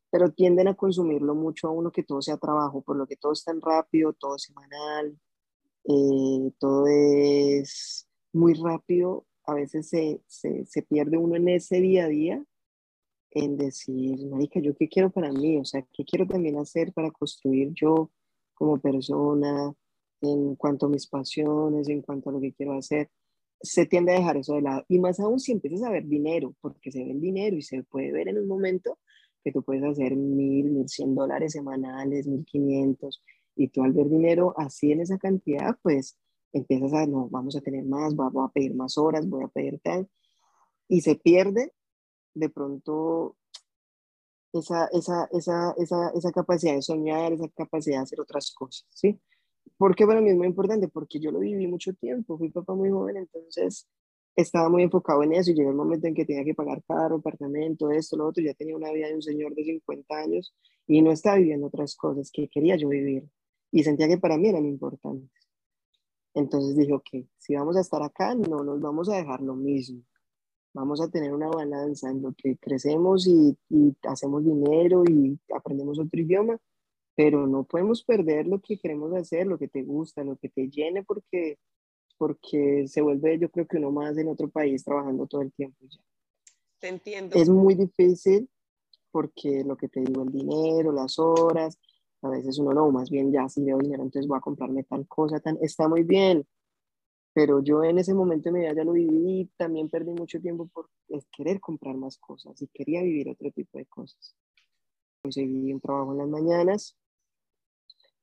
pero 0.09 0.31
tienden 0.31 0.67
a 0.67 0.75
consumirlo 0.75 1.35
mucho 1.35 1.67
a 1.67 1.71
uno 1.71 1.91
que 1.91 2.03
todo 2.03 2.21
sea 2.21 2.37
trabajo, 2.37 2.81
por 2.81 2.97
lo 2.97 3.07
que 3.07 3.17
todo 3.17 3.33
es 3.33 3.43
tan 3.43 3.61
rápido, 3.61 4.13
todo 4.13 4.35
es 4.35 4.43
semanal, 4.43 5.19
eh, 5.85 6.51
todo 6.59 6.85
es 6.87 8.07
muy 8.33 8.53
rápido. 8.53 9.25
A 9.45 9.53
veces 9.53 9.89
se, 9.89 10.21
se, 10.27 10.65
se 10.65 10.81
pierde 10.83 11.17
uno 11.17 11.35
en 11.35 11.49
ese 11.49 11.79
día 11.81 12.05
a 12.05 12.07
día 12.09 12.43
en 13.31 13.57
decir, 13.57 14.25
marica, 14.27 14.59
¿yo 14.59 14.75
qué 14.75 14.89
quiero 14.89 15.09
para 15.11 15.31
mí? 15.31 15.57
O 15.57 15.65
sea, 15.65 15.85
¿qué 15.93 16.03
quiero 16.05 16.27
también 16.27 16.57
hacer 16.57 16.93
para 16.93 17.11
construir 17.11 17.71
yo 17.73 18.11
como 18.55 18.79
persona? 18.79 19.73
en 20.21 20.55
cuanto 20.55 20.87
a 20.87 20.89
mis 20.89 21.07
pasiones, 21.07 21.89
en 21.89 22.01
cuanto 22.01 22.29
a 22.29 22.33
lo 22.33 22.41
que 22.41 22.53
quiero 22.53 22.73
hacer, 22.73 23.09
se 23.61 23.85
tiende 23.85 24.13
a 24.13 24.19
dejar 24.19 24.37
eso 24.37 24.55
de 24.55 24.61
lado. 24.61 24.85
Y 24.87 24.99
más 24.99 25.19
aún 25.19 25.39
si 25.39 25.51
empiezas 25.51 25.83
a 25.83 25.91
ver 25.91 26.05
dinero, 26.05 26.55
porque 26.61 26.91
se 26.91 27.03
ve 27.03 27.11
el 27.11 27.21
dinero 27.21 27.55
y 27.55 27.61
se 27.61 27.83
puede 27.83 28.11
ver 28.11 28.27
en 28.27 28.37
un 28.39 28.47
momento 28.47 28.99
que 29.43 29.51
tú 29.51 29.63
puedes 29.63 29.83
hacer 29.83 30.15
mil, 30.15 30.71
mil 30.71 30.89
cien 30.89 31.15
dólares 31.15 31.53
semanales, 31.53 32.27
mil 32.27 32.45
quinientos, 32.45 33.23
y 33.55 33.69
tú 33.69 33.83
al 33.83 33.93
ver 33.93 34.09
dinero 34.09 34.53
así 34.57 34.91
en 34.91 35.01
esa 35.01 35.17
cantidad, 35.17 35.77
pues 35.81 36.17
empiezas 36.53 36.93
a, 36.93 37.05
no, 37.05 37.27
vamos 37.29 37.55
a 37.55 37.61
tener 37.61 37.83
más, 37.85 38.15
voy 38.15 38.45
a 38.45 38.51
pedir 38.51 38.75
más 38.75 38.97
horas, 38.97 39.27
voy 39.27 39.43
a 39.43 39.47
pedir 39.47 39.79
tal, 39.83 40.09
y 40.87 41.01
se 41.01 41.15
pierde 41.15 41.73
de 42.33 42.49
pronto 42.49 43.35
esa, 44.53 44.87
esa, 44.87 45.27
esa, 45.31 45.73
esa, 45.77 46.09
esa 46.09 46.31
capacidad 46.31 46.75
de 46.75 46.81
soñar, 46.81 47.33
esa 47.33 47.47
capacidad 47.49 47.97
de 47.97 48.03
hacer 48.03 48.21
otras 48.21 48.51
cosas, 48.53 48.87
¿sí? 48.89 49.19
¿Por 49.77 49.95
qué 49.95 50.05
para 50.05 50.21
mí 50.21 50.29
es 50.29 50.37
muy 50.37 50.47
importante? 50.47 50.87
Porque 50.87 51.19
yo 51.19 51.31
lo 51.31 51.39
viví 51.39 51.67
mucho 51.67 51.93
tiempo, 51.93 52.37
fui 52.37 52.49
papá 52.49 52.73
muy 52.73 52.89
joven, 52.89 53.17
entonces 53.17 53.87
estaba 54.37 54.69
muy 54.69 54.83
enfocado 54.83 55.23
en 55.23 55.33
eso 55.33 55.51
y 55.51 55.55
llegó 55.55 55.71
el 55.71 55.75
momento 55.75 56.07
en 56.07 56.13
que 56.13 56.23
tenía 56.23 56.45
que 56.45 56.53
pagar 56.53 56.83
carro, 56.83 57.17
apartamento, 57.17 57.89
esto, 57.89 58.15
lo 58.15 58.27
otro, 58.27 58.43
ya 58.43 58.53
tenía 58.53 58.75
una 58.75 58.91
vida 58.91 59.07
de 59.07 59.15
un 59.15 59.21
señor 59.21 59.55
de 59.55 59.63
50 59.63 60.15
años 60.15 60.53
y 60.85 61.01
no 61.01 61.11
estaba 61.11 61.37
viviendo 61.37 61.67
otras 61.67 61.95
cosas 61.95 62.29
que 62.31 62.47
quería 62.47 62.75
yo 62.77 62.87
vivir 62.87 63.27
y 63.71 63.83
sentía 63.83 64.07
que 64.07 64.19
para 64.19 64.37
mí 64.37 64.47
eran 64.47 64.65
importantes. 64.65 65.31
Entonces 66.35 66.77
dije, 66.77 66.93
ok, 66.93 67.09
si 67.39 67.55
vamos 67.55 67.77
a 67.77 67.81
estar 67.81 68.03
acá, 68.03 68.35
no 68.35 68.63
nos 68.63 68.79
vamos 68.79 69.09
a 69.09 69.15
dejar 69.17 69.41
lo 69.41 69.55
mismo. 69.55 70.03
Vamos 70.71 71.01
a 71.01 71.09
tener 71.09 71.33
una 71.33 71.47
balanza 71.47 72.11
en 72.11 72.21
lo 72.21 72.33
que 72.33 72.57
crecemos 72.57 73.25
y, 73.25 73.57
y 73.69 73.97
hacemos 74.03 74.45
dinero 74.45 75.03
y 75.09 75.39
aprendemos 75.51 75.97
otro 75.97 76.21
idioma, 76.21 76.59
pero 77.15 77.47
no 77.47 77.63
podemos 77.63 78.03
perder 78.03 78.45
lo 78.45 78.61
que 78.61 78.77
queremos 78.77 79.11
hacer, 79.15 79.47
lo 79.47 79.57
que 79.57 79.67
te 79.67 79.81
gusta, 79.81 80.23
lo 80.23 80.37
que 80.37 80.49
te 80.49 80.69
llene, 80.69 81.03
porque, 81.03 81.57
porque 82.17 82.87
se 82.87 83.01
vuelve, 83.01 83.37
yo 83.39 83.49
creo 83.49 83.67
que 83.67 83.77
uno 83.77 83.91
más 83.91 84.17
en 84.17 84.27
otro 84.27 84.49
país 84.49 84.83
trabajando 84.83 85.27
todo 85.27 85.41
el 85.41 85.51
tiempo 85.53 85.77
ya. 85.89 85.99
Te 86.79 86.89
entiendo. 86.89 87.35
Es 87.35 87.49
muy 87.49 87.75
difícil 87.75 88.49
porque 89.11 89.63
lo 89.63 89.75
que 89.77 89.87
te 89.87 90.01
digo, 90.01 90.23
el 90.23 90.31
dinero, 90.31 90.91
las 90.91 91.17
horas, 91.17 91.79
a 92.21 92.29
veces 92.29 92.59
uno 92.59 92.73
no, 92.73 92.91
más 92.91 93.09
bien 93.09 93.31
ya 93.31 93.47
si 93.49 93.63
veo 93.63 93.77
dinero, 93.77 94.03
entonces 94.03 94.27
voy 94.27 94.37
a 94.37 94.41
comprarme 94.41 94.83
tal 94.83 95.07
cosa, 95.07 95.39
tan, 95.39 95.57
está 95.61 95.87
muy 95.87 96.03
bien, 96.03 96.45
pero 97.33 97.61
yo 97.61 97.83
en 97.83 97.99
ese 97.99 98.13
momento 98.13 98.49
de 98.49 98.53
mi 98.53 98.59
vida 98.61 98.73
ya 98.73 98.83
lo 98.83 98.93
viví, 98.93 99.49
también 99.57 99.89
perdí 99.89 100.11
mucho 100.11 100.39
tiempo 100.39 100.67
por 100.67 100.89
querer 101.31 101.59
comprar 101.59 101.95
más 101.95 102.17
cosas 102.17 102.61
y 102.61 102.67
quería 102.67 103.01
vivir 103.03 103.29
otro 103.29 103.51
tipo 103.51 103.77
de 103.77 103.85
cosas. 103.85 104.35
Conseguí 105.21 105.71
un 105.73 105.79
trabajo 105.79 106.13
en 106.13 106.17
las 106.17 106.29
mañanas, 106.29 106.97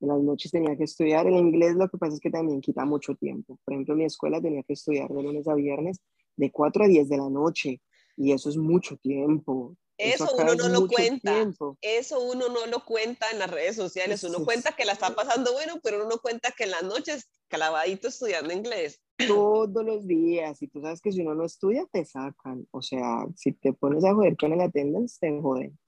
en 0.05 0.09
las 0.09 0.23
noches 0.23 0.51
tenía 0.51 0.77
que 0.77 0.85
estudiar. 0.85 1.27
En 1.27 1.35
inglés 1.35 1.75
lo 1.75 1.89
que 1.89 1.99
pasa 1.99 2.15
es 2.15 2.21
que 2.21 2.31
también 2.31 2.61
quita 2.61 2.85
mucho 2.85 3.15
tiempo. 3.15 3.59
Por 3.65 3.75
ejemplo, 3.75 3.95
en 3.95 3.99
mi 3.99 4.05
escuela 4.05 4.41
tenía 4.41 4.63
que 4.63 4.75
estudiar 4.75 5.09
de 5.09 5.23
lunes 5.23 5.49
a 5.49 5.55
viernes 5.55 6.01
de 6.37 6.51
4 6.51 6.85
a 6.85 6.89
10 6.89 7.09
de 7.09 7.17
la 7.17 7.31
noche 7.31 7.81
y 8.17 8.33
eso 8.33 8.49
es 8.49 8.57
mucho 8.57 8.97
tiempo. 8.97 9.77
Eso, 9.97 10.29
uno 10.37 10.55
no 10.55 10.69
lo 10.69 10.89
cuenta. 10.89 11.33
Eso 11.81 12.21
uno 12.21 12.49
no 12.49 12.67
lo 12.67 12.85
cuenta 12.85 13.27
en 13.31 13.39
las 13.39 13.51
redes 13.51 13.77
sociales. 13.77 14.25
Uno 14.25 14.45
cuenta 14.45 14.73
que 14.73 14.85
la 14.85 14.93
está 14.93 15.15
pasando 15.15 15.53
bueno, 15.53 15.79
pero 15.83 15.99
uno 15.99 16.09
no 16.09 16.19
cuenta 16.19 16.51
que 16.51 16.65
en 16.65 16.73
las 16.73 16.83
noches 16.83 17.29
clavadito 17.49 18.09
estudiando 18.09 18.53
inglés. 18.53 19.01
Todos 19.29 19.85
los 19.85 20.07
días. 20.07 20.61
Y 20.63 20.69
tú 20.69 20.81
sabes 20.81 21.01
que 21.01 21.13
si 21.13 21.21
uno 21.21 21.35
no 21.35 21.45
estudia, 21.45 21.87
te 21.93 22.05
sacan. 22.05 22.67
O 22.73 22.83
sea, 22.83 23.25
si 23.37 23.53
te 23.53 23.73
pones 23.73 24.05
a 24.05 24.15
joder 24.15 24.37
con 24.37 24.53
el 24.53 24.61
attendance, 24.61 25.19
te 25.21 25.41
joden. 25.41 25.79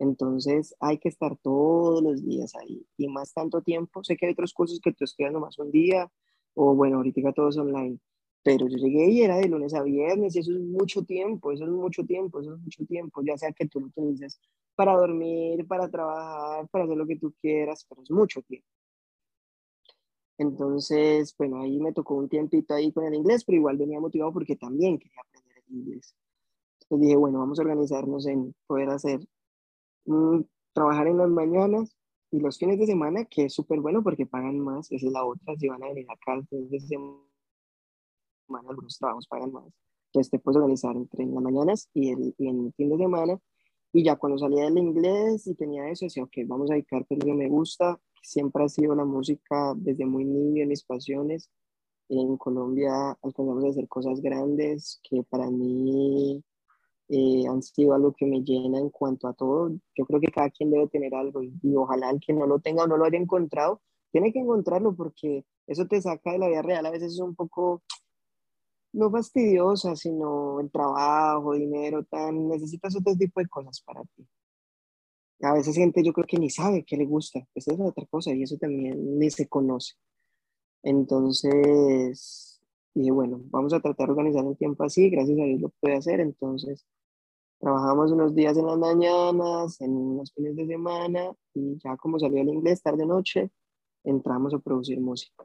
Entonces 0.00 0.74
hay 0.80 0.98
que 0.98 1.10
estar 1.10 1.36
todos 1.36 2.02
los 2.02 2.24
días 2.24 2.54
ahí 2.56 2.86
y 2.96 3.06
más 3.06 3.34
tanto 3.34 3.60
tiempo. 3.60 4.02
Sé 4.02 4.16
que 4.16 4.26
hay 4.26 4.32
otros 4.32 4.54
cursos 4.54 4.80
que 4.80 4.92
tú 4.92 5.04
estudias 5.04 5.30
nomás 5.30 5.58
un 5.58 5.70
día 5.70 6.10
o 6.54 6.74
bueno, 6.74 6.96
ahorita 6.96 7.32
todo 7.34 7.50
es 7.50 7.58
online, 7.58 7.98
pero 8.42 8.66
yo 8.66 8.78
llegué 8.78 9.10
y 9.10 9.22
era 9.22 9.36
de 9.36 9.46
lunes 9.48 9.74
a 9.74 9.82
viernes 9.82 10.34
y 10.34 10.38
eso 10.38 10.52
es 10.52 10.58
mucho 10.58 11.04
tiempo, 11.04 11.52
eso 11.52 11.64
es 11.64 11.70
mucho 11.70 12.04
tiempo, 12.06 12.40
eso 12.40 12.54
es 12.54 12.60
mucho 12.60 12.84
tiempo, 12.86 13.20
ya 13.22 13.36
sea 13.36 13.52
que 13.52 13.68
tú 13.68 13.78
lo 13.78 13.86
utilices 13.88 14.40
para 14.74 14.96
dormir, 14.96 15.66
para 15.66 15.90
trabajar, 15.90 16.66
para 16.68 16.84
hacer 16.84 16.96
lo 16.96 17.06
que 17.06 17.16
tú 17.16 17.34
quieras, 17.38 17.84
pero 17.86 18.02
es 18.02 18.10
mucho 18.10 18.40
tiempo. 18.40 18.66
Entonces, 20.38 21.34
bueno, 21.36 21.60
ahí 21.60 21.78
me 21.78 21.92
tocó 21.92 22.14
un 22.14 22.30
tiempito 22.30 22.72
ahí 22.72 22.90
con 22.90 23.04
el 23.04 23.14
inglés, 23.14 23.44
pero 23.44 23.56
igual 23.56 23.76
venía 23.76 24.00
motivado 24.00 24.32
porque 24.32 24.56
también 24.56 24.98
quería 24.98 25.20
aprender 25.20 25.62
el 25.68 25.74
inglés. 25.76 26.16
Entonces 26.80 27.06
dije, 27.06 27.16
bueno, 27.16 27.38
vamos 27.38 27.58
a 27.58 27.62
organizarnos 27.62 28.26
en 28.26 28.54
poder 28.66 28.88
hacer 28.88 29.20
Mm, 30.10 30.42
trabajar 30.72 31.06
en 31.06 31.18
las 31.18 31.28
mañanas 31.30 31.96
y 32.32 32.40
los 32.40 32.58
fines 32.58 32.78
de 32.80 32.86
semana, 32.86 33.24
que 33.26 33.44
es 33.44 33.54
súper 33.54 33.80
bueno 33.80 34.02
porque 34.02 34.26
pagan 34.26 34.58
más, 34.58 34.90
esa 34.90 35.06
es 35.06 35.12
la 35.12 35.24
otra, 35.24 35.54
si 35.56 35.68
van 35.68 35.84
a 35.84 35.88
venir 35.88 36.06
acá 36.10 36.34
el 36.34 36.46
fin 36.48 36.68
de 36.68 36.80
semana, 36.80 37.20
algunos 38.68 38.98
trabajos 38.98 39.28
pagan 39.28 39.52
más. 39.52 39.72
Entonces 40.06 40.30
te 40.30 40.40
puedes 40.40 40.56
organizar 40.56 40.96
entre 40.96 41.22
en 41.22 41.34
las 41.34 41.42
mañanas 41.44 41.88
y, 41.94 42.10
el, 42.10 42.34
y 42.38 42.48
en 42.48 42.66
el 42.66 42.72
fin 42.74 42.90
de 42.90 42.98
semana 42.98 43.38
Y 43.92 44.04
ya 44.04 44.16
cuando 44.16 44.38
salía 44.38 44.64
del 44.64 44.78
inglés 44.78 45.46
y 45.46 45.54
tenía 45.54 45.88
eso, 45.90 46.06
decía, 46.06 46.24
ok, 46.24 46.38
vamos 46.46 46.70
a 46.70 46.74
dedicar 46.74 47.06
lo 47.08 47.18
que 47.18 47.34
me 47.34 47.48
gusta. 47.48 48.00
Siempre 48.22 48.64
ha 48.64 48.68
sido 48.68 48.94
la 48.96 49.04
música 49.04 49.74
desde 49.76 50.06
muy 50.06 50.24
niño, 50.24 50.62
en 50.64 50.70
mis 50.70 50.84
pasiones. 50.84 51.50
En 52.08 52.36
Colombia 52.36 53.16
alcanzamos 53.22 53.64
a 53.64 53.68
hacer 53.68 53.88
cosas 53.88 54.20
grandes 54.20 55.00
que 55.04 55.22
para 55.24 55.50
mí 55.50 56.42
eh, 57.10 57.46
han 57.48 57.62
sido 57.62 57.94
algo 57.94 58.14
que 58.16 58.26
me 58.26 58.42
llena 58.42 58.78
en 58.78 58.90
cuanto 58.90 59.28
a 59.28 59.34
todo. 59.34 59.70
Yo 59.96 60.06
creo 60.06 60.20
que 60.20 60.28
cada 60.28 60.50
quien 60.50 60.70
debe 60.70 60.88
tener 60.88 61.14
algo 61.14 61.42
y, 61.42 61.52
y 61.62 61.76
ojalá 61.76 62.10
el 62.10 62.20
que 62.20 62.32
no 62.32 62.46
lo 62.46 62.60
tenga 62.60 62.84
o 62.84 62.86
no 62.86 62.96
lo 62.96 63.04
haya 63.04 63.18
encontrado, 63.18 63.80
tiene 64.12 64.32
que 64.32 64.40
encontrarlo 64.40 64.94
porque 64.94 65.44
eso 65.66 65.86
te 65.86 66.00
saca 66.00 66.32
de 66.32 66.38
la 66.38 66.48
vida 66.48 66.62
real. 66.62 66.86
A 66.86 66.90
veces 66.90 67.12
es 67.12 67.20
un 67.20 67.34
poco 67.34 67.82
no 68.92 69.10
fastidiosa, 69.10 69.96
sino 69.96 70.60
el 70.60 70.70
trabajo, 70.70 71.54
dinero, 71.54 72.04
tan, 72.04 72.48
necesitas 72.48 72.96
otro 72.96 73.14
tipo 73.16 73.40
de 73.40 73.48
cosas 73.48 73.80
para 73.82 74.02
ti. 74.16 74.26
A 75.42 75.54
veces 75.54 75.74
gente 75.76 76.02
yo 76.04 76.12
creo 76.12 76.26
que 76.26 76.38
ni 76.38 76.50
sabe 76.50 76.84
qué 76.84 76.96
le 76.96 77.06
gusta, 77.06 77.40
esa 77.54 77.72
es 77.72 77.80
otra 77.80 78.04
cosa 78.06 78.32
y 78.32 78.42
eso 78.42 78.56
también 78.58 79.18
ni 79.18 79.30
se 79.30 79.48
conoce. 79.48 79.94
Entonces, 80.82 82.60
y 82.94 83.10
bueno, 83.10 83.40
vamos 83.46 83.72
a 83.72 83.80
tratar 83.80 84.06
de 84.06 84.12
organizar 84.12 84.44
el 84.46 84.56
tiempo 84.56 84.84
así, 84.84 85.08
gracias 85.10 85.38
a 85.38 85.44
Dios 85.44 85.60
lo 85.60 85.68
puede 85.80 85.96
hacer, 85.96 86.20
entonces 86.20 86.86
trabajamos 87.60 88.10
unos 88.10 88.34
días 88.34 88.56
en 88.56 88.66
las 88.66 88.78
mañanas, 88.78 89.80
en 89.80 90.16
los 90.16 90.32
fines 90.32 90.56
de 90.56 90.66
semana 90.66 91.32
y 91.54 91.78
ya 91.78 91.96
como 91.96 92.18
salió 92.18 92.40
el 92.40 92.48
inglés 92.48 92.82
tarde-noche, 92.82 93.50
entramos 94.02 94.54
a 94.54 94.58
producir 94.58 94.98
música. 95.00 95.44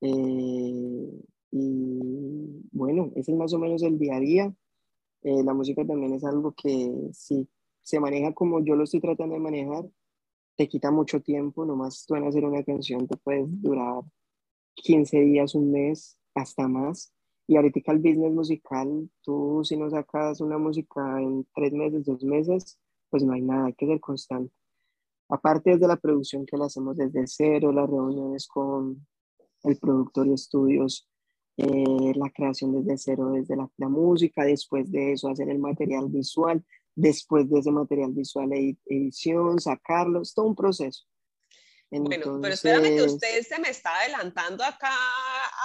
Eh, 0.00 1.22
y 1.52 2.68
bueno, 2.72 3.12
ese 3.14 3.32
es 3.32 3.38
más 3.38 3.54
o 3.54 3.58
menos 3.58 3.82
el 3.82 3.98
día 3.98 4.16
a 4.16 4.20
día. 4.20 4.54
Eh, 5.22 5.42
la 5.44 5.54
música 5.54 5.86
también 5.86 6.14
es 6.14 6.24
algo 6.24 6.52
que 6.52 6.92
si 7.12 7.48
se 7.82 8.00
maneja 8.00 8.34
como 8.34 8.60
yo 8.60 8.74
lo 8.74 8.84
estoy 8.84 9.00
tratando 9.00 9.34
de 9.34 9.40
manejar, 9.40 9.84
te 10.56 10.68
quita 10.68 10.90
mucho 10.90 11.20
tiempo, 11.20 11.64
nomás 11.64 12.04
tú 12.06 12.16
en 12.16 12.24
hacer 12.24 12.44
una 12.44 12.62
canción 12.64 13.06
te 13.06 13.16
puedes 13.16 13.46
durar 13.62 14.02
15 14.74 15.20
días, 15.20 15.54
un 15.54 15.70
mes, 15.70 16.18
hasta 16.34 16.68
más. 16.68 17.12
Y 17.46 17.56
ahorita 17.56 17.92
el 17.92 17.98
business 17.98 18.32
musical, 18.32 19.10
tú 19.22 19.62
si 19.64 19.76
no 19.76 19.90
sacas 19.90 20.40
una 20.40 20.56
música 20.56 21.20
en 21.20 21.46
tres 21.54 21.72
meses, 21.72 22.04
dos 22.06 22.24
meses, 22.24 22.78
pues 23.10 23.22
no 23.22 23.34
hay 23.34 23.42
nada, 23.42 23.66
hay 23.66 23.74
que 23.74 23.86
ser 23.86 24.00
constante. 24.00 24.52
Aparte 25.28 25.76
de 25.76 25.86
la 25.86 25.96
producción 25.96 26.46
que 26.46 26.56
la 26.56 26.66
hacemos 26.66 26.96
desde 26.96 27.26
cero, 27.26 27.72
las 27.72 27.88
reuniones 27.88 28.46
con 28.46 29.06
el 29.62 29.78
productor 29.78 30.26
y 30.26 30.32
estudios, 30.32 31.08
eh, 31.56 32.12
la 32.16 32.30
creación 32.30 32.72
desde 32.72 32.98
cero, 32.98 33.30
desde 33.30 33.56
la, 33.56 33.88
música, 33.88 34.44
después 34.44 34.90
de 34.90 35.12
eso 35.12 35.28
hacer 35.28 35.48
el 35.48 35.58
material 35.58 36.08
visual, 36.08 36.64
después 36.94 37.48
de 37.48 37.60
ese 37.60 37.70
material 37.70 38.12
visual 38.12 38.50
edición, 38.86 39.60
sacarlo, 39.60 40.22
es 40.22 40.34
todo 40.34 40.46
un 40.46 40.56
proceso. 40.56 41.04
bueno, 41.90 42.40
pero 42.40 42.54
espérame 42.54 42.96
que 42.96 43.02
usted 43.02 43.42
se 43.42 43.58
me 43.60 43.68
está 43.68 43.94
adelantando 44.00 44.64
acá 44.64 44.90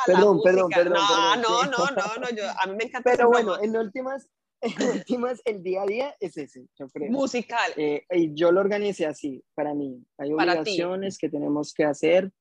perdón, 0.05 0.37
la 0.37 0.43
Perdón, 0.43 0.69
perdón, 0.71 0.93
no, 0.93 1.35
no, 1.35 1.63
no, 1.65 1.71
no, 1.71 2.21
no, 2.21 2.29
yo, 2.35 2.43
a 2.47 2.67
mí 2.67 2.75
me 2.75 2.85
encanta. 2.85 3.09
Pero 3.11 3.29
bueno, 3.29 3.61
en 3.61 3.75
últimas, 3.75 4.27
en 4.61 4.89
últimas, 4.97 5.41
el 5.45 5.63
día 5.63 5.83
a 5.83 5.85
día 5.85 6.15
es 6.19 6.37
ese, 6.37 6.67
yo 6.77 6.87
creo. 6.89 7.11
Musical. 7.11 7.71
Eh, 7.77 8.05
y 8.11 8.33
yo 8.33 8.51
lo 8.51 8.61
organicé 8.61 9.05
así, 9.05 9.43
para 9.53 9.73
mí. 9.73 10.03
Hay 10.17 10.33
obligaciones 10.33 11.17
que 11.17 11.29
tenemos 11.29 11.73
que 11.73 11.85
hacer 11.85 12.31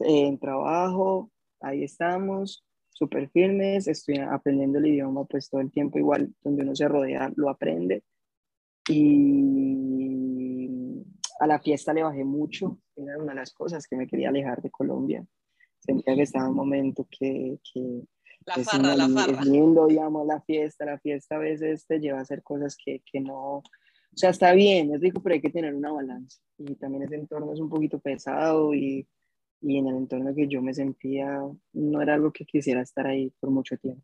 eh, 0.00 0.26
en 0.26 0.38
trabajo, 0.38 1.30
ahí 1.60 1.84
estamos 1.84 2.64
súper 3.00 3.30
firmes, 3.30 3.88
estoy 3.88 4.18
aprendiendo 4.18 4.78
el 4.78 4.86
idioma 4.86 5.24
pues 5.24 5.48
todo 5.48 5.62
el 5.62 5.70
tiempo, 5.70 5.98
igual 5.98 6.34
donde 6.42 6.62
uno 6.64 6.76
se 6.76 6.86
rodea 6.86 7.32
lo 7.36 7.48
aprende. 7.48 8.04
Y 8.88 10.68
a 11.40 11.46
la 11.46 11.58
fiesta 11.60 11.94
le 11.94 12.02
bajé 12.02 12.24
mucho, 12.24 12.78
era 12.94 13.16
una 13.16 13.32
de 13.32 13.40
las 13.40 13.54
cosas 13.54 13.86
que 13.86 13.96
me 13.96 14.06
quería 14.06 14.28
alejar 14.28 14.60
de 14.60 14.70
Colombia. 14.70 15.24
Sentía 15.80 16.14
que 16.14 16.22
estaba 16.22 16.44
en 16.44 16.50
un 16.50 16.56
momento 16.56 17.06
que... 17.10 17.58
que 17.72 18.02
la 18.46 18.54
farra, 18.64 18.96
la 18.96 19.08
farra. 19.08 19.40
Es 19.40 19.46
lindo, 19.46 19.86
digamos, 19.86 20.26
la 20.26 20.40
fiesta, 20.40 20.84
la 20.86 20.98
fiesta 20.98 21.36
a 21.36 21.38
veces 21.38 21.86
te 21.86 21.98
lleva 21.98 22.18
a 22.18 22.22
hacer 22.22 22.42
cosas 22.42 22.76
que, 22.76 23.02
que 23.10 23.20
no... 23.20 23.56
O 23.58 24.16
sea, 24.16 24.30
está 24.30 24.52
bien, 24.52 24.94
es 24.94 25.00
rico, 25.00 25.22
pero 25.22 25.34
hay 25.34 25.40
que 25.40 25.50
tener 25.50 25.74
una 25.74 25.92
balanza. 25.92 26.40
Y 26.58 26.74
también 26.74 27.04
ese 27.04 27.14
entorno 27.14 27.52
es 27.52 27.60
un 27.60 27.68
poquito 27.68 28.00
pesado 28.00 28.74
y 28.74 29.06
y 29.60 29.78
en 29.78 29.88
el 29.88 29.96
entorno 29.96 30.34
que 30.34 30.48
yo 30.48 30.62
me 30.62 30.74
sentía 30.74 31.40
no 31.72 32.02
era 32.02 32.14
algo 32.14 32.32
que 32.32 32.44
quisiera 32.44 32.80
estar 32.80 33.06
ahí 33.06 33.30
por 33.40 33.50
mucho 33.50 33.76
tiempo. 33.76 34.02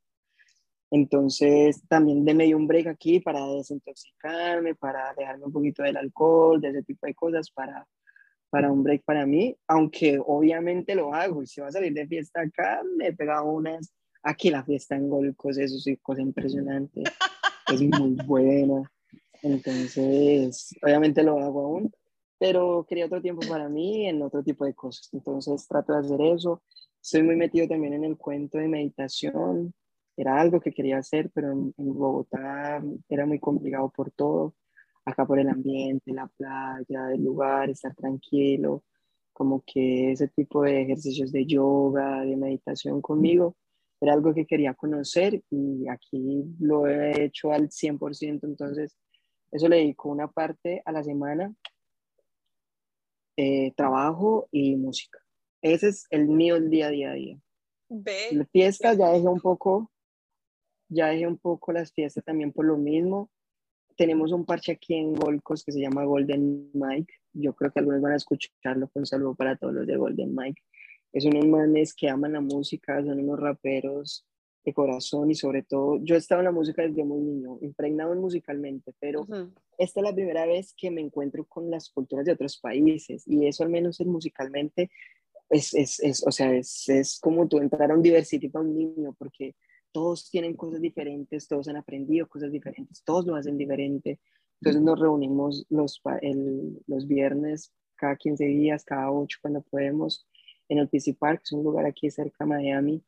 Entonces 0.90 1.82
también 1.88 2.24
de 2.24 2.34
medio 2.34 2.56
un 2.56 2.66
break 2.66 2.86
aquí 2.86 3.20
para 3.20 3.44
desintoxicarme, 3.46 4.74
para 4.74 5.14
dejarme 5.14 5.46
un 5.46 5.52
poquito 5.52 5.82
del 5.82 5.96
alcohol, 5.96 6.60
de 6.60 6.68
ese 6.68 6.82
tipo 6.82 7.06
de 7.06 7.14
cosas, 7.14 7.50
para, 7.50 7.86
para 8.50 8.70
un 8.70 8.82
break 8.82 9.04
para 9.04 9.26
mí, 9.26 9.56
aunque 9.66 10.18
obviamente 10.24 10.94
lo 10.94 11.14
hago 11.14 11.42
y 11.42 11.46
si 11.46 11.60
va 11.60 11.68
a 11.68 11.72
salir 11.72 11.92
de 11.92 12.06
fiesta 12.06 12.42
acá, 12.42 12.82
me 12.96 13.08
he 13.08 13.12
pegado 13.12 13.44
unas, 13.50 13.92
aquí 14.22 14.50
la 14.50 14.64
fiesta 14.64 14.96
en 14.96 15.08
Golcos, 15.08 15.58
eso 15.58 15.78
sí, 15.78 15.96
cosa 15.98 16.22
impresionante, 16.22 17.02
es 17.72 17.82
muy 17.82 18.16
buena, 18.26 18.90
entonces 19.42 20.74
obviamente 20.82 21.22
lo 21.22 21.38
hago 21.38 21.62
aún, 21.62 21.92
pero 22.38 22.84
quería 22.88 23.06
otro 23.06 23.22
tiempo 23.22 23.46
para 23.48 23.68
mí 23.68 24.06
en 24.08 24.22
otro 24.22 24.42
tipo 24.42 24.64
de 24.64 24.74
cosas. 24.74 25.08
Entonces 25.12 25.66
trato 25.66 25.92
de 25.92 26.00
hacer 26.00 26.20
eso. 26.20 26.62
Estoy 27.02 27.22
muy 27.22 27.36
metido 27.36 27.68
también 27.68 27.94
en 27.94 28.04
el 28.04 28.16
cuento 28.16 28.58
de 28.58 28.68
meditación. 28.68 29.74
Era 30.16 30.40
algo 30.40 30.60
que 30.60 30.72
quería 30.72 30.98
hacer, 30.98 31.30
pero 31.32 31.52
en, 31.52 31.74
Bogotá 31.76 32.82
era 33.08 33.26
muy 33.26 33.38
complicado 33.38 33.90
por 33.90 34.10
todo. 34.10 34.54
Acá 35.06 35.24
por 35.24 35.38
el 35.38 35.48
ambiente, 35.48 36.12
la 36.12 36.26
playa, 36.26 37.12
el 37.14 37.24
lugar, 37.24 37.70
estar 37.70 37.94
tranquilo. 37.94 38.84
Como 39.32 39.62
que 39.64 40.12
ese 40.12 40.28
tipo 40.28 40.62
de 40.62 40.82
ejercicios 40.82 41.32
de 41.32 41.46
yoga, 41.46 42.22
de 42.22 42.36
meditación 42.36 43.00
conmigo, 43.00 43.56
era 44.00 44.12
algo 44.12 44.34
que 44.34 44.46
quería 44.46 44.74
conocer 44.74 45.42
y 45.50 45.88
aquí 45.88 46.44
lo 46.60 46.86
he 46.86 47.24
hecho 47.24 47.52
al 47.52 47.70
100%. 47.70 48.44
Entonces, 48.44 48.96
eso 49.50 49.68
le 49.68 49.76
dedico 49.76 50.08
una 50.08 50.28
parte 50.28 50.82
a 50.84 50.92
la 50.92 51.02
semana 51.02 51.54
eh, 53.36 53.72
trabajo 53.76 54.48
y 54.50 54.76
música. 54.76 55.18
Ese 55.62 55.88
es 55.88 56.06
el 56.10 56.28
mío 56.28 56.56
el 56.56 56.70
día 56.70 56.88
a 56.88 56.90
día. 56.90 57.12
día. 57.12 57.38
Ve. 57.88 58.46
fiestas 58.50 58.98
ya 58.98 59.10
dejé 59.10 59.28
un 59.28 59.40
poco, 59.40 59.90
ya 60.88 61.08
dejé 61.08 61.26
un 61.26 61.38
poco 61.38 61.72
las 61.72 61.92
fiestas 61.92 62.24
también 62.24 62.52
por 62.52 62.64
lo 62.64 62.76
mismo. 62.76 63.30
Tenemos 63.96 64.32
un 64.32 64.44
parche 64.44 64.72
aquí 64.72 64.94
en 64.94 65.14
Golcos 65.14 65.64
que 65.64 65.72
se 65.72 65.80
llama 65.80 66.04
Golden 66.04 66.70
Mike. 66.74 67.12
Yo 67.32 67.54
creo 67.54 67.70
que 67.70 67.80
algunos 67.80 68.02
van 68.02 68.12
a 68.12 68.16
escucharlo. 68.16 68.90
Un 68.94 69.06
saludo 69.06 69.34
para 69.34 69.56
todos 69.56 69.74
los 69.74 69.86
de 69.86 69.96
Golden 69.96 70.34
Mike. 70.34 70.62
Es 71.12 71.24
unos 71.24 71.46
manes 71.46 71.94
que 71.94 72.08
aman 72.08 72.34
la 72.34 72.40
música, 72.40 73.02
son 73.02 73.18
unos 73.18 73.40
raperos 73.40 74.26
de 74.66 74.74
corazón 74.74 75.30
y 75.30 75.34
sobre 75.36 75.62
todo, 75.62 75.98
yo 76.02 76.16
he 76.16 76.18
estado 76.18 76.40
en 76.40 76.46
la 76.46 76.50
música 76.50 76.82
desde 76.82 77.04
muy 77.04 77.20
niño, 77.20 77.56
impregnado 77.62 78.14
musicalmente, 78.16 78.92
pero 78.98 79.24
esta 79.78 80.00
es 80.00 80.04
la 80.04 80.12
primera 80.12 80.44
vez 80.44 80.74
que 80.76 80.90
me 80.90 81.00
encuentro 81.00 81.44
con 81.44 81.70
las 81.70 81.88
culturas 81.88 82.26
de 82.26 82.32
otros 82.32 82.58
países 82.58 83.22
y 83.28 83.46
eso 83.46 83.62
al 83.62 83.70
menos 83.70 84.00
es 84.00 84.06
musicalmente, 84.08 84.90
es, 85.48 85.72
es, 85.72 86.00
es 86.00 86.26
o 86.26 86.32
sea, 86.32 86.52
es, 86.52 86.88
es, 86.88 87.20
como 87.20 87.46
tú 87.46 87.58
entrar 87.58 87.92
a 87.92 87.94
un 87.94 88.02
diversity 88.02 88.48
para 88.48 88.64
un 88.64 88.76
niño, 88.76 89.14
porque 89.16 89.54
todos 89.96 90.28
tienen 90.28 90.54
cosas 90.54 90.82
diferentes, 90.82 91.48
todos 91.48 91.68
han 91.68 91.78
aprendido 91.78 92.28
cosas 92.28 92.52
diferentes, 92.52 93.02
todos 93.02 93.24
lo 93.24 93.34
hacen 93.34 93.56
diferente. 93.56 94.20
Entonces 94.60 94.82
nos 94.82 95.00
reunimos 95.00 95.64
los, 95.70 96.02
el, 96.20 96.82
los 96.86 97.06
viernes 97.08 97.72
cada 97.94 98.14
15 98.14 98.44
días, 98.44 98.84
cada 98.84 99.10
8 99.10 99.38
cuando 99.40 99.62
podemos, 99.62 100.28
en 100.68 100.80
el 100.80 100.88
PC 100.90 101.14
Park, 101.14 101.38
que 101.38 101.44
es 101.44 101.52
un 101.52 101.64
lugar 101.64 101.86
aquí 101.86 102.10
cerca 102.10 102.44
de 102.44 102.46
Miami, 102.46 103.02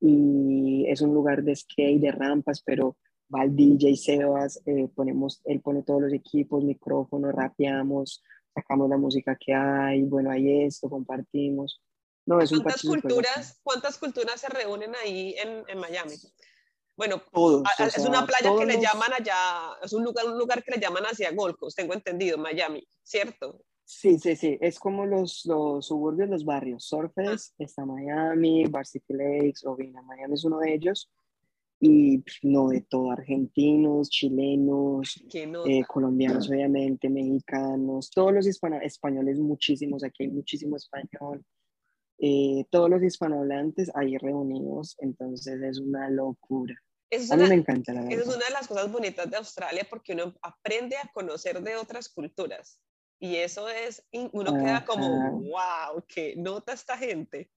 y 0.00 0.84
es 0.88 1.00
un 1.00 1.14
lugar 1.14 1.44
de 1.44 1.54
skate, 1.54 2.00
de 2.00 2.10
rampas, 2.10 2.60
pero 2.60 2.96
va 3.32 3.44
el 3.44 3.54
DJ 3.54 3.94
Sebas, 3.94 4.60
eh, 4.66 4.88
ponemos, 4.92 5.40
él 5.44 5.60
pone 5.60 5.84
todos 5.84 6.02
los 6.02 6.12
equipos, 6.12 6.64
micrófonos, 6.64 7.32
rapeamos, 7.32 8.20
sacamos 8.52 8.90
la 8.90 8.96
música 8.96 9.36
que 9.38 9.54
hay, 9.54 10.02
bueno, 10.02 10.32
hay 10.32 10.64
esto, 10.64 10.90
compartimos. 10.90 11.80
No, 12.24 12.40
es 12.40 12.50
¿Cuántas, 12.50 12.82
culturas, 12.82 13.60
¿Cuántas 13.62 13.98
culturas 13.98 14.40
se 14.40 14.48
reúnen 14.48 14.94
ahí 14.96 15.34
en, 15.38 15.64
en 15.66 15.78
Miami? 15.78 16.14
Bueno, 16.96 17.22
es 17.78 18.06
una 18.06 18.26
playa 18.26 18.54
que 18.56 18.66
le 18.66 18.80
llaman 18.80 19.12
allá, 19.12 19.76
es 19.82 19.92
un 19.92 20.04
lugar, 20.04 20.26
un 20.26 20.38
lugar 20.38 20.62
que 20.62 20.72
le 20.72 20.80
llaman 20.80 21.04
hacia 21.04 21.32
Golcos, 21.32 21.74
tengo 21.74 21.94
entendido, 21.94 22.38
Miami, 22.38 22.86
¿cierto? 23.02 23.64
Sí, 23.84 24.18
sí, 24.18 24.36
sí, 24.36 24.56
es 24.60 24.78
como 24.78 25.04
los, 25.04 25.44
los 25.44 25.86
suburbios, 25.86 26.28
los 26.28 26.44
barrios. 26.44 26.84
Surfers, 26.84 27.54
está 27.58 27.84
Miami, 27.84 28.64
Varsity 28.64 29.12
Lakes, 29.12 29.66
Ovina. 29.66 30.00
Miami 30.02 30.34
es 30.34 30.44
uno 30.44 30.58
de 30.60 30.74
ellos. 30.74 31.10
Y 31.80 32.22
no 32.42 32.68
de 32.68 32.82
todo, 32.82 33.10
argentinos, 33.10 34.08
chilenos, 34.08 35.20
eh, 35.66 35.82
colombianos 35.84 36.48
obviamente, 36.48 37.10
mexicanos, 37.10 38.08
todos 38.08 38.32
los 38.32 38.46
españoles, 38.46 39.40
muchísimos, 39.40 40.04
aquí 40.04 40.22
hay 40.22 40.28
muchísimo 40.28 40.76
español. 40.76 41.44
Eh, 42.18 42.64
todos 42.70 42.88
los 42.88 43.02
hispanohablantes 43.02 43.90
ahí 43.94 44.16
reunidos, 44.16 44.96
entonces 45.00 45.60
es 45.62 45.80
una 45.80 46.08
locura. 46.10 46.74
a 47.30 47.36
mí 47.36 47.48
me 47.48 47.54
encanta 47.54 47.92
la 47.92 48.02
verdad. 48.02 48.18
Esa 48.18 48.30
es 48.30 48.36
una 48.36 48.46
de 48.46 48.52
las 48.52 48.68
cosas 48.68 48.92
bonitas 48.92 49.30
de 49.30 49.36
Australia 49.36 49.86
porque 49.88 50.12
uno 50.12 50.34
aprende 50.42 50.96
a 50.96 51.10
conocer 51.12 51.60
de 51.62 51.76
otras 51.76 52.08
culturas. 52.08 52.80
Y 53.18 53.36
eso 53.36 53.68
es, 53.68 54.04
uno 54.32 54.52
queda 54.52 54.84
como, 54.84 55.42
wow, 55.42 56.02
qué 56.08 56.34
nota 56.36 56.72
esta 56.72 56.98
gente. 56.98 57.50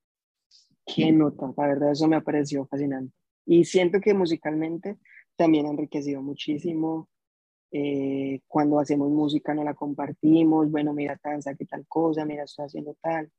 Qué 0.86 1.12
nota, 1.12 1.52
la 1.58 1.68
verdad, 1.68 1.92
eso 1.92 2.08
me 2.08 2.16
ha 2.16 2.22
parecido 2.22 2.68
fascinante. 2.68 3.12
Y 3.48 3.66
siento 3.66 4.00
que 4.00 4.14
musicalmente 4.14 5.00
también 5.36 5.66
ha 5.66 5.70
enriquecido 5.70 6.22
muchísimo. 6.22 7.10
Eh, 7.72 8.42
cuando 8.48 8.80
hacemos 8.80 9.10
música 9.10 9.54
no 9.54 9.64
la 9.64 9.74
compartimos, 9.74 10.70
bueno, 10.70 10.94
mira, 10.94 11.18
tan, 11.18 11.42
qué 11.42 11.66
tal 11.66 11.86
cosa, 11.88 12.26
mira, 12.26 12.44
estoy 12.44 12.66
haciendo 12.66 12.96
tal. 13.02 13.32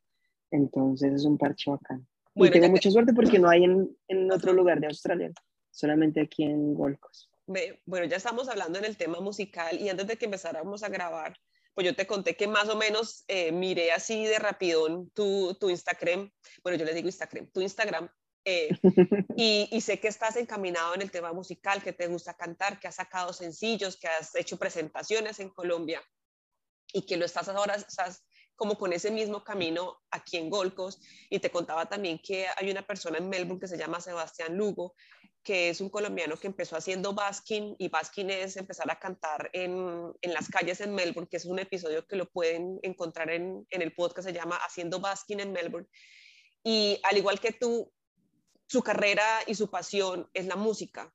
Entonces 0.51 1.13
es 1.13 1.25
un 1.25 1.39
parche 1.39 1.71
bacán. 1.71 2.07
y 2.35 2.51
tengo 2.51 2.69
mucha 2.69 2.91
suerte 2.91 3.13
porque 3.13 3.39
no 3.39 3.49
hay 3.49 3.65
en, 3.65 3.97
en 4.09 4.31
otro 4.31 4.53
lugar 4.53 4.81
de 4.81 4.87
Australia, 4.87 5.33
solamente 5.71 6.21
aquí 6.21 6.45
en 6.45 6.75
Gold 6.75 6.99
Coast. 6.99 7.31
Bueno, 7.47 8.07
ya 8.07 8.17
estamos 8.17 8.49
hablando 8.49 8.79
en 8.79 8.85
el 8.85 8.97
tema 8.97 9.21
musical 9.21 9.81
y 9.81 9.89
antes 9.89 10.07
de 10.09 10.17
que 10.17 10.25
empezáramos 10.25 10.83
a 10.83 10.89
grabar, 10.89 11.37
pues 11.75 11.85
yo 11.87 11.95
te 11.95 12.07
conté 12.07 12.37
que 12.37 12.49
más 12.49 12.69
o 12.69 12.77
menos 12.77 13.25
eh, 13.29 13.53
miré 13.53 13.93
así 13.93 14.25
de 14.25 14.39
rapidón 14.39 15.11
tu, 15.11 15.55
tu 15.61 15.71
Instagram, 15.71 16.33
bueno, 16.65 16.79
yo 16.79 16.85
le 16.85 16.95
digo 16.95 17.07
Instagram, 17.07 17.47
tu 17.53 17.61
Instagram, 17.61 18.09
eh, 18.45 18.71
y, 19.37 19.69
y, 19.71 19.81
sé 19.81 20.01
que 20.01 20.09
estás 20.09 20.37
encaminado 20.37 20.95
en 20.95 21.03
el 21.03 21.11
tema 21.11 21.33
musical, 21.33 21.83
que 21.83 21.93
te 21.93 22.07
gusta 22.07 22.35
cantar, 22.35 22.81
que 22.81 22.89
has 22.89 22.95
sacado 22.95 23.33
sencillos, 23.33 23.97
que 23.97 24.09
has 24.09 24.35
hecho 24.35 24.57
presentaciones 24.57 25.39
en 25.39 25.51
Colombia 25.51 26.01
y 26.93 27.03
que 27.07 27.17
lo 27.17 27.25
estás 27.25 27.49
ahora, 27.49 27.75
estás 27.75 28.25
como 28.57 28.77
con 28.77 28.93
ese 28.93 29.11
mismo 29.11 29.45
camino 29.45 29.99
aquí 30.11 30.39
en 30.39 30.51
Golcos. 30.51 30.99
Y 31.31 31.39
te 31.39 31.51
contaba 31.51 31.87
también 31.87 32.19
que 32.19 32.47
hay 32.57 32.71
una 32.71 32.87
persona 32.87 33.19
en 33.19 33.29
Melbourne 33.29 33.61
que 33.61 33.69
se 33.69 33.79
llama 33.79 34.01
Sebastián 34.01 34.57
Lugo, 34.57 34.95
que 35.47 35.69
es 35.69 35.81
un 35.81 35.91
colombiano 35.91 36.37
que 36.37 36.49
empezó 36.49 36.77
haciendo 36.77 37.15
basking 37.15 37.77
y 37.79 37.89
basking 37.89 38.31
es 38.31 38.57
empezar 38.57 38.91
a 38.91 38.99
cantar 38.99 39.49
en, 39.53 40.13
en, 40.21 40.35
las 40.35 40.49
calles 40.49 40.81
en 40.81 40.93
Melbourne, 40.93 41.29
que 41.31 41.37
es 41.37 41.45
un 41.45 41.61
episodio 41.61 42.05
que 42.05 42.17
lo 42.17 42.29
pueden 42.29 42.81
encontrar 42.83 43.31
en, 43.31 43.65
en 43.71 43.83
el 43.83 43.95
podcast, 43.95 44.27
se 44.27 44.35
llama 44.35 44.57
Haciendo 44.57 44.99
basking 44.99 45.39
en 45.39 45.53
Melbourne. 45.53 45.87
Y 46.65 46.99
al 47.05 47.17
igual 47.17 47.39
que 47.39 47.53
tú, 47.53 47.93
su 48.67 48.83
carrera 48.83 49.25
y 49.47 49.55
su 49.55 49.71
pasión 49.71 50.29
es 50.35 50.47
la 50.47 50.57
música. 50.57 51.15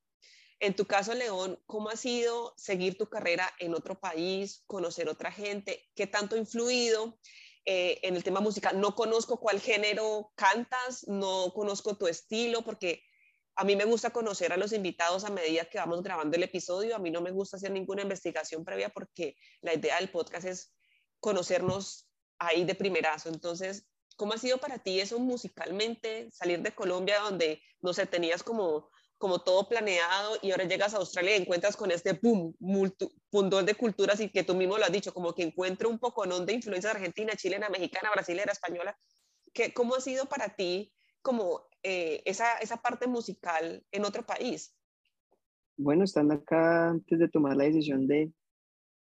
En 0.62 0.76
tu 0.76 0.86
caso, 0.86 1.16
León, 1.16 1.60
¿cómo 1.66 1.90
ha 1.90 1.98
sido 1.98 2.54
seguir 2.56 2.96
tu 2.96 3.10
carrera 3.10 3.52
en 3.58 3.74
otro 3.74 4.00
país, 4.00 4.64
conocer 4.68 5.10
otra 5.10 5.32
gente? 5.32 5.90
¿Qué 5.96 6.06
tanto 6.06 6.36
ha 6.36 6.38
influido 6.38 7.18
eh, 7.66 8.00
en 8.04 8.16
el 8.16 8.24
tema 8.24 8.42
musical? 8.42 8.80
No 8.80 8.94
conozco 8.94 9.40
cuál 9.40 9.60
género 9.60 10.32
cantas, 10.36 11.08
no 11.08 11.52
conozco 11.56 11.98
tu 11.98 12.08
estilo, 12.08 12.62
porque 12.62 13.04
a 13.56 13.64
mí 13.64 13.76
me 13.76 13.86
gusta 13.86 14.12
conocer 14.12 14.54
a 14.54 14.58
los 14.58 14.72
invitados 14.72 15.24
a 15.24 15.32
medida 15.32 15.66
que 15.66 15.80
vamos 15.80 16.04
grabando 16.04 16.38
el 16.38 16.44
episodio. 16.44 16.96
A 16.96 17.00
mí 17.00 17.10
no 17.10 17.22
me 17.22 17.32
gusta 17.32 17.58
hacer 17.58 17.72
ninguna 17.72 18.04
investigación 18.04 18.64
previa 18.64 18.90
porque 18.90 19.36
la 19.62 19.74
idea 19.74 19.96
del 19.96 20.12
podcast 20.12 20.46
es 20.46 20.76
conocernos 21.20 22.08
ahí 22.38 22.66
de 22.66 22.76
primerazo. 22.76 23.30
Entonces, 23.30 23.88
¿cómo 24.16 24.34
ha 24.34 24.38
sido 24.38 24.60
para 24.60 24.78
ti 24.78 25.00
eso 25.00 25.18
musicalmente? 25.18 26.30
Salir 26.32 26.62
de 26.62 26.76
Colombia 26.76 27.20
donde, 27.22 27.64
no 27.80 27.94
sé, 27.94 28.06
tenías 28.06 28.44
como 28.44 28.92
como 29.22 29.40
todo 29.40 29.70
planeado 29.70 30.38
y 30.42 30.52
ahora 30.52 30.66
llegas 30.66 30.94
a 30.94 30.98
Australia 30.98 31.38
y 31.38 31.42
encuentras 31.42 31.78
con 31.78 31.92
este 31.92 32.14
boom, 32.14 32.54
pundón 33.30 33.66
de 33.66 33.76
culturas 33.76 34.20
y 34.20 34.30
que 34.30 34.44
tú 34.44 34.56
mismo 34.56 34.78
lo 34.78 34.84
has 34.84 34.92
dicho, 34.92 35.14
como 35.14 35.34
que 35.34 35.44
encuentro 35.44 35.88
un 35.88 36.00
poco 36.00 36.26
¿no? 36.26 36.40
de 36.40 36.54
influencia 36.54 36.92
argentina, 36.92 37.34
chilena, 37.36 37.70
mexicana, 37.70 38.10
brasilera, 38.12 38.52
española. 38.52 38.98
¿Qué, 39.54 39.74
¿Cómo 39.74 39.96
ha 39.96 40.02
sido 40.02 40.26
para 40.26 40.56
ti 40.56 40.92
como 41.22 41.62
eh, 41.84 42.24
esa, 42.26 42.58
esa 42.58 42.78
parte 42.78 43.08
musical 43.08 43.86
en 43.92 44.06
otro 44.06 44.26
país? 44.26 44.76
Bueno, 45.78 46.04
estando 46.04 46.34
acá 46.34 46.90
antes 46.90 47.20
de 47.20 47.30
tomar 47.30 47.56
la 47.56 47.66
decisión 47.66 48.08
de 48.08 48.34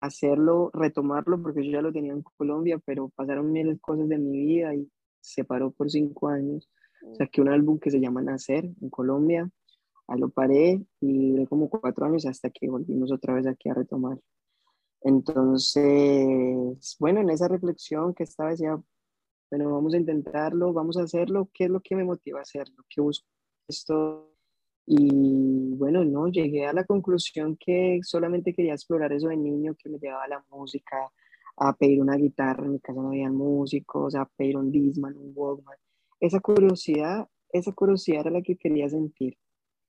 hacerlo, 0.00 0.70
retomarlo, 0.74 1.42
porque 1.42 1.64
yo 1.64 1.72
ya 1.72 1.82
lo 1.82 1.92
tenía 1.92 2.12
en 2.12 2.22
Colombia, 2.22 2.78
pero 2.84 3.08
pasaron 3.08 3.50
mil 3.50 3.80
cosas 3.80 4.08
de 4.08 4.18
mi 4.18 4.44
vida 4.44 4.74
y 4.74 4.86
se 5.20 5.44
paró 5.44 5.70
por 5.70 5.90
cinco 5.90 6.28
años. 6.28 6.70
O 7.02 7.14
sea, 7.14 7.26
que 7.26 7.40
un 7.40 7.48
álbum 7.48 7.78
que 7.78 7.90
se 7.90 8.00
llama 8.00 8.22
Nacer 8.22 8.64
en 8.64 8.90
Colombia, 8.90 9.50
lo 10.16 10.30
paré 10.30 10.84
y 11.00 11.30
duré 11.30 11.46
como 11.46 11.68
cuatro 11.68 12.06
años 12.06 12.26
hasta 12.26 12.50
que 12.50 12.68
volvimos 12.68 13.12
otra 13.12 13.34
vez 13.34 13.46
aquí 13.46 13.68
a 13.68 13.74
retomar. 13.74 14.18
Entonces, 15.02 16.96
bueno, 16.98 17.20
en 17.20 17.30
esa 17.30 17.48
reflexión 17.48 18.14
que 18.14 18.24
estaba 18.24 18.50
decía, 18.50 18.80
bueno, 19.50 19.72
vamos 19.72 19.94
a 19.94 19.98
intentarlo, 19.98 20.72
vamos 20.72 20.96
a 20.96 21.02
hacerlo, 21.02 21.48
¿qué 21.54 21.64
es 21.64 21.70
lo 21.70 21.80
que 21.80 21.96
me 21.96 22.04
motiva 22.04 22.38
a 22.40 22.42
hacerlo? 22.42 22.84
¿Qué 22.88 23.00
busco 23.00 23.26
esto? 23.68 24.34
Y 24.86 25.74
bueno, 25.76 26.04
no, 26.04 26.28
llegué 26.28 26.66
a 26.66 26.72
la 26.72 26.84
conclusión 26.84 27.56
que 27.56 28.00
solamente 28.02 28.54
quería 28.54 28.74
explorar 28.74 29.12
eso 29.12 29.28
de 29.28 29.36
niño, 29.36 29.76
que 29.76 29.88
me 29.88 29.98
llevaba 29.98 30.28
la 30.28 30.44
música, 30.50 31.10
a 31.56 31.76
pedir 31.76 32.00
una 32.00 32.16
guitarra, 32.16 32.64
en 32.64 32.72
mi 32.72 32.80
casa 32.80 33.00
no 33.00 33.08
había 33.08 33.30
músicos, 33.30 34.14
a 34.14 34.24
pedir 34.24 34.56
un 34.56 34.72
Disman, 34.72 35.16
un 35.16 35.32
Walkman. 35.34 35.76
Esa 36.18 36.40
curiosidad, 36.40 37.28
esa 37.52 37.72
curiosidad 37.72 38.22
era 38.22 38.30
la 38.30 38.42
que 38.42 38.56
quería 38.56 38.88
sentir 38.88 39.36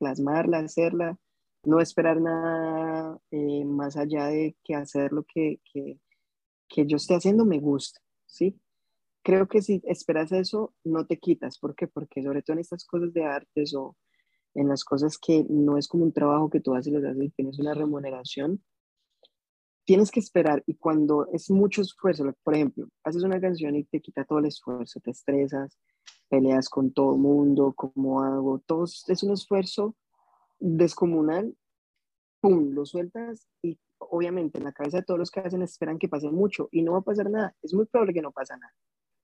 plasmarla, 0.02 0.58
hacerla, 0.58 1.20
no 1.64 1.80
esperar 1.80 2.20
nada 2.20 3.20
eh, 3.30 3.64
más 3.66 3.96
allá 3.96 4.26
de 4.26 4.56
que 4.64 4.74
hacer 4.74 5.12
lo 5.14 5.24
que, 5.24 5.62
que, 5.72 6.00
yo 6.88 6.98
esté 6.98 7.14
haciendo 7.14 7.46
me 7.46 7.60
gusta, 7.60 8.02
¿sí? 8.26 8.60
Creo 9.24 9.48
que 9.48 9.62
si 9.62 9.80
esperas 9.86 10.32
eso, 10.32 10.74
no 10.84 11.06
te 11.06 11.20
quitas. 11.20 11.60
¿Por 11.60 11.76
qué? 11.76 11.88
Porque 11.88 12.24
sobre 12.24 12.42
todo 12.42 12.56
en 12.56 12.62
estas 12.62 12.84
cosas 12.86 13.14
de 13.14 13.24
artes 13.26 13.76
o 13.76 13.96
en 14.56 14.68
las 14.68 14.84
cosas 14.84 15.20
que 15.20 15.46
no 15.48 15.78
es 15.78 15.88
como 15.88 16.04
un 16.06 16.12
trabajo 16.12 16.50
que 16.50 16.60
tú 16.60 16.74
haces 16.74 16.88
y 16.88 16.98
lo 16.98 17.08
haces 17.08 17.32
tienes 17.36 17.60
una 17.60 17.76
remuneración, 17.76 18.64
tienes 19.92 20.10
que 20.10 20.22
esperar 20.22 20.64
y 20.68 20.76
cuando 20.76 21.28
es 21.34 21.52
mucho 21.52 21.82
esfuerzo, 21.82 22.24
por 22.44 22.56
ejemplo, 22.56 22.88
haces 23.04 23.24
una 23.24 23.42
canción 23.42 23.76
y 23.76 23.84
te 23.84 24.00
quita 24.00 24.24
todo 24.24 24.40
el 24.40 24.46
esfuerzo, 24.46 25.02
te 25.02 25.12
estresas, 25.12 25.78
peleas 26.30 26.70
con 26.70 26.94
todo 26.94 27.16
el 27.16 27.20
mundo, 27.20 27.74
cómo 27.76 28.22
hago, 28.22 28.60
todo 28.66 28.86
es 28.86 29.24
un 29.24 29.34
esfuerzo 29.34 29.98
descomunal, 30.62 31.54
pum, 32.40 32.70
lo 32.70 32.86
sueltas 32.86 33.50
y 33.62 33.78
obviamente 33.98 34.60
en 34.60 34.64
la 34.64 34.72
cabeza 34.72 35.00
de 35.00 35.04
todos 35.04 35.20
los 35.20 35.30
que 35.30 35.42
hacen 35.42 35.62
esperan 35.62 36.00
que 36.00 36.08
pase 36.08 36.32
mucho 36.32 36.70
y 36.72 36.84
no 36.84 36.94
va 36.94 37.00
a 37.00 37.02
pasar 37.02 37.30
nada, 37.30 37.54
es 37.62 37.74
muy 37.74 37.86
probable 37.86 38.14
que 38.14 38.22
no 38.22 38.32
pase 38.32 38.54
nada, 38.54 38.74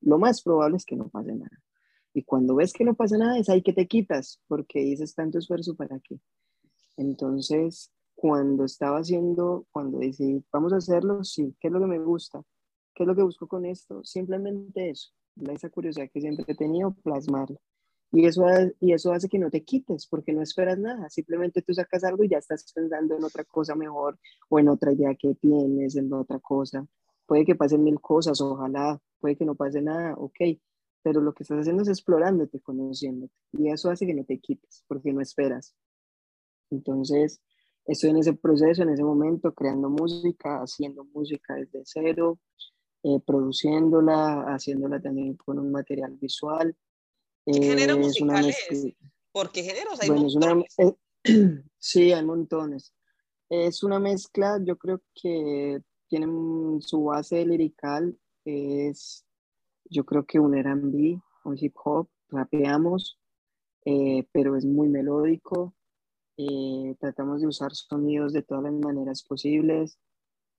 lo 0.02 0.20
más 0.20 0.42
probable 0.42 0.76
es 0.76 0.84
que 0.84 0.98
no 0.98 1.08
pase 1.08 1.34
nada. 1.34 1.64
Y 2.14 2.24
cuando 2.24 2.56
ves 2.56 2.74
que 2.74 2.84
no 2.84 2.94
pasa 2.94 3.18
nada, 3.18 3.38
es 3.38 3.48
ahí 3.48 3.62
que 3.62 3.72
te 3.72 3.88
quitas, 3.88 4.42
porque 4.50 4.80
dices 4.80 5.16
tanto 5.16 5.38
esfuerzo 5.38 5.78
para 5.78 5.98
qué. 6.02 6.20
Entonces, 6.98 7.94
cuando 8.18 8.66
estaba 8.66 8.98
haciendo, 8.98 9.68
cuando 9.72 10.00
decidí, 10.00 10.44
vamos 10.52 10.74
a 10.74 10.78
hacerlo, 10.78 11.24
sí, 11.24 11.56
¿qué 11.60 11.68
es 11.68 11.72
lo 11.72 11.80
que 11.80 11.86
me 11.86 12.00
gusta? 12.00 12.42
¿Qué 12.96 13.04
es 13.04 13.08
lo 13.08 13.16
que 13.16 13.22
busco 13.22 13.48
con 13.48 13.64
esto? 13.64 14.04
Simplemente 14.04 14.90
eso, 14.90 15.12
esa 15.52 15.70
curiosidad 15.70 16.10
que 16.12 16.20
siempre 16.20 16.44
he 16.48 16.56
tenido, 16.56 16.96
plasmarla. 17.04 17.60
Y 18.12 18.26
eso, 18.26 18.44
y 18.80 18.94
eso 18.94 19.12
hace 19.12 19.30
que 19.30 19.38
no 19.38 19.52
te 19.52 19.64
quites, 19.64 20.08
porque 20.08 20.34
no 20.34 20.42
esperas 20.42 20.80
nada, 20.80 21.08
simplemente 21.12 21.62
tú 21.62 21.76
sacas 21.76 22.04
algo 22.04 22.24
y 22.24 22.30
ya 22.30 22.40
estás 22.40 22.74
pensando 22.74 23.16
en 23.16 23.24
otra 23.24 23.44
cosa 23.44 23.76
mejor 23.76 24.18
o 24.50 24.58
en 24.58 24.70
otra 24.70 24.94
idea 24.94 25.14
que 25.14 25.36
tienes, 25.36 25.96
en 25.96 26.12
otra 26.12 26.40
cosa. 26.40 26.88
Puede 27.28 27.46
que 27.46 27.54
pasen 27.54 27.84
mil 27.84 28.02
cosas, 28.02 28.42
ojalá, 28.42 29.00
puede 29.20 29.36
que 29.36 29.46
no 29.46 29.54
pase 29.54 29.80
nada, 29.80 30.16
ok, 30.16 30.40
pero 31.04 31.22
lo 31.22 31.34
que 31.36 31.44
estás 31.44 31.60
haciendo 31.60 31.84
es 31.84 31.90
explorándote, 31.90 32.62
conociéndote, 32.62 33.36
y 33.52 33.70
eso 33.70 33.92
hace 33.92 34.08
que 34.08 34.16
no 34.16 34.24
te 34.24 34.40
quites, 34.40 34.84
porque 34.88 35.14
no 35.14 35.22
esperas. 35.22 35.76
Entonces, 36.72 37.42
estoy 37.88 38.12
en 38.12 38.18
ese 38.18 38.34
proceso, 38.34 38.84
en 38.84 38.90
ese 38.90 39.04
momento, 39.04 39.54
creando 39.54 39.90
música, 39.90 40.62
haciendo 40.62 41.06
música 41.06 41.56
desde 41.56 41.82
cero, 41.86 42.40
eh, 43.04 43.20
produciéndola, 43.26 44.44
haciéndola 44.54 45.02
también 45.02 45.36
con 45.36 45.58
un 45.58 45.72
material 45.72 46.18
visual. 46.20 46.76
¿Qué 47.46 47.62
género 47.62 47.98
musical 47.98 48.46
es? 48.50 48.94
Porque 49.32 49.64
géneros 49.64 50.02
hay 50.02 50.10
montones. 50.10 50.76
sí, 51.80 52.12
hay 52.12 52.26
montones. 52.26 52.94
Es 53.50 53.84
una 53.84 54.00
mezcla, 54.00 54.60
yo 54.62 54.78
creo 54.78 55.02
que 55.16 55.82
tiene 56.08 56.28
su 56.82 57.06
base 57.06 57.46
lirical, 57.46 58.18
es 58.44 59.26
yo 59.90 60.06
creo 60.06 60.26
que 60.26 60.40
un 60.40 60.56
R&B, 60.56 61.22
un 61.46 61.58
hip 61.58 61.76
hop, 61.84 62.10
rapeamos, 62.30 63.18
eh, 63.86 64.28
pero 64.34 64.58
es 64.58 64.66
muy 64.66 64.90
melódico, 64.90 65.77
eh, 66.38 66.96
tratamos 67.00 67.42
de 67.42 67.48
usar 67.48 67.74
sonidos 67.74 68.34
de 68.34 68.44
todas 68.44 68.64
las 68.64 68.74
maneras 68.74 69.24
posibles, 69.24 70.00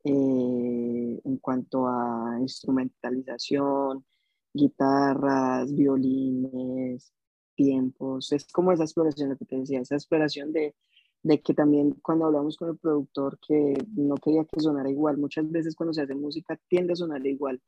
eh, 0.04 1.20
en 1.24 1.36
cuanto 1.38 1.86
a 1.86 2.38
instrumentalización, 2.40 4.04
guitarras, 4.52 5.74
violines, 5.74 7.12
tiempos. 7.54 8.32
Es 8.32 8.46
como 8.52 8.72
esa 8.72 8.84
exploración, 8.84 9.30
lo 9.30 9.36
que 9.36 9.44
te 9.44 9.56
decía, 9.56 9.80
esa 9.80 9.96
exploración 9.96 10.52
de, 10.52 10.74
de 11.22 11.40
que 11.40 11.54
también 11.54 11.92
cuando 12.02 12.26
hablamos 12.26 12.56
con 12.56 12.70
el 12.70 12.78
productor 12.78 13.38
que 13.46 13.76
no 13.96 14.16
quería 14.16 14.44
que 14.44 14.60
sonara 14.60 14.90
igual, 14.90 15.18
muchas 15.18 15.50
veces 15.50 15.74
cuando 15.74 15.92
se 15.92 16.02
hace 16.02 16.14
música 16.14 16.58
tiende 16.68 16.92
a 16.92 16.96
sonar 16.96 17.26
igual 17.26 17.60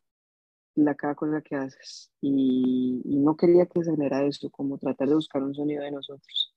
la 0.75 0.95
cada 0.95 1.15
cosa 1.15 1.43
que 1.43 1.57
haces 1.57 2.13
y, 2.21 3.03
no 3.05 3.37
quería 3.37 3.67
que 3.67 3.83
se 3.85 3.91
genera 3.91 4.25
eso, 4.25 4.51
como 4.51 4.79
tratar 4.79 5.09
de 5.09 5.15
buscar 5.15 5.43
un 5.43 5.55
sonido 5.55 5.83
de 5.83 5.91
nosotros. 5.91 6.55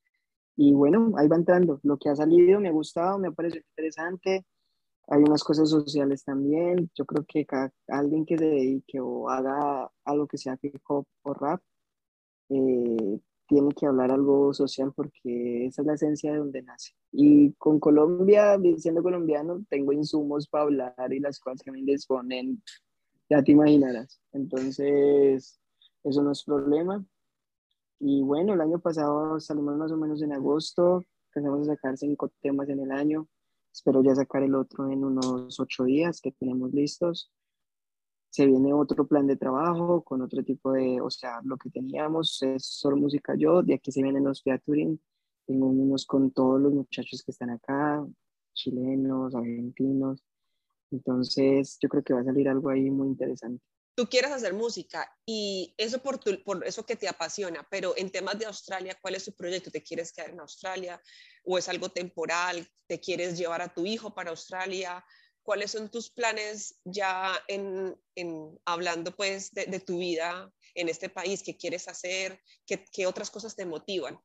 Y 0.56 0.74
bueno, 0.74 1.12
ahí 1.18 1.28
va 1.28 1.36
entrando. 1.38 1.80
Lo 1.84 1.98
que 1.98 2.10
ha 2.10 2.16
salido 2.16 2.60
me 2.60 2.70
ha 2.70 2.72
gustado, 2.72 3.18
me 3.20 3.30
ha 3.30 3.32
parecido 3.32 3.64
interesante. 3.70 4.46
Hay 5.08 5.22
unas 5.22 5.44
cosas 5.44 5.70
sociales 5.70 6.24
también. 6.24 6.90
Yo 6.96 7.06
creo 7.06 7.26
que 7.28 7.46
cada, 7.46 7.72
alguien 7.88 8.26
que 8.26 8.38
se 8.38 8.46
dedique 8.46 9.00
o 9.00 9.30
haga 9.30 9.90
algo 10.06 10.28
que 10.28 10.38
sea 10.38 10.58
hip 10.62 10.82
hop 10.88 11.06
o 11.24 11.34
rap, 11.34 11.62
eh, 12.50 13.20
tiene 13.48 13.74
que 13.74 13.86
hablar 13.86 14.12
algo 14.12 14.54
social 14.54 14.94
porque 14.96 15.68
esa 15.68 15.82
es 15.82 15.88
la 15.88 15.94
esencia 15.96 16.32
de 16.32 16.40
donde 16.40 16.64
nace. 16.64 16.94
Y 17.12 17.54
con 17.54 17.80
Colombia, 17.80 18.58
siendo 18.78 19.04
colombiano, 19.04 19.64
tengo 19.70 19.92
insumos 19.94 20.48
para 20.48 20.64
hablar 20.64 21.14
y 21.14 21.20
las 21.20 21.40
cosas 21.40 21.62
que 21.62 21.72
me 21.72 21.82
disponen, 21.84 22.64
ya 23.30 23.44
te 23.44 23.52
imaginarás. 23.52 24.22
Entonces, 24.32 25.60
eso 26.04 26.24
no 26.24 26.32
es 26.32 26.44
problema. 26.44 27.06
Y 28.06 28.22
bueno, 28.22 28.54
el 28.54 28.62
año 28.62 28.80
pasado 28.80 29.40
salimos 29.40 29.78
más 29.78 29.92
o 29.92 29.98
menos 29.98 30.22
en 30.22 30.34
agosto, 30.34 31.04
empezamos 31.34 31.68
a 31.68 31.76
sacar 31.76 31.98
cinco 31.98 32.30
temas 32.42 32.68
en 32.70 32.82
el 32.82 32.92
año. 32.92 33.28
Espero 33.72 34.04
ya 34.04 34.14
sacar 34.14 34.44
el 34.44 34.56
otro 34.56 34.92
en 34.92 35.06
unos 35.06 35.60
ocho 35.60 35.86
días 35.86 36.20
que 36.22 36.32
tenemos 36.34 36.74
listos 36.74 37.32
se 38.34 38.48
viene 38.48 38.74
otro 38.74 39.06
plan 39.06 39.28
de 39.28 39.36
trabajo 39.36 40.04
con 40.04 40.24
otro 40.24 40.44
tipo 40.44 40.72
de, 40.72 41.00
o 41.00 41.12
sea, 41.12 41.40
lo 41.44 41.56
que 41.56 41.70
teníamos 41.70 42.42
es 42.42 42.66
solo 42.66 42.98
música 42.98 43.36
yo, 43.38 43.62
de 43.62 43.76
aquí 43.76 43.92
se 43.92 44.02
vienen 44.02 44.24
los 44.24 44.42
featuring, 44.42 45.00
tengo 45.46 45.68
unos 45.68 46.08
con 46.08 46.32
todos 46.32 46.60
los 46.60 46.74
muchachos 46.74 47.22
que 47.24 47.30
están 47.30 47.52
acá, 47.52 48.04
chilenos, 48.54 49.36
argentinos, 49.36 50.24
entonces 50.90 51.78
yo 51.80 51.88
creo 51.90 52.04
que 52.04 52.16
va 52.16 52.22
a 52.22 52.24
salir 52.24 52.50
algo 52.50 52.70
ahí 52.70 52.90
muy 52.90 53.08
interesante. 53.10 53.64
Tú 53.96 54.08
quieres 54.10 54.32
hacer 54.32 54.54
música 54.54 55.08
y 55.26 55.74
eso 55.78 56.02
por, 56.02 56.18
tu, 56.18 56.44
por 56.44 56.66
eso 56.66 56.86
que 56.86 56.96
te 56.96 57.08
apasiona, 57.08 57.68
pero 57.70 57.94
en 57.96 58.10
temas 58.10 58.40
de 58.40 58.46
Australia, 58.46 58.98
¿cuál 59.00 59.16
es 59.16 59.26
tu 59.26 59.34
proyecto? 59.34 59.70
¿Te 59.70 59.84
quieres 59.84 60.12
quedar 60.12 60.32
en 60.32 60.40
Australia 60.40 61.02
o 61.44 61.58
es 61.58 61.70
algo 61.70 61.90
temporal? 61.90 62.68
¿Te 62.88 63.00
quieres 63.00 63.38
llevar 63.38 63.62
a 63.62 63.74
tu 63.74 63.86
hijo 63.86 64.14
para 64.14 64.32
Australia? 64.32 65.04
cuáles 65.44 65.72
son 65.72 65.90
tus 65.90 66.10
planes 66.10 66.80
ya 66.86 67.34
en, 67.48 67.96
hablando 68.66 69.12
pues 69.16 69.52
de, 69.52 69.80
tu 69.80 70.00
vida 70.00 70.52
en 70.74 70.90
este 70.90 71.10
país, 71.10 71.44
qué 71.44 71.56
quieres 71.56 71.88
hacer, 71.88 72.40
qué, 72.66 73.06
otras 73.06 73.30
cosas 73.30 73.56
te 73.56 73.66
motivan. 73.66 74.18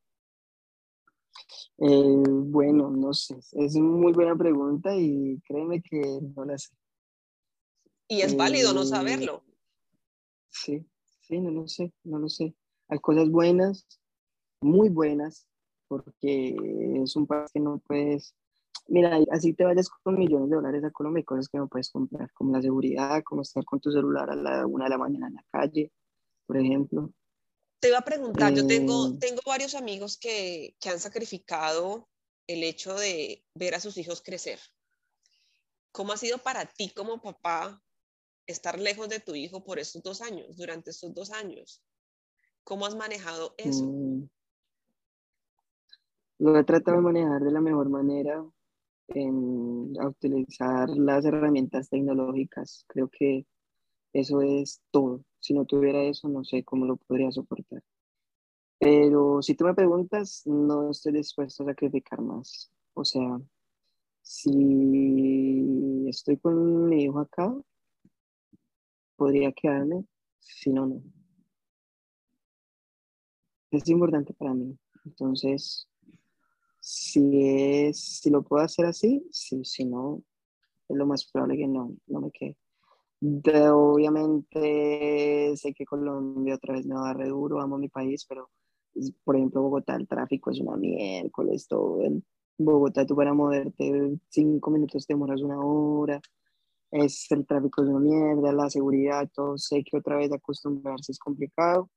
Eh, 1.78 2.22
bueno, 2.26 2.90
no 2.90 3.12
sé, 3.12 3.36
es 3.52 3.74
muy 3.74 4.12
buena 4.12 4.36
pregunta 4.36 4.94
y 4.96 5.40
créeme 5.44 5.82
que 5.82 6.00
no 6.34 6.44
la 6.44 6.56
sé. 6.56 6.74
Y 8.08 8.22
es 8.22 8.36
válido 8.36 8.72
no 8.72 8.84
saberlo. 8.84 9.44
Sí, 10.64 10.86
sí, 11.20 11.40
no 11.40 11.50
lo 11.50 11.68
sé, 11.68 11.92
no 12.04 12.18
lo 12.18 12.28
sé. 12.28 12.54
Hay 12.88 12.98
cosas 12.98 13.30
buenas, 13.30 13.86
muy 14.60 14.88
buenas, 14.88 15.48
porque 15.88 16.56
es 17.02 17.16
un 17.16 17.26
país 17.26 17.50
que 17.52 17.60
no 17.60 17.78
puedes 17.86 18.34
Mira, 18.88 19.18
así 19.30 19.52
te 19.52 19.64
vayas 19.64 19.90
con 19.90 20.18
millones 20.18 20.48
de 20.48 20.56
dólares 20.56 20.82
a 20.82 20.90
Colombia, 20.90 21.20
hay 21.20 21.24
cosas 21.24 21.48
que 21.48 21.58
no 21.58 21.68
puedes 21.68 21.90
comprar, 21.90 22.32
como 22.32 22.52
la 22.52 22.62
seguridad, 22.62 23.22
como 23.22 23.42
estar 23.42 23.62
con 23.66 23.80
tu 23.80 23.92
celular 23.92 24.30
a 24.30 24.34
la 24.34 24.66
una 24.66 24.84
de 24.84 24.90
la 24.90 24.98
mañana 24.98 25.28
en 25.28 25.34
la 25.34 25.44
calle, 25.50 25.92
por 26.46 26.56
ejemplo. 26.56 27.12
Te 27.80 27.88
iba 27.88 27.98
a 27.98 28.04
preguntar, 28.04 28.54
yo 28.54 28.66
tengo, 28.66 29.08
eh, 29.08 29.18
tengo 29.20 29.42
varios 29.46 29.74
amigos 29.74 30.16
que, 30.16 30.74
que 30.80 30.88
han 30.88 30.98
sacrificado 30.98 32.08
el 32.46 32.64
hecho 32.64 32.94
de 32.94 33.44
ver 33.54 33.74
a 33.74 33.80
sus 33.80 33.98
hijos 33.98 34.22
crecer. 34.22 34.58
¿Cómo 35.92 36.14
ha 36.14 36.16
sido 36.16 36.38
para 36.38 36.64
ti 36.64 36.88
como 36.88 37.20
papá 37.20 37.82
estar 38.48 38.78
lejos 38.78 39.08
de 39.08 39.20
tu 39.20 39.34
hijo 39.34 39.62
por 39.62 39.78
estos 39.78 40.02
dos 40.02 40.20
años, 40.20 40.56
durante 40.56 40.90
estos 40.90 41.14
dos 41.14 41.30
años? 41.30 41.82
¿Cómo 42.64 42.86
has 42.86 42.96
manejado 42.96 43.54
eso? 43.56 43.84
Mm. 43.84 44.28
Lo 46.40 46.58
he 46.58 46.64
tratado 46.64 46.96
de 46.98 47.02
manejar 47.02 47.42
de 47.42 47.52
la 47.52 47.60
mejor 47.60 47.88
manera 47.88 48.44
en, 49.08 49.96
utilizar 50.04 50.88
las 50.90 51.24
herramientas 51.24 51.88
tecnológicas. 51.88 52.84
Creo 52.88 53.08
que 53.08 53.46
eso 54.12 54.40
es 54.42 54.80
todo. 54.90 55.24
Si 55.40 55.54
no 55.54 55.64
tuviera 55.64 56.02
eso, 56.02 56.28
no 56.28 56.44
sé 56.44 56.64
cómo 56.64 56.86
lo 56.86 56.96
podría 56.96 57.30
soportar. 57.32 57.82
Pero 58.78 59.42
si 59.42 59.54
tú 59.54 59.64
me 59.64 59.74
preguntas, 59.74 60.42
no 60.46 60.90
estoy 60.90 61.12
dispuesto 61.12 61.64
a 61.64 61.66
sacrificar 61.66 62.20
más. 62.20 62.70
O 62.94 63.04
sea, 63.04 63.40
si 64.22 66.04
estoy 66.08 66.38
con 66.38 66.88
mi 66.88 67.04
hijo 67.04 67.18
acá, 67.18 67.54
podría 69.18 69.52
quedarme, 69.52 70.06
si 70.38 70.72
no, 70.72 70.86
no. 70.86 71.02
Es 73.70 73.86
importante 73.88 74.32
para 74.32 74.54
mí. 74.54 74.78
Entonces, 75.04 75.88
si, 76.80 77.42
es, 77.42 78.20
si 78.20 78.30
lo 78.30 78.42
puedo 78.42 78.64
hacer 78.64 78.86
así, 78.86 79.22
sí, 79.30 79.62
si 79.64 79.84
no, 79.84 80.22
es 80.88 80.96
lo 80.96 81.06
más 81.06 81.30
probable 81.30 81.58
que 81.58 81.68
no, 81.68 81.94
no 82.06 82.20
me 82.20 82.30
quede. 82.30 82.56
obviamente 83.72 85.54
sé 85.56 85.74
que 85.74 85.84
Colombia 85.84 86.54
otra 86.54 86.74
vez 86.74 86.86
me 86.86 86.94
va 86.94 87.10
a 87.10 87.14
re 87.14 87.28
duro, 87.28 87.60
amo 87.60 87.76
mi 87.78 87.88
país, 87.88 88.24
pero 88.26 88.50
por 89.24 89.36
ejemplo 89.36 89.62
Bogotá 89.62 89.96
el 89.96 90.08
tráfico 90.08 90.50
es 90.50 90.60
una 90.60 90.76
miércoles, 90.76 91.66
todo 91.68 92.02
en 92.04 92.24
Bogotá 92.58 93.06
tú 93.06 93.14
para 93.16 93.34
moverte 93.34 94.18
cinco 94.28 94.70
minutos 94.70 95.06
te 95.06 95.14
demoras 95.14 95.42
una 95.42 95.60
hora, 95.60 96.20
es 96.90 97.30
el 97.30 97.46
tráfico 97.46 97.82
es 97.82 97.88
una 97.88 98.00
mierda, 98.00 98.52
la 98.52 98.70
seguridad, 98.70 99.28
todo 99.34 99.58
sé 99.58 99.84
que 99.84 99.96
otra 99.96 100.16
vez 100.16 100.32
acostumbrarse 100.32 101.12
es 101.12 101.18
complicado, 101.18 101.90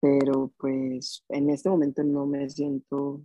pero 0.00 0.52
pues 0.58 1.24
en 1.28 1.50
este 1.50 1.68
momento 1.68 2.02
no 2.04 2.26
me 2.26 2.48
siento 2.50 3.22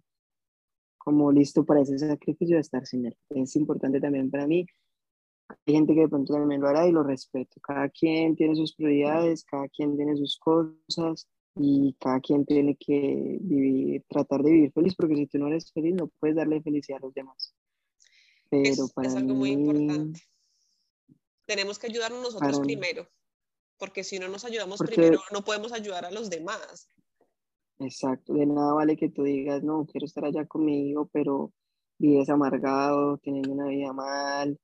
como 0.98 1.32
listo 1.32 1.66
para 1.66 1.82
ese 1.82 1.98
sacrificio 1.98 2.56
de 2.56 2.62
estar 2.62 2.86
sin 2.86 3.08
él. 3.08 3.18
Es 3.30 3.56
importante 3.56 4.00
también 4.00 4.30
para 4.30 4.48
mí. 4.48 4.66
Hay 5.66 5.74
gente 5.74 5.94
que 5.94 6.02
de 6.02 6.10
pronto 6.10 6.34
también 6.34 6.62
lo 6.62 6.68
hará 6.68 6.88
y 6.88 6.92
lo 6.92 7.04
respeto. 7.04 7.60
Cada 7.62 7.90
quien 7.90 8.36
tiene 8.36 8.56
sus 8.56 8.76
prioridades, 8.76 9.44
cada 9.44 9.68
quien 9.68 9.98
tiene 9.98 10.16
sus 10.16 10.38
cosas 10.38 11.28
y 11.56 11.96
cada 12.00 12.20
quien 12.22 12.46
tiene 12.46 12.78
que 12.78 13.40
vivir, 13.42 14.04
tratar 14.08 14.44
de 14.44 14.52
vivir 14.52 14.72
feliz, 14.72 14.96
porque 14.96 15.16
si 15.16 15.28
tú 15.28 15.40
no 15.40 15.48
eres 15.48 15.72
feliz 15.74 15.96
no 15.96 16.08
puedes 16.20 16.36
darle 16.36 16.62
felicidad 16.62 17.00
a 17.02 17.06
los 17.06 17.14
demás. 17.14 17.54
Pero 18.50 18.88
para 18.94 19.08
es 19.08 19.16
algo 19.16 19.34
muy 19.34 19.52
importante. 19.52 20.22
Tenemos 21.46 21.80
que 21.80 21.88
ayudarnos 21.88 22.22
nosotros 22.22 22.60
primero, 22.60 23.08
porque 23.78 24.04
si 24.04 24.20
no 24.20 24.28
nos 24.28 24.46
ayudamos 24.46 24.80
primero 24.80 25.20
no 25.32 25.44
podemos 25.44 25.72
ayudar 25.72 26.06
a 26.06 26.12
los 26.12 26.30
demás. 26.30 26.88
Exacto, 27.80 28.34
de 28.34 28.46
nada 28.46 28.74
vale 28.74 28.96
que 28.96 29.10
tú 29.10 29.24
digas, 29.24 29.64
no, 29.64 29.86
quiero 29.86 30.06
estar 30.06 30.24
allá 30.24 30.46
conmigo, 30.46 31.10
pero 31.12 31.52
vives 31.98 32.30
amargado, 32.30 33.18
teniendo 33.18 33.54
una 33.54 33.68
vida 33.68 33.92
mal, 33.92 34.60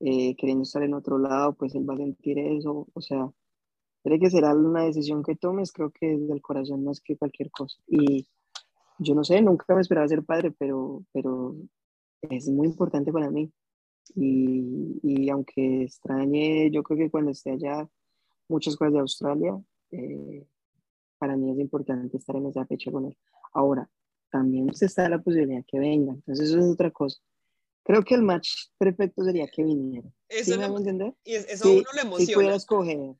eh, 0.00 0.34
queriendo 0.36 0.62
estar 0.62 0.82
en 0.82 0.94
otro 0.94 1.18
lado, 1.18 1.54
pues 1.54 1.74
él 1.74 1.88
va 1.88 1.94
a 1.94 1.98
sentir 1.98 2.38
eso. 2.38 2.86
O 2.92 3.00
sea, 3.00 3.30
tiene 4.02 4.18
que 4.18 4.30
ser 4.30 4.44
una 4.44 4.84
decisión 4.84 5.22
que 5.22 5.36
tomes, 5.36 5.72
creo 5.72 5.90
que 5.90 6.14
es 6.14 6.28
del 6.28 6.42
corazón 6.42 6.84
más 6.84 7.00
que 7.00 7.16
cualquier 7.16 7.50
cosa. 7.50 7.78
Y 7.86 8.26
yo 8.98 9.14
no 9.14 9.24
sé, 9.24 9.40
nunca 9.40 9.74
me 9.74 9.80
esperaba 9.80 10.08
ser 10.08 10.24
padre, 10.24 10.52
pero, 10.58 11.04
pero 11.12 11.56
es 12.22 12.48
muy 12.48 12.66
importante 12.66 13.12
para 13.12 13.30
mí. 13.30 13.50
Y, 14.14 15.00
y 15.02 15.30
aunque 15.30 15.84
extrañe, 15.84 16.70
yo 16.70 16.82
creo 16.82 16.98
que 16.98 17.10
cuando 17.10 17.30
esté 17.30 17.52
allá, 17.52 17.88
muchas 18.48 18.76
cosas 18.76 18.94
de 18.94 19.00
Australia, 19.00 19.60
eh, 19.90 20.46
para 21.18 21.36
mí 21.36 21.50
es 21.50 21.58
importante 21.58 22.16
estar 22.16 22.36
en 22.36 22.46
esa 22.46 22.66
fecha 22.66 22.90
con 22.90 23.06
él. 23.06 23.16
Ahora, 23.52 23.88
también 24.30 24.74
se 24.74 24.86
está 24.86 25.08
la 25.08 25.22
posibilidad 25.22 25.64
que 25.66 25.78
venga, 25.78 26.12
entonces 26.12 26.48
eso 26.48 26.58
es 26.58 26.66
otra 26.66 26.90
cosa. 26.90 27.20
Creo 27.84 28.02
que 28.02 28.14
el 28.14 28.22
match 28.22 28.48
perfecto 28.78 29.22
sería 29.22 29.46
que 29.46 29.62
viniera. 29.62 30.08
Eso 30.28 30.52
¿Sí 30.52 30.58
me 30.58 30.64
a 30.64 30.68
entender? 30.68 31.14
Y 31.22 31.34
eso 31.34 31.70
uno 31.70 31.84
le 31.94 32.00
emociona. 32.00 32.26
Si 32.26 32.34
pudiera 32.34 32.56
escoger, 32.56 33.14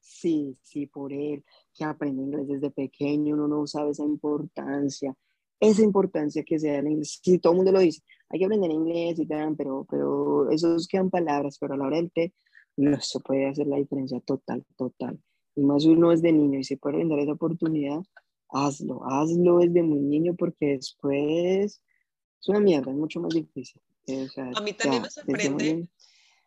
sí, 0.00 0.56
sí, 0.62 0.86
por 0.86 1.12
él, 1.12 1.44
que 1.74 1.84
aprende 1.84 2.22
inglés 2.22 2.46
desde 2.46 2.70
pequeño, 2.70 3.34
uno 3.34 3.48
no 3.48 3.66
sabe 3.66 3.90
esa 3.90 4.04
importancia, 4.04 5.14
esa 5.58 5.82
importancia 5.82 6.44
que 6.44 6.58
sea 6.58 6.78
el 6.78 6.88
inglés. 6.88 7.20
Si 7.22 7.38
todo 7.38 7.52
el 7.52 7.56
mundo 7.58 7.72
lo 7.72 7.80
dice, 7.80 8.02
hay 8.34 8.40
que 8.40 8.44
aprender 8.46 8.70
inglés 8.70 9.18
y 9.18 9.26
tal, 9.26 9.56
pero, 9.56 9.86
pero 9.88 10.50
esos 10.50 10.88
quedan 10.88 11.10
palabras, 11.10 11.56
pero 11.58 11.74
a 11.74 11.76
la 11.76 11.86
hora 11.86 11.96
del 11.96 12.10
té, 12.12 12.34
no, 12.76 12.96
eso 12.96 13.20
puede 13.20 13.46
hacer 13.46 13.66
la 13.66 13.76
diferencia 13.76 14.20
total, 14.20 14.64
total 14.76 15.18
y 15.56 15.62
más 15.62 15.84
uno 15.84 16.12
es 16.12 16.22
de 16.22 16.32
niño 16.32 16.58
y 16.58 16.64
se 16.64 16.76
puede 16.76 16.96
brindar 16.96 17.20
esa 17.20 17.32
oportunidad, 17.32 18.00
hazlo, 18.48 19.04
hazlo 19.04 19.58
desde 19.58 19.82
muy 19.82 20.00
niño 20.00 20.34
porque 20.34 20.76
después 20.76 21.82
es 22.40 22.48
una 22.48 22.60
mierda, 22.60 22.90
es 22.90 22.96
mucho 22.96 23.20
más 23.20 23.32
difícil. 23.32 23.80
a 24.54 24.60
mí 24.60 24.72
también 24.72 25.02
me 25.02 25.10
sorprende, 25.10 25.88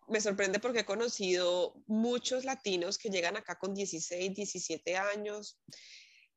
me 0.07 0.21
sorprende 0.21 0.59
porque 0.59 0.79
he 0.79 0.85
conocido 0.85 1.73
muchos 1.87 2.45
latinos 2.45 2.97
que 2.97 3.09
llegan 3.09 3.37
acá 3.37 3.57
con 3.57 3.73
16, 3.73 4.35
17 4.35 4.97
años 4.97 5.59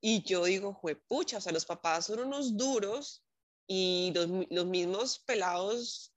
y 0.01 0.23
yo 0.23 0.45
digo, 0.45 0.73
juepucha, 0.73 1.39
o 1.39 1.41
sea, 1.41 1.53
los 1.53 1.67
papás 1.67 2.07
son 2.07 2.21
unos 2.21 2.57
duros 2.57 3.25
y 3.73 4.11
los, 4.17 4.29
los 4.51 4.67
mismos 4.67 5.21
pelados 5.21 6.13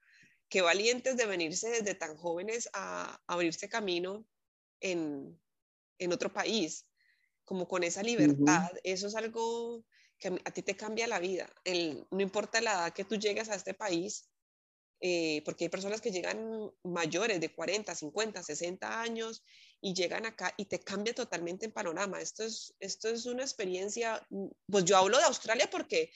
que 0.50 0.64
valientes 0.64 1.16
de 1.18 1.28
venirse 1.28 1.70
desde 1.70 1.94
tan 1.94 2.18
jóvenes 2.18 2.68
a, 2.74 3.14
a 3.14 3.20
abrirse 3.28 3.70
camino 3.70 4.26
en, 4.82 5.40
en 6.00 6.14
otro 6.14 6.34
país, 6.34 6.88
como 7.46 7.68
con 7.68 7.84
esa 7.84 8.02
libertad. 8.02 8.72
Eso 8.84 9.06
es 9.06 9.14
algo 9.14 9.86
que 10.18 10.30
a 10.30 10.52
ti 10.52 10.64
te 10.64 10.76
cambia 10.76 11.06
la 11.06 11.20
vida. 11.20 11.48
El, 11.64 12.08
no 12.10 12.22
importa 12.22 12.60
la 12.60 12.74
edad 12.74 12.94
que 12.94 13.06
tú 13.06 13.18
llegues 13.18 13.50
a 13.50 13.56
este 13.56 13.76
país, 13.76 14.32
eh, 15.00 15.44
porque 15.46 15.66
hay 15.66 15.70
personas 15.70 16.02
que 16.02 16.12
llegan 16.12 16.72
mayores 16.84 17.40
de 17.40 17.54
40, 17.54 17.94
50, 17.94 18.42
60 18.42 19.00
años 19.00 19.44
y 19.80 19.94
llegan 19.94 20.26
acá 20.26 20.56
y 20.58 20.66
te 20.66 20.80
cambia 20.80 21.14
totalmente 21.14 21.68
el 21.68 21.72
panorama. 21.72 22.20
Esto 22.20 22.46
es, 22.46 22.74
esto 22.80 23.10
es 23.10 23.28
una 23.28 23.44
experiencia, 23.44 24.26
pues 24.66 24.86
yo 24.86 24.98
hablo 24.98 25.20
de 25.20 25.26
Australia 25.26 25.70
porque 25.70 26.10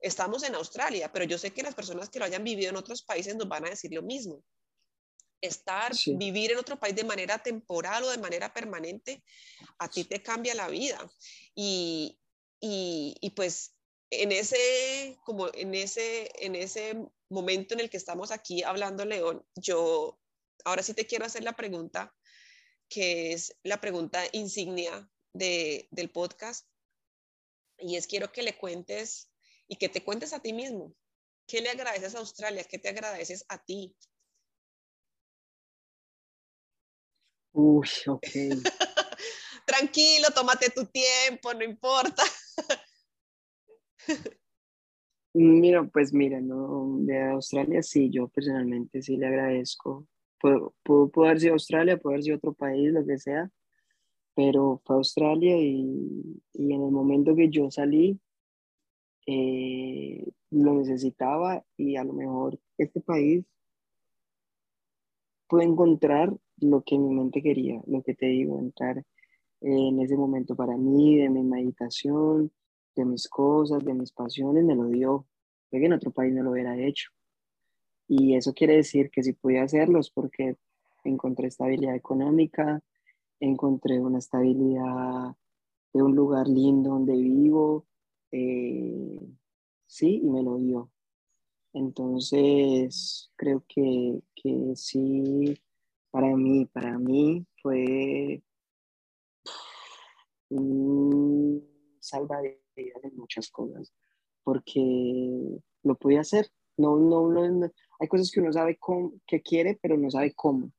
estamos 0.00 0.42
en 0.42 0.54
Australia, 0.54 1.12
pero 1.12 1.24
yo 1.24 1.38
sé 1.38 1.52
que 1.52 1.62
las 1.62 1.74
personas 1.74 2.08
que 2.08 2.18
lo 2.18 2.24
hayan 2.24 2.44
vivido 2.44 2.70
en 2.70 2.76
otros 2.76 3.02
países 3.02 3.36
nos 3.36 3.48
van 3.48 3.66
a 3.66 3.70
decir 3.70 3.92
lo 3.92 4.02
mismo. 4.02 4.42
Estar, 5.42 5.92
vivir 6.16 6.52
en 6.52 6.58
otro 6.58 6.78
país 6.78 6.94
de 6.94 7.04
manera 7.04 7.38
temporal 7.42 8.04
o 8.04 8.10
de 8.10 8.18
manera 8.18 8.52
permanente, 8.52 9.22
a 9.78 9.88
ti 9.88 10.04
te 10.04 10.22
cambia 10.22 10.54
la 10.54 10.68
vida. 10.68 10.98
Y, 11.54 12.18
y, 12.60 13.16
y 13.20 13.30
pues 13.30 13.74
en 14.10 14.32
ese, 14.32 15.18
como 15.24 15.48
en 15.54 15.74
ese, 15.74 16.30
en 16.44 16.54
ese 16.56 16.96
momento 17.30 17.74
en 17.74 17.80
el 17.80 17.90
que 17.90 17.96
estamos 17.96 18.32
aquí 18.32 18.62
hablando, 18.62 19.04
León, 19.04 19.46
yo 19.54 20.18
ahora 20.64 20.82
sí 20.82 20.94
te 20.94 21.06
quiero 21.06 21.24
hacer 21.24 21.44
la 21.44 21.56
pregunta, 21.56 22.14
que 22.88 23.32
es 23.32 23.56
la 23.62 23.80
pregunta 23.80 24.22
insignia 24.32 25.08
de, 25.32 25.88
del 25.90 26.10
podcast, 26.10 26.66
y 27.78 27.96
es 27.96 28.06
quiero 28.06 28.30
que 28.32 28.42
le 28.42 28.58
cuentes 28.58 29.29
y 29.70 29.76
que 29.76 29.88
te 29.88 30.02
cuentes 30.02 30.32
a 30.32 30.40
ti 30.40 30.52
mismo. 30.52 30.92
¿Qué 31.46 31.60
le 31.60 31.70
agradeces 31.70 32.16
a 32.16 32.18
Australia? 32.18 32.64
¿Qué 32.64 32.78
te 32.78 32.88
agradeces 32.88 33.44
a 33.48 33.64
ti? 33.64 33.94
Uy, 37.52 37.88
ok. 38.08 38.26
Tranquilo, 39.66 40.28
tómate 40.34 40.70
tu 40.70 40.86
tiempo, 40.86 41.54
no 41.54 41.62
importa. 41.62 42.24
Mira, 45.34 45.84
pues 45.84 46.12
mira, 46.12 46.40
no, 46.40 46.96
de 46.98 47.22
Australia 47.30 47.80
sí, 47.84 48.10
yo 48.10 48.26
personalmente 48.26 49.00
sí 49.02 49.16
le 49.16 49.28
agradezco. 49.28 50.08
Puedo, 50.40 50.74
pudo, 50.82 51.26
haber 51.26 51.38
sido 51.38 51.52
Australia, 51.52 51.96
puede 51.96 52.16
haber 52.16 52.24
sido 52.24 52.36
otro 52.38 52.54
país, 52.54 52.92
lo 52.92 53.06
que 53.06 53.18
sea, 53.18 53.48
pero 54.34 54.82
fue 54.84 54.96
Australia 54.96 55.56
y, 55.56 56.42
y 56.54 56.72
en 56.72 56.82
el 56.82 56.90
momento 56.90 57.36
que 57.36 57.48
yo 57.48 57.70
salí, 57.70 58.18
eh, 59.26 60.26
lo 60.50 60.74
necesitaba 60.74 61.64
y 61.76 61.96
a 61.96 62.04
lo 62.04 62.12
mejor 62.12 62.58
este 62.78 63.00
país 63.00 63.44
pude 65.48 65.64
encontrar 65.64 66.34
lo 66.58 66.82
que 66.82 66.98
mi 66.98 67.14
mente 67.14 67.42
quería, 67.42 67.82
lo 67.86 68.02
que 68.02 68.14
te 68.14 68.26
digo, 68.26 68.58
entrar 68.58 69.04
en 69.60 70.00
ese 70.00 70.16
momento 70.16 70.54
para 70.56 70.76
mí, 70.76 71.18
de 71.18 71.28
mi 71.28 71.42
meditación, 71.42 72.52
de 72.94 73.04
mis 73.04 73.28
cosas, 73.28 73.84
de 73.84 73.94
mis 73.94 74.12
pasiones, 74.12 74.64
me 74.64 74.74
lo 74.74 74.86
dio. 74.86 75.26
que 75.70 75.84
en 75.84 75.92
otro 75.92 76.10
país 76.10 76.32
no 76.34 76.42
lo 76.42 76.52
hubiera 76.52 76.76
hecho. 76.78 77.10
Y 78.08 78.34
eso 78.34 78.52
quiere 78.54 78.76
decir 78.76 79.10
que 79.10 79.22
si 79.22 79.32
pude 79.32 79.60
hacerlo 79.60 80.00
es 80.00 80.10
porque 80.10 80.56
encontré 81.04 81.48
estabilidad 81.48 81.94
económica, 81.94 82.82
encontré 83.38 84.00
una 84.00 84.18
estabilidad 84.18 85.36
de 85.92 86.02
un 86.02 86.14
lugar 86.14 86.48
lindo 86.48 86.90
donde 86.90 87.12
vivo, 87.14 87.86
eh, 88.32 89.20
sí, 89.86 90.20
y 90.22 90.28
me 90.30 90.42
lo 90.42 90.56
dio. 90.56 90.90
Entonces, 91.72 93.30
creo 93.36 93.64
que, 93.68 94.20
que 94.34 94.72
sí, 94.74 95.60
para 96.10 96.36
mí, 96.36 96.66
para 96.66 96.98
mí 96.98 97.46
fue 97.62 98.42
un 100.48 101.64
salvavidas 102.00 102.56
en 102.76 103.16
muchas 103.16 103.50
cosas, 103.50 103.92
porque 104.42 104.80
lo 105.82 105.94
pude 105.96 106.18
hacer. 106.18 106.50
No, 106.76 106.96
no, 106.96 107.28
no, 107.28 107.70
hay 107.98 108.08
cosas 108.08 108.30
que 108.30 108.40
uno 108.40 108.52
sabe 108.52 108.78
cómo, 108.78 109.12
que 109.26 109.42
quiere, 109.42 109.78
pero 109.80 109.96
no 109.96 110.10
sabe 110.10 110.32
cómo. 110.34 110.72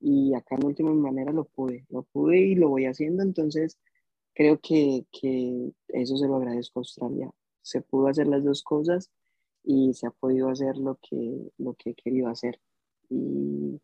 Y 0.00 0.34
acá 0.34 0.56
en 0.56 0.66
última 0.66 0.92
manera 0.92 1.32
lo 1.32 1.44
pude, 1.44 1.86
lo 1.88 2.02
pude 2.04 2.38
y 2.38 2.54
lo 2.54 2.68
voy 2.68 2.84
haciendo. 2.84 3.22
Entonces, 3.22 3.78
creo 4.36 4.60
que, 4.60 5.06
que 5.10 5.72
eso 5.88 6.16
se 6.18 6.28
lo 6.28 6.36
agradezco 6.36 6.78
a 6.78 6.82
Australia. 6.82 7.30
Se 7.62 7.80
pudo 7.80 8.08
hacer 8.08 8.26
las 8.26 8.44
dos 8.44 8.62
cosas 8.62 9.10
y 9.64 9.94
se 9.94 10.06
ha 10.06 10.10
podido 10.10 10.50
hacer 10.50 10.76
lo 10.76 10.96
que, 10.96 11.50
lo 11.56 11.74
que 11.74 11.90
he 11.90 11.94
querido 11.94 12.28
hacer. 12.28 12.60
Y, 13.08 13.80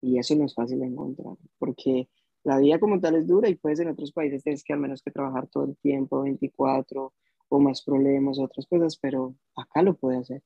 y 0.00 0.18
eso 0.18 0.36
no 0.36 0.44
es 0.44 0.54
fácil 0.54 0.78
de 0.78 0.86
encontrar, 0.86 1.36
porque 1.58 2.08
la 2.44 2.58
vida 2.58 2.78
como 2.78 3.00
tal 3.00 3.16
es 3.16 3.26
dura 3.26 3.48
y 3.48 3.56
puedes 3.56 3.80
en 3.80 3.88
otros 3.88 4.12
países 4.12 4.44
tienes 4.44 4.62
que 4.62 4.72
al 4.72 4.78
menos 4.80 5.02
que 5.02 5.10
trabajar 5.10 5.48
todo 5.48 5.64
el 5.64 5.76
tiempo, 5.76 6.22
24 6.22 7.12
o 7.48 7.58
más 7.58 7.82
problemas, 7.82 8.38
otras 8.38 8.66
cosas, 8.66 8.96
pero 8.96 9.34
acá 9.56 9.82
lo 9.82 9.94
puede 9.94 10.18
hacer. 10.18 10.42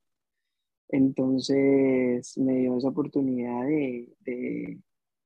Entonces 0.89 2.37
me 2.39 2.57
dio 2.57 2.79
esa 2.79 2.89
oportunidad 2.89 3.67
de, 3.67 4.09
de, 4.21 4.81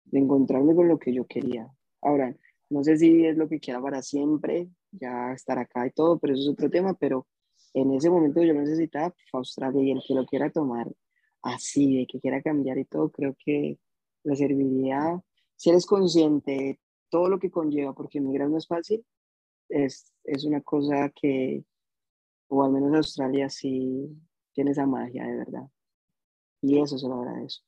de, 0.07 0.19
encontrarme 0.19 0.75
con 0.75 0.89
lo 0.89 0.99
que 0.99 1.13
yo 1.15 1.27
quería. 1.27 1.73
Ahora, 2.03 2.37
no 2.71 2.85
sé 2.85 2.99
si 2.99 3.25
es 3.25 3.37
lo 3.37 3.49
que 3.49 3.61
quiera 3.61 3.81
para 3.81 4.03
siempre, 4.03 4.69
ya 4.91 5.33
estar 5.33 5.59
acá 5.59 5.87
y 5.87 5.91
todo, 5.91 6.19
pero 6.19 6.35
eso 6.35 6.43
es 6.43 6.49
otro 6.49 6.71
tema, 6.71 6.95
pero 6.95 7.27
en 7.75 7.93
ese 7.93 8.11
momento 8.11 8.43
yo 8.43 8.55
necesitaba 8.55 9.15
Australia 9.33 9.83
y 9.83 9.91
el 9.91 10.03
que 10.07 10.15
lo 10.15 10.27
quiera 10.27 10.51
tomar 10.51 10.89
así, 11.43 11.99
de 11.99 12.07
que 12.07 12.21
quiera 12.21 12.43
cambiar 12.43 12.79
y 12.79 12.85
todo, 12.85 13.11
creo 13.11 13.37
que 13.39 13.79
le 14.25 14.37
serviría 14.37 15.23
si 15.57 15.71
eres 15.71 15.87
consciente 15.87 16.53
de 16.53 16.81
todo 17.11 17.29
lo 17.29 17.39
que 17.39 17.51
conlleva, 17.51 17.95
porque 17.95 18.19
emigrar 18.19 18.49
no 18.49 18.59
es 18.59 18.67
fácil, 18.67 19.05
es, 19.69 20.13
es 20.25 20.45
una 20.45 20.61
cosa 20.61 21.11
que, 21.11 21.65
o 22.49 22.63
al 22.63 22.73
menos 22.73 22.95
Australia 22.95 23.49
sí 23.49 24.09
tiene 24.53 24.71
esa 24.71 24.87
magia 24.87 25.27
de 25.27 25.37
verdad. 25.37 25.69
Y 26.63 26.81
eso 26.81 26.99
se 26.99 27.09
lo 27.09 27.15
agradezco. 27.15 27.67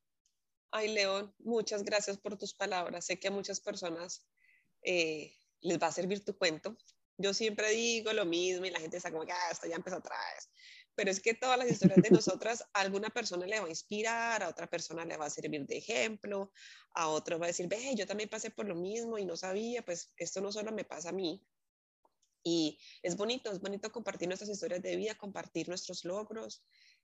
Ay, 0.72 0.92
León, 0.94 1.34
muchas 1.38 1.82
gracias 1.82 2.16
por 2.16 2.36
tus 2.36 2.55
palabras. 2.55 3.07
Sé 3.07 3.18
que 3.18 3.28
a 3.28 3.32
muchas 3.32 3.61
personas 3.61 4.24
eh, 4.82 5.34
les 5.60 5.78
va 5.78 5.88
a 5.88 5.92
servir 5.92 6.24
tu 6.24 6.36
cuento. 6.36 6.76
Yo 7.18 7.34
siempre 7.34 7.70
digo 7.70 8.12
lo 8.12 8.24
mismo 8.24 8.64
y 8.64 8.70
la 8.70 8.80
gente 8.80 8.96
está 8.96 9.10
como 9.10 9.26
que, 9.26 9.32
ah, 9.32 9.50
esto 9.50 9.68
ya 9.68 9.76
empezó 9.76 9.98
otra 9.98 10.16
vez 10.34 10.48
pero 11.00 11.10
es 11.10 11.20
que 11.20 11.32
todas 11.32 11.56
las 11.58 11.70
historias 11.70 12.02
de 12.02 12.10
nosotras, 12.10 12.62
a 12.74 12.80
alguna 12.80 13.08
persona 13.08 13.46
le 13.46 13.58
va 13.58 13.64
a 13.64 13.70
inspirar, 13.70 14.42
a 14.42 14.50
otra 14.50 14.66
persona 14.66 15.02
le 15.06 15.16
va 15.16 15.24
a 15.24 15.30
servir 15.30 15.64
de 15.66 15.78
ejemplo, 15.78 16.52
a 16.92 17.08
otro 17.08 17.38
va 17.38 17.46
a 17.46 17.48
decir, 17.48 17.68
ve, 17.68 17.94
yo 17.96 18.06
también 18.06 18.28
pasé 18.28 18.50
por 18.50 18.66
lo 18.66 18.74
mismo 18.74 19.16
y 19.16 19.24
no 19.24 19.34
sabía, 19.34 19.82
pues 19.82 20.12
esto 20.18 20.42
no 20.42 20.52
solo 20.52 20.72
me 20.72 20.84
pasa 20.84 21.08
a 21.08 21.12
mí. 21.12 21.42
Y 22.42 22.78
es 23.02 23.16
bonito, 23.16 23.50
es 23.50 23.60
bonito 23.60 23.90
compartir 23.90 24.28
nuestras 24.28 24.50
historias 24.50 24.82
de 24.82 24.96
vida, 24.96 25.14
compartir 25.14 25.68
nuestros 25.68 26.04
logros, 26.04 26.62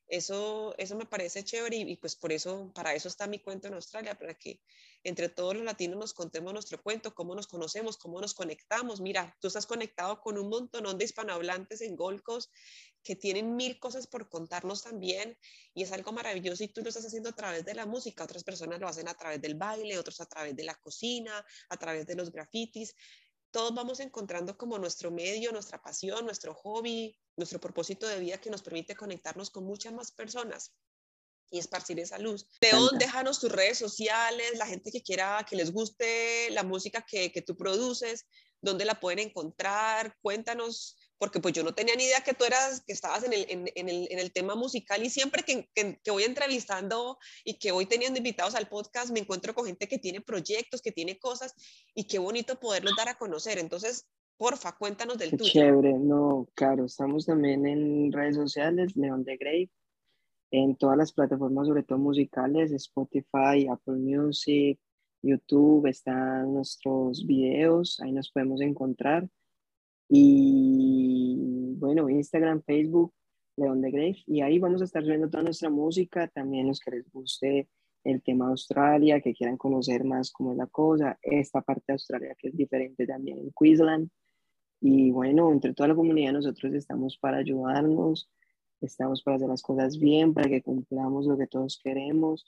eso, 0.08 0.74
eso 0.78 0.96
me 0.96 1.06
parece 1.06 1.44
chévere 1.44 1.76
y, 1.76 1.96
pues 1.96 2.16
por 2.16 2.32
eso, 2.32 2.70
para 2.74 2.94
eso 2.94 3.08
está 3.08 3.26
mi 3.26 3.38
cuento 3.38 3.68
en 3.68 3.74
Australia, 3.74 4.16
para 4.18 4.34
que 4.34 4.60
entre 5.04 5.28
todos 5.28 5.54
los 5.54 5.64
latinos 5.64 5.98
nos 5.98 6.14
contemos 6.14 6.52
nuestro 6.52 6.82
cuento, 6.82 7.14
cómo 7.14 7.34
nos 7.34 7.46
conocemos, 7.46 7.96
cómo 7.96 8.20
nos 8.20 8.34
conectamos. 8.34 9.00
Mira, 9.00 9.36
tú 9.40 9.48
estás 9.48 9.66
conectado 9.66 10.20
con 10.20 10.38
un 10.38 10.48
montón 10.48 10.98
de 10.98 11.04
hispanohablantes 11.04 11.80
en 11.80 11.96
Gold 11.96 12.22
Coast 12.22 12.50
que 13.02 13.14
tienen 13.14 13.54
mil 13.54 13.78
cosas 13.78 14.08
por 14.08 14.28
contarnos 14.28 14.82
también 14.82 15.38
y 15.74 15.84
es 15.84 15.92
algo 15.92 16.10
maravilloso 16.10 16.64
y 16.64 16.68
tú 16.68 16.82
lo 16.82 16.88
estás 16.88 17.06
haciendo 17.06 17.28
a 17.28 17.36
través 17.36 17.64
de 17.64 17.74
la 17.74 17.86
música, 17.86 18.24
otras 18.24 18.42
personas 18.42 18.80
lo 18.80 18.88
hacen 18.88 19.08
a 19.08 19.14
través 19.14 19.40
del 19.40 19.54
baile, 19.54 19.96
otros 19.96 20.20
a 20.20 20.26
través 20.26 20.56
de 20.56 20.64
la 20.64 20.74
cocina, 20.74 21.44
a 21.68 21.76
través 21.76 22.06
de 22.06 22.16
los 22.16 22.32
grafitis 22.32 22.96
todos 23.50 23.74
vamos 23.74 24.00
encontrando 24.00 24.56
como 24.56 24.78
nuestro 24.78 25.10
medio, 25.10 25.52
nuestra 25.52 25.80
pasión, 25.80 26.24
nuestro 26.24 26.54
hobby, 26.54 27.18
nuestro 27.36 27.60
propósito 27.60 28.06
de 28.06 28.20
vida 28.20 28.38
que 28.38 28.50
nos 28.50 28.62
permite 28.62 28.94
conectarnos 28.94 29.50
con 29.50 29.64
muchas 29.64 29.92
más 29.92 30.12
personas 30.12 30.74
y 31.50 31.58
esparcir 31.58 31.98
esa 32.00 32.18
luz. 32.18 32.46
León, 32.60 32.98
déjanos 32.98 33.38
tus 33.38 33.52
redes 33.52 33.78
sociales, 33.78 34.58
la 34.58 34.66
gente 34.66 34.90
que 34.90 35.02
quiera, 35.02 35.46
que 35.48 35.56
les 35.56 35.72
guste 35.72 36.50
la 36.50 36.64
música 36.64 37.04
que, 37.06 37.30
que 37.30 37.42
tú 37.42 37.56
produces, 37.56 38.26
dónde 38.60 38.84
la 38.84 38.98
pueden 38.98 39.20
encontrar, 39.20 40.16
cuéntanos 40.20 40.95
porque 41.18 41.40
pues 41.40 41.54
yo 41.54 41.62
no 41.64 41.74
tenía 41.74 41.96
ni 41.96 42.04
idea 42.04 42.20
que 42.20 42.34
tú 42.34 42.44
eras, 42.44 42.82
que 42.86 42.92
estabas 42.92 43.24
en 43.24 43.32
el, 43.32 43.46
en, 43.48 43.70
en 43.74 43.88
el, 43.88 44.08
en 44.10 44.18
el 44.18 44.32
tema 44.32 44.54
musical 44.54 45.02
y 45.02 45.10
siempre 45.10 45.42
que, 45.42 45.68
que, 45.74 45.98
que, 46.02 46.10
voy 46.10 46.24
entrevistando 46.24 47.18
y 47.44 47.58
que 47.58 47.72
voy 47.72 47.86
teniendo 47.86 48.18
invitados 48.18 48.54
al 48.54 48.68
podcast, 48.68 49.10
me 49.10 49.20
encuentro 49.20 49.54
con 49.54 49.66
gente 49.66 49.88
que 49.88 49.98
tiene 49.98 50.20
proyectos, 50.20 50.82
que 50.82 50.92
tiene 50.92 51.18
cosas 51.18 51.54
y 51.94 52.06
qué 52.06 52.18
bonito 52.18 52.58
poderlos 52.60 52.94
dar 52.96 53.08
a 53.08 53.18
conocer. 53.18 53.58
Entonces, 53.58 54.06
porfa, 54.36 54.76
cuéntanos 54.76 55.18
del 55.18 55.30
tuyo. 55.30 55.50
Chévere, 55.50 55.94
no, 55.94 56.48
claro, 56.54 56.84
estamos 56.84 57.26
también 57.26 57.66
en 57.66 58.12
redes 58.12 58.36
sociales, 58.36 58.94
León 58.96 59.24
de 59.24 59.36
Grey, 59.36 59.70
en 60.50 60.76
todas 60.76 60.96
las 60.96 61.12
plataformas, 61.12 61.66
sobre 61.66 61.82
todo 61.82 61.98
musicales, 61.98 62.72
Spotify, 62.72 63.66
Apple 63.70 63.96
Music, 63.96 64.78
YouTube, 65.22 65.86
están 65.86 66.52
nuestros 66.52 67.26
videos, 67.26 67.98
ahí 68.00 68.12
nos 68.12 68.30
podemos 68.30 68.60
encontrar. 68.60 69.28
Y 70.08 71.74
bueno, 71.78 72.08
Instagram, 72.08 72.62
Facebook, 72.62 73.12
León 73.56 73.80
de 73.82 73.90
Grave. 73.90 74.22
Y 74.26 74.40
ahí 74.40 74.58
vamos 74.58 74.82
a 74.82 74.84
estar 74.84 75.02
subiendo 75.02 75.28
toda 75.28 75.44
nuestra 75.44 75.70
música. 75.70 76.28
También 76.28 76.66
los 76.66 76.80
que 76.80 76.90
les 76.92 77.10
guste 77.10 77.68
el 78.04 78.22
tema 78.22 78.48
Australia, 78.48 79.20
que 79.20 79.34
quieran 79.34 79.56
conocer 79.56 80.04
más 80.04 80.30
cómo 80.30 80.52
es 80.52 80.58
la 80.58 80.66
cosa. 80.66 81.18
Esta 81.22 81.60
parte 81.60 81.84
de 81.88 81.92
Australia 81.94 82.36
que 82.38 82.48
es 82.48 82.56
diferente 82.56 83.06
también 83.06 83.38
en 83.38 83.52
Queensland. 83.58 84.08
Y 84.80 85.10
bueno, 85.10 85.52
entre 85.52 85.74
toda 85.74 85.88
la 85.88 85.94
comunidad 85.94 86.32
nosotros 86.32 86.72
estamos 86.74 87.16
para 87.18 87.38
ayudarnos, 87.38 88.30
estamos 88.80 89.22
para 89.22 89.36
hacer 89.36 89.48
las 89.48 89.62
cosas 89.62 89.98
bien, 89.98 90.34
para 90.34 90.48
que 90.48 90.62
cumplamos 90.62 91.26
lo 91.26 91.36
que 91.36 91.46
todos 91.46 91.80
queremos. 91.82 92.44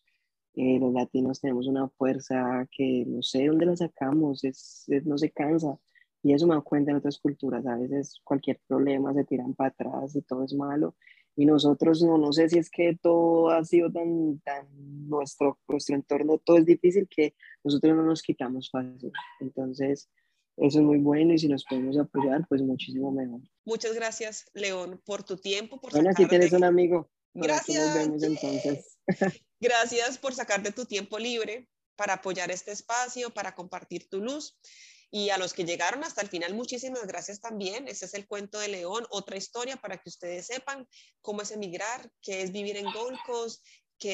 Eh, 0.55 0.79
los 0.79 0.93
latinos 0.93 1.41
tenemos 1.41 1.67
una 1.67 1.89
fuerza 1.89 2.67
que 2.71 3.05
no 3.07 3.23
sé 3.23 3.47
dónde 3.47 3.67
la 3.67 3.77
sacamos, 3.77 4.45
es, 4.45 4.87
no 5.05 5.17
se 5.19 5.31
cansa. 5.31 5.79
Y 6.29 6.35
eso 6.35 6.47
me 6.47 6.55
da 6.55 6.61
cuenta 6.61 6.91
en 6.91 6.99
otras 6.99 7.19
culturas, 7.19 7.65
a 7.67 7.77
veces 7.77 8.21
cualquier 8.23 8.61
problema 8.69 9.15
se 9.15 9.25
tiran 9.25 9.55
para 9.55 9.71
atrás 9.71 10.15
y 10.15 10.21
todo 10.21 10.45
es 10.45 10.53
malo. 10.53 10.95
Y 11.35 11.47
nosotros 11.47 12.03
no, 12.03 12.19
no 12.19 12.35
sé 12.35 12.51
si 12.51 12.59
es 12.59 12.69
que 12.69 12.99
todo 13.01 13.49
ha 13.49 13.65
sido 13.65 13.91
tan, 13.91 14.39
tan 14.41 14.67
nuestro, 15.09 15.59
nuestro 15.67 15.97
entorno, 15.97 16.37
todo 16.37 16.59
es 16.59 16.67
difícil 16.67 17.09
que 17.09 17.35
nosotros 17.65 17.97
no 17.97 18.03
nos 18.03 18.21
quitamos 18.21 18.69
fácil. 18.71 19.11
Entonces, 19.41 20.11
eso 20.59 20.79
es 20.81 20.85
muy 20.85 20.99
bueno 20.99 21.33
y 21.33 21.39
si 21.39 21.49
nos 21.49 21.65
podemos 21.65 21.97
apoyar, 21.97 22.45
pues 22.47 22.61
muchísimo 22.61 23.11
mejor. 23.11 23.41
Muchas 23.65 23.95
gracias, 23.95 24.51
León, 24.53 25.01
por 25.07 25.23
tu 25.23 25.39
tiempo. 25.39 25.81
Por 25.81 25.93
bueno, 25.93 26.11
aquí 26.11 26.27
tienes 26.27 26.53
un 26.53 26.65
amigo. 26.65 27.09
Gracias. 27.33 27.97
entonces. 28.23 28.99
Gracias 29.61 30.19
por 30.19 30.35
sacarte 30.35 30.73
tu 30.73 30.85
tiempo 30.85 31.19
libre 31.19 31.71
para 31.97 32.13
apoyar 32.13 32.51
este 32.51 32.73
espacio, 32.73 33.31
para 33.31 33.55
compartir 33.55 34.11
tu 34.11 34.21
luz. 34.21 34.59
Y 35.11 35.31
a 35.31 35.39
los 35.39 35.55
que 35.55 35.65
llegaron 35.65 36.05
hasta 36.05 36.21
el 36.21 36.29
final, 36.29 36.55
muchísimas 36.55 37.07
gracias 37.07 37.41
también. 37.41 37.89
Ese 37.89 38.05
es 38.05 38.15
el 38.15 38.27
cuento 38.27 38.59
de 38.59 38.69
León, 38.69 39.07
otra 39.11 39.37
historia 39.37 39.77
para 39.77 39.97
que 39.97 40.11
ustedes 40.11 40.47
sepan 40.47 40.87
cómo 41.23 41.43
es 41.43 41.51
emigrar, 41.51 42.11
qué 42.21 42.43
es 42.43 42.53
vivir 42.53 42.77
en 42.77 42.93
Gold 42.93 43.19
Coast, 43.27 43.65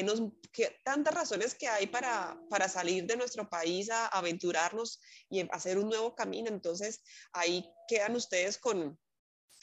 nos, 0.03 0.21
que 0.51 0.79
tantas 0.83 1.13
razones 1.13 1.53
que 1.53 1.67
hay 1.67 1.87
para, 1.87 2.39
para 2.49 2.67
salir 2.67 3.05
de 3.05 3.17
nuestro 3.17 3.47
país 3.49 3.89
a 3.89 4.07
aventurarnos 4.07 4.99
y 5.29 5.41
hacer 5.51 5.77
un 5.77 5.89
nuevo 5.89 6.15
camino. 6.15 6.49
Entonces, 6.49 7.01
ahí 7.33 7.69
quedan 7.87 8.15
ustedes 8.15 8.57
con, 8.57 8.97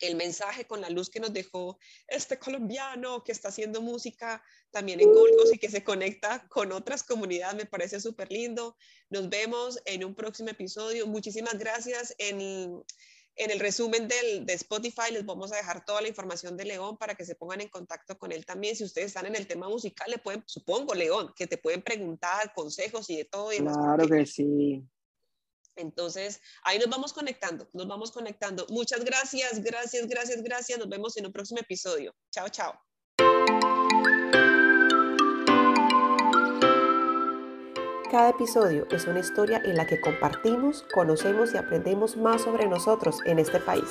el 0.02 0.16
mensaje 0.16 0.66
con 0.66 0.80
la 0.80 0.90
luz 0.90 1.08
que 1.08 1.20
nos 1.20 1.32
dejó 1.32 1.78
este 2.08 2.38
colombiano 2.38 3.22
que 3.22 3.32
está 3.32 3.48
haciendo 3.48 3.80
música 3.80 4.42
también 4.70 5.00
en 5.00 5.12
Golgos 5.12 5.54
y 5.54 5.58
que 5.58 5.70
se 5.70 5.84
conecta 5.84 6.46
con 6.48 6.72
otras 6.72 7.02
comunidades, 7.02 7.56
me 7.56 7.66
parece 7.66 8.00
súper 8.00 8.30
lindo. 8.30 8.76
Nos 9.10 9.28
vemos 9.28 9.80
en 9.84 10.04
un 10.04 10.14
próximo 10.14 10.50
episodio. 10.50 11.06
Muchísimas 11.06 11.58
gracias. 11.58 12.14
En, 12.18 12.82
en 13.36 13.50
el 13.50 13.60
resumen 13.60 14.08
del, 14.08 14.44
de 14.44 14.54
Spotify 14.54 15.12
les 15.12 15.24
vamos 15.24 15.52
a 15.52 15.56
dejar 15.56 15.84
toda 15.84 16.02
la 16.02 16.08
información 16.08 16.56
de 16.56 16.64
León 16.64 16.96
para 16.96 17.14
que 17.14 17.24
se 17.24 17.34
pongan 17.34 17.60
en 17.60 17.68
contacto 17.68 18.18
con 18.18 18.32
él 18.32 18.44
también. 18.44 18.74
Si 18.74 18.84
ustedes 18.84 19.08
están 19.08 19.26
en 19.26 19.36
el 19.36 19.46
tema 19.46 19.68
musical, 19.68 20.10
le 20.10 20.18
pueden, 20.18 20.42
supongo, 20.46 20.94
León, 20.94 21.32
que 21.36 21.46
te 21.46 21.58
pueden 21.58 21.82
preguntar 21.82 22.52
consejos 22.54 23.08
y 23.10 23.16
de 23.18 23.24
todo. 23.24 23.52
Y 23.52 23.58
claro 23.58 24.08
que 24.08 24.26
sí. 24.26 24.82
Entonces, 25.76 26.40
ahí 26.62 26.78
nos 26.78 26.88
vamos 26.88 27.12
conectando, 27.12 27.68
nos 27.72 27.86
vamos 27.86 28.12
conectando. 28.12 28.66
Muchas 28.70 29.04
gracias, 29.04 29.62
gracias, 29.62 30.06
gracias, 30.06 30.42
gracias. 30.42 30.78
Nos 30.78 30.88
vemos 30.88 31.16
en 31.16 31.26
un 31.26 31.32
próximo 31.32 31.60
episodio. 31.60 32.14
Chao, 32.30 32.48
chao. 32.48 32.78
Cada 38.12 38.28
episodio 38.28 38.86
es 38.90 39.06
una 39.06 39.20
historia 39.20 39.62
en 39.64 39.74
la 39.74 39.86
que 39.86 39.98
compartimos, 39.98 40.84
conocemos 40.92 41.54
y 41.54 41.56
aprendemos 41.56 42.14
más 42.18 42.42
sobre 42.42 42.66
nosotros 42.66 43.16
en 43.24 43.38
este 43.38 43.58
país. 43.58 43.88